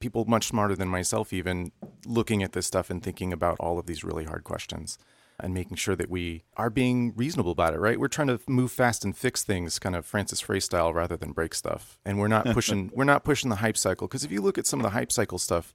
people 0.00 0.24
much 0.24 0.46
smarter 0.46 0.74
than 0.74 0.88
myself 0.88 1.32
even 1.32 1.72
looking 2.06 2.42
at 2.42 2.52
this 2.52 2.66
stuff 2.66 2.90
and 2.90 3.02
thinking 3.02 3.32
about 3.32 3.56
all 3.60 3.78
of 3.78 3.86
these 3.86 4.02
really 4.02 4.24
hard 4.24 4.42
questions 4.42 4.98
and 5.42 5.54
making 5.54 5.76
sure 5.76 5.96
that 5.96 6.10
we 6.10 6.42
are 6.56 6.70
being 6.70 7.12
reasonable 7.16 7.52
about 7.52 7.74
it, 7.74 7.78
right? 7.78 7.98
We're 7.98 8.08
trying 8.08 8.28
to 8.28 8.40
move 8.46 8.72
fast 8.72 9.04
and 9.04 9.16
fix 9.16 9.42
things 9.42 9.78
kind 9.78 9.96
of 9.96 10.04
Frances 10.06 10.40
Frei 10.40 10.60
style 10.60 10.92
rather 10.92 11.16
than 11.16 11.32
break 11.32 11.54
stuff. 11.54 11.98
And 12.04 12.18
we're 12.18 12.28
not 12.28 12.46
pushing 12.46 12.90
we're 12.94 13.04
not 13.04 13.24
pushing 13.24 13.50
the 13.50 13.56
hype 13.56 13.76
cycle 13.76 14.06
because 14.06 14.24
if 14.24 14.32
you 14.32 14.40
look 14.40 14.58
at 14.58 14.66
some 14.66 14.80
of 14.80 14.84
the 14.84 14.90
hype 14.90 15.12
cycle 15.12 15.38
stuff, 15.38 15.74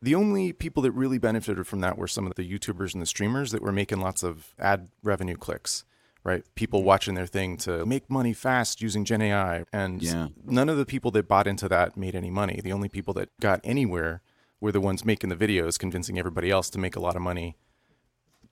the 0.00 0.14
only 0.14 0.52
people 0.52 0.82
that 0.82 0.92
really 0.92 1.18
benefited 1.18 1.66
from 1.66 1.80
that 1.80 1.98
were 1.98 2.08
some 2.08 2.26
of 2.26 2.34
the 2.34 2.50
YouTubers 2.50 2.92
and 2.92 3.02
the 3.02 3.06
streamers 3.06 3.52
that 3.52 3.62
were 3.62 3.72
making 3.72 4.00
lots 4.00 4.22
of 4.22 4.54
ad 4.58 4.88
revenue 5.02 5.36
clicks, 5.36 5.84
right? 6.26 6.42
People 6.56 6.82
watching 6.82 7.14
their 7.14 7.26
thing 7.26 7.56
to 7.58 7.86
make 7.86 8.10
money 8.10 8.32
fast 8.32 8.82
using 8.82 9.04
Gen 9.04 9.22
AI. 9.22 9.62
And 9.72 10.02
yeah. 10.02 10.28
none 10.44 10.68
of 10.68 10.76
the 10.76 10.84
people 10.84 11.12
that 11.12 11.28
bought 11.28 11.46
into 11.46 11.68
that 11.68 11.96
made 11.96 12.16
any 12.16 12.30
money. 12.30 12.60
The 12.64 12.72
only 12.72 12.88
people 12.88 13.14
that 13.14 13.28
got 13.40 13.60
anywhere 13.62 14.22
were 14.60 14.72
the 14.72 14.80
ones 14.80 15.04
making 15.04 15.30
the 15.30 15.36
videos, 15.36 15.78
convincing 15.78 16.18
everybody 16.18 16.50
else 16.50 16.68
to 16.70 16.80
make 16.80 16.96
a 16.96 17.00
lot 17.00 17.14
of 17.14 17.22
money 17.22 17.56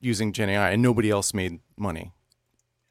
using 0.01 0.33
Gen 0.33 0.51
AI, 0.51 0.71
and 0.71 0.83
nobody 0.83 1.11
else 1.11 1.35
made 1.35 1.59
money. 1.77 2.13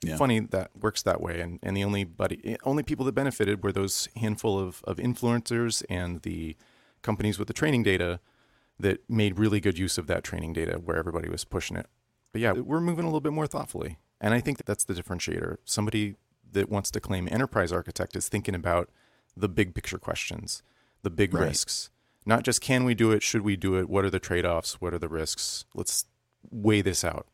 Yeah. 0.04 0.18
Funny 0.18 0.42
that 0.42 0.72
works 0.78 1.02
that 1.04 1.22
way, 1.22 1.40
and, 1.40 1.60
and 1.64 1.78
the 1.78 1.84
only 1.86 2.04
buddy, 2.04 2.42
eh, 2.44 2.58
only 2.66 2.84
people 2.84 3.06
that 3.06 3.14
benefited 3.14 3.64
were 3.64 3.72
those 3.72 4.10
handful 4.18 4.60
of, 4.60 4.84
of 4.84 4.98
influencers 4.98 5.82
and 5.90 6.22
the 6.24 6.58
companies 7.02 7.40
with 7.40 7.48
the 7.48 7.54
training 7.54 7.84
data 7.84 8.20
that 8.78 9.10
made 9.10 9.40
really 9.40 9.62
good 9.62 9.78
use 9.78 9.98
of 9.98 10.08
that 10.08 10.26
training 10.26 10.52
data 10.52 10.74
where 10.74 10.98
everybody 10.98 11.30
was 11.30 11.46
pushing 11.46 11.78
it. 11.78 11.86
But 12.34 12.42
yeah, 12.42 12.52
we're 12.52 12.82
moving 12.82 13.06
a 13.06 13.08
little 13.08 13.22
bit 13.22 13.32
more 13.32 13.48
thoughtfully. 13.48 13.98
And 14.24 14.34
I 14.34 14.40
think 14.40 14.58
that 14.58 14.66
that's 14.66 14.86
the 14.86 14.94
differentiator. 14.94 15.58
Somebody 15.66 16.16
that 16.54 16.70
wants 16.70 16.90
to 16.92 17.02
claim 17.02 17.28
enterprise 17.30 17.74
architect 17.74 18.16
is 18.16 18.30
thinking 18.30 18.56
about 18.56 18.90
the 19.36 19.50
big 19.50 19.76
picture 19.76 19.98
questions, 19.98 20.64
the 21.02 21.10
big 21.10 21.34
right. 21.34 21.48
risks. 21.48 21.90
Not 22.26 22.44
just 22.44 22.62
can 22.62 22.86
we 22.86 22.96
do 22.96 23.12
it, 23.12 23.22
should 23.22 23.42
we 23.42 23.58
do 23.58 23.78
it, 23.78 23.90
what 23.90 24.06
are 24.06 24.10
the 24.10 24.20
trade 24.20 24.46
offs, 24.46 24.80
what 24.80 24.94
are 24.94 25.00
the 25.00 25.10
risks? 25.10 25.66
Let's 25.76 26.06
weigh 26.50 26.82
this 26.82 27.04
out. 27.04 27.28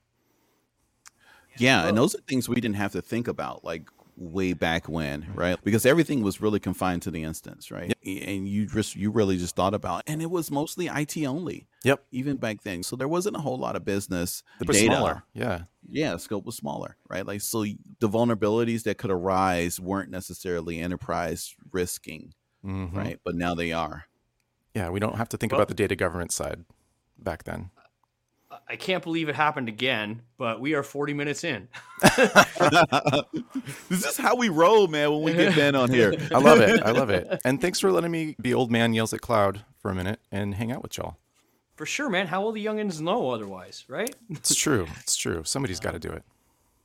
Yeah, 1.57 1.87
and 1.87 1.95
those 1.95 2.15
are 2.15 2.21
things 2.21 2.49
we 2.49 2.55
didn't 2.55 2.77
have 2.77 2.93
to 2.93 3.01
think 3.01 3.27
about. 3.27 3.63
Like 3.63 3.87
way 4.19 4.53
back 4.53 4.87
when, 4.89 5.27
right? 5.33 5.57
Because 5.63 5.85
everything 5.85 6.21
was 6.21 6.41
really 6.41 6.59
confined 6.59 7.01
to 7.03 7.11
the 7.11 7.23
instance, 7.23 7.71
right? 7.71 7.93
Yep. 8.03 8.23
And 8.27 8.47
you 8.47 8.65
just 8.65 8.95
you 8.95 9.11
really 9.11 9.37
just 9.37 9.55
thought 9.55 9.73
about, 9.73 10.03
and 10.07 10.21
it 10.21 10.29
was 10.29 10.51
mostly 10.51 10.87
IT 10.87 11.17
only. 11.25 11.67
Yep. 11.83 12.03
Even 12.11 12.37
back 12.37 12.61
then, 12.63 12.83
so 12.83 12.95
there 12.95 13.07
wasn't 13.07 13.37
a 13.37 13.39
whole 13.39 13.57
lot 13.57 13.75
of 13.75 13.85
business 13.85 14.43
it 14.59 14.67
was 14.67 14.77
data. 14.77 14.95
Smaller. 14.95 15.23
Yeah. 15.33 15.63
Yeah, 15.89 16.17
scope 16.17 16.45
was 16.45 16.55
smaller, 16.55 16.97
right? 17.09 17.25
Like 17.25 17.41
so, 17.41 17.63
the 17.63 18.09
vulnerabilities 18.09 18.83
that 18.83 18.97
could 18.97 19.11
arise 19.11 19.79
weren't 19.79 20.11
necessarily 20.11 20.79
enterprise 20.79 21.55
risking, 21.71 22.33
mm-hmm. 22.63 22.95
right? 22.95 23.19
But 23.23 23.35
now 23.35 23.55
they 23.55 23.71
are. 23.71 24.05
Yeah, 24.75 24.89
we 24.89 24.99
don't 24.99 25.15
have 25.15 25.29
to 25.29 25.37
think 25.37 25.51
well, 25.51 25.61
about 25.61 25.69
the 25.69 25.73
data 25.73 25.95
governance 25.95 26.35
side 26.35 26.65
back 27.17 27.43
then. 27.43 27.71
I 28.69 28.75
can't 28.75 29.03
believe 29.03 29.29
it 29.29 29.35
happened 29.35 29.67
again, 29.67 30.21
but 30.37 30.61
we 30.61 30.75
are 30.75 30.83
40 30.83 31.15
minutes 31.15 31.43
in. 31.43 31.67
this 33.89 34.05
is 34.05 34.15
how 34.15 34.35
we 34.35 34.49
roll, 34.49 34.87
man, 34.87 35.11
when 35.11 35.23
we 35.23 35.33
get 35.33 35.55
Ben 35.55 35.75
on 35.75 35.91
here. 35.91 36.13
I 36.31 36.37
love 36.37 36.59
it. 36.59 36.83
I 36.83 36.91
love 36.91 37.09
it. 37.09 37.41
And 37.43 37.59
thanks 37.59 37.79
for 37.79 37.91
letting 37.91 38.11
me 38.11 38.35
be 38.39 38.53
old 38.53 38.69
man 38.69 38.93
yells 38.93 39.11
at 39.11 39.21
cloud 39.21 39.65
for 39.79 39.89
a 39.89 39.95
minute 39.95 40.19
and 40.31 40.53
hang 40.53 40.71
out 40.71 40.83
with 40.83 40.99
y'all. 40.99 41.17
For 41.77 41.87
sure, 41.87 42.11
man. 42.11 42.27
How 42.27 42.43
will 42.43 42.51
the 42.51 42.63
youngins 42.63 43.01
know 43.01 43.31
otherwise, 43.31 43.85
right? 43.87 44.15
it's 44.29 44.53
true. 44.53 44.85
It's 44.99 45.15
true. 45.15 45.43
Somebody's 45.45 45.79
got 45.79 45.93
to 45.93 45.99
do 45.99 46.09
it. 46.09 46.23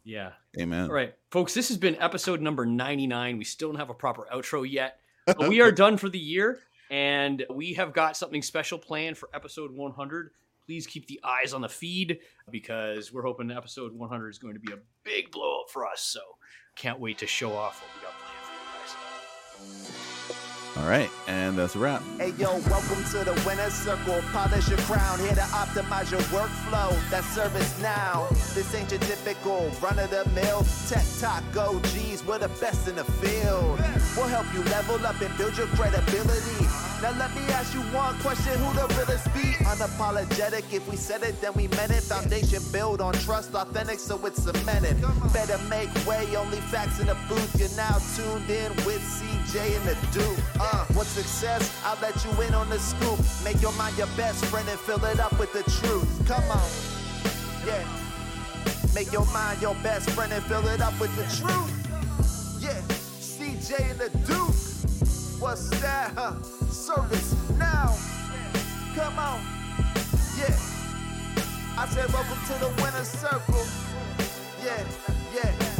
Yeah. 0.04 0.32
Amen. 0.58 0.84
All 0.84 0.94
right, 0.94 1.14
folks, 1.30 1.52
this 1.52 1.68
has 1.68 1.76
been 1.76 1.96
episode 1.96 2.40
number 2.40 2.64
99. 2.64 3.36
We 3.36 3.44
still 3.44 3.68
don't 3.68 3.78
have 3.78 3.90
a 3.90 3.94
proper 3.94 4.26
outro 4.32 4.70
yet. 4.70 5.00
but 5.26 5.48
we 5.48 5.60
are 5.60 5.72
done 5.72 5.96
for 5.96 6.08
the 6.08 6.18
year, 6.18 6.60
and 6.90 7.44
we 7.50 7.74
have 7.74 7.92
got 7.92 8.16
something 8.16 8.42
special 8.42 8.78
planned 8.78 9.18
for 9.18 9.28
episode 9.34 9.70
100. 9.70 10.30
Please 10.66 10.86
keep 10.86 11.06
the 11.06 11.20
eyes 11.22 11.52
on 11.52 11.60
the 11.60 11.68
feed 11.68 12.20
because 12.50 13.12
we're 13.12 13.22
hoping 13.22 13.50
episode 13.50 13.92
100 13.92 14.30
is 14.30 14.38
going 14.38 14.54
to 14.54 14.60
be 14.60 14.72
a 14.72 14.78
big 15.04 15.30
blow 15.30 15.60
up 15.60 15.70
for 15.70 15.86
us. 15.86 16.00
So 16.00 16.20
can't 16.74 16.98
wait 16.98 17.18
to 17.18 17.26
show 17.26 17.52
off 17.52 17.82
what 17.82 17.90
we 17.94 18.00
got 18.02 18.14
planned 18.18 18.46
for 19.58 19.64
you 19.64 19.74
guys. 19.84 20.76
All 20.76 20.88
right, 20.88 21.10
and 21.28 21.56
that's 21.56 21.76
a 21.76 21.78
wrap. 21.78 22.02
Hey 22.18 22.30
yo, 22.30 22.58
welcome 22.68 23.04
to 23.12 23.24
the 23.24 23.42
winner's 23.46 23.74
circle. 23.74 24.20
Polish 24.32 24.68
your 24.68 24.78
crown, 24.78 25.20
here 25.20 25.34
to 25.34 25.40
optimize 25.52 26.10
your 26.10 26.20
workflow. 26.32 26.90
That's 27.10 27.26
ServiceNow. 27.36 28.30
This 28.54 28.74
ain't 28.74 28.90
your 28.90 29.00
typical 29.00 29.70
run 29.82 29.98
of 29.98 30.10
the 30.10 30.28
mill 30.30 30.64
tech 30.88 31.04
talk 31.20 31.44
OGs. 31.54 32.24
We're 32.24 32.38
the 32.38 32.48
best 32.60 32.88
in 32.88 32.96
the 32.96 33.04
field. 33.04 33.78
We'll 34.16 34.28
help 34.28 34.46
you 34.54 34.62
level 34.64 35.04
up 35.06 35.20
and 35.20 35.36
build 35.36 35.56
your 35.58 35.66
credibility. 35.68 36.83
Now 37.02 37.12
let 37.18 37.34
me 37.34 37.42
ask 37.52 37.74
you 37.74 37.80
one 37.92 38.18
question: 38.20 38.58
Who 38.58 38.72
the 38.74 38.86
realest 38.94 39.32
be? 39.34 39.52
Unapologetic. 39.64 40.72
If 40.72 40.88
we 40.88 40.96
said 40.96 41.22
it, 41.22 41.40
then 41.40 41.52
we 41.54 41.68
meant 41.68 41.92
it. 41.92 42.02
Foundation 42.02 42.62
built 42.72 43.00
on 43.00 43.14
trust, 43.14 43.54
authentic, 43.54 43.98
so 43.98 44.24
it's 44.26 44.42
cemented. 44.42 45.00
Better 45.32 45.58
make 45.68 45.90
way. 46.06 46.34
Only 46.36 46.58
facts 46.72 47.00
in 47.00 47.06
the 47.06 47.16
booth. 47.28 47.54
You're 47.58 47.76
now 47.76 47.98
tuned 48.16 48.48
in 48.50 48.72
with 48.86 49.02
CJ 49.02 49.76
and 49.76 49.84
the 49.88 49.96
Duke. 50.12 50.38
Uh, 50.60 50.84
success? 51.14 51.80
I'll 51.84 51.98
let 52.02 52.24
you 52.24 52.42
in 52.42 52.54
on 52.54 52.68
the 52.68 52.78
scoop. 52.78 53.18
Make 53.44 53.62
your 53.62 53.72
mind 53.72 53.96
your 53.96 54.08
best 54.16 54.44
friend 54.46 54.68
and 54.68 54.78
fill 54.80 55.04
it 55.04 55.20
up 55.20 55.38
with 55.38 55.52
the 55.52 55.62
truth. 55.62 56.26
Come 56.26 56.44
on, 56.50 56.68
yeah. 57.64 57.84
Make 58.94 59.12
your 59.12 59.26
mind 59.26 59.62
your 59.62 59.74
best 59.76 60.10
friend 60.10 60.32
and 60.32 60.42
fill 60.44 60.66
it 60.68 60.80
up 60.80 60.98
with 61.00 61.14
the 61.16 61.24
truth. 61.38 61.70
Yeah, 62.60 62.80
CJ 63.20 63.90
and 63.90 64.00
the 64.00 64.10
Duke. 64.26 65.40
What's 65.40 65.68
that? 65.80 66.12
Huh? 66.16 66.63
Service 66.84 67.34
now. 67.58 67.96
Come 68.94 69.18
on. 69.18 69.40
Yeah. 70.36 70.54
I 71.78 71.88
said, 71.88 72.12
welcome 72.12 72.38
to 72.46 72.52
the 72.60 72.68
winner's 72.82 73.08
circle. 73.08 73.64
Yeah, 74.62 74.84
yeah. 75.34 75.73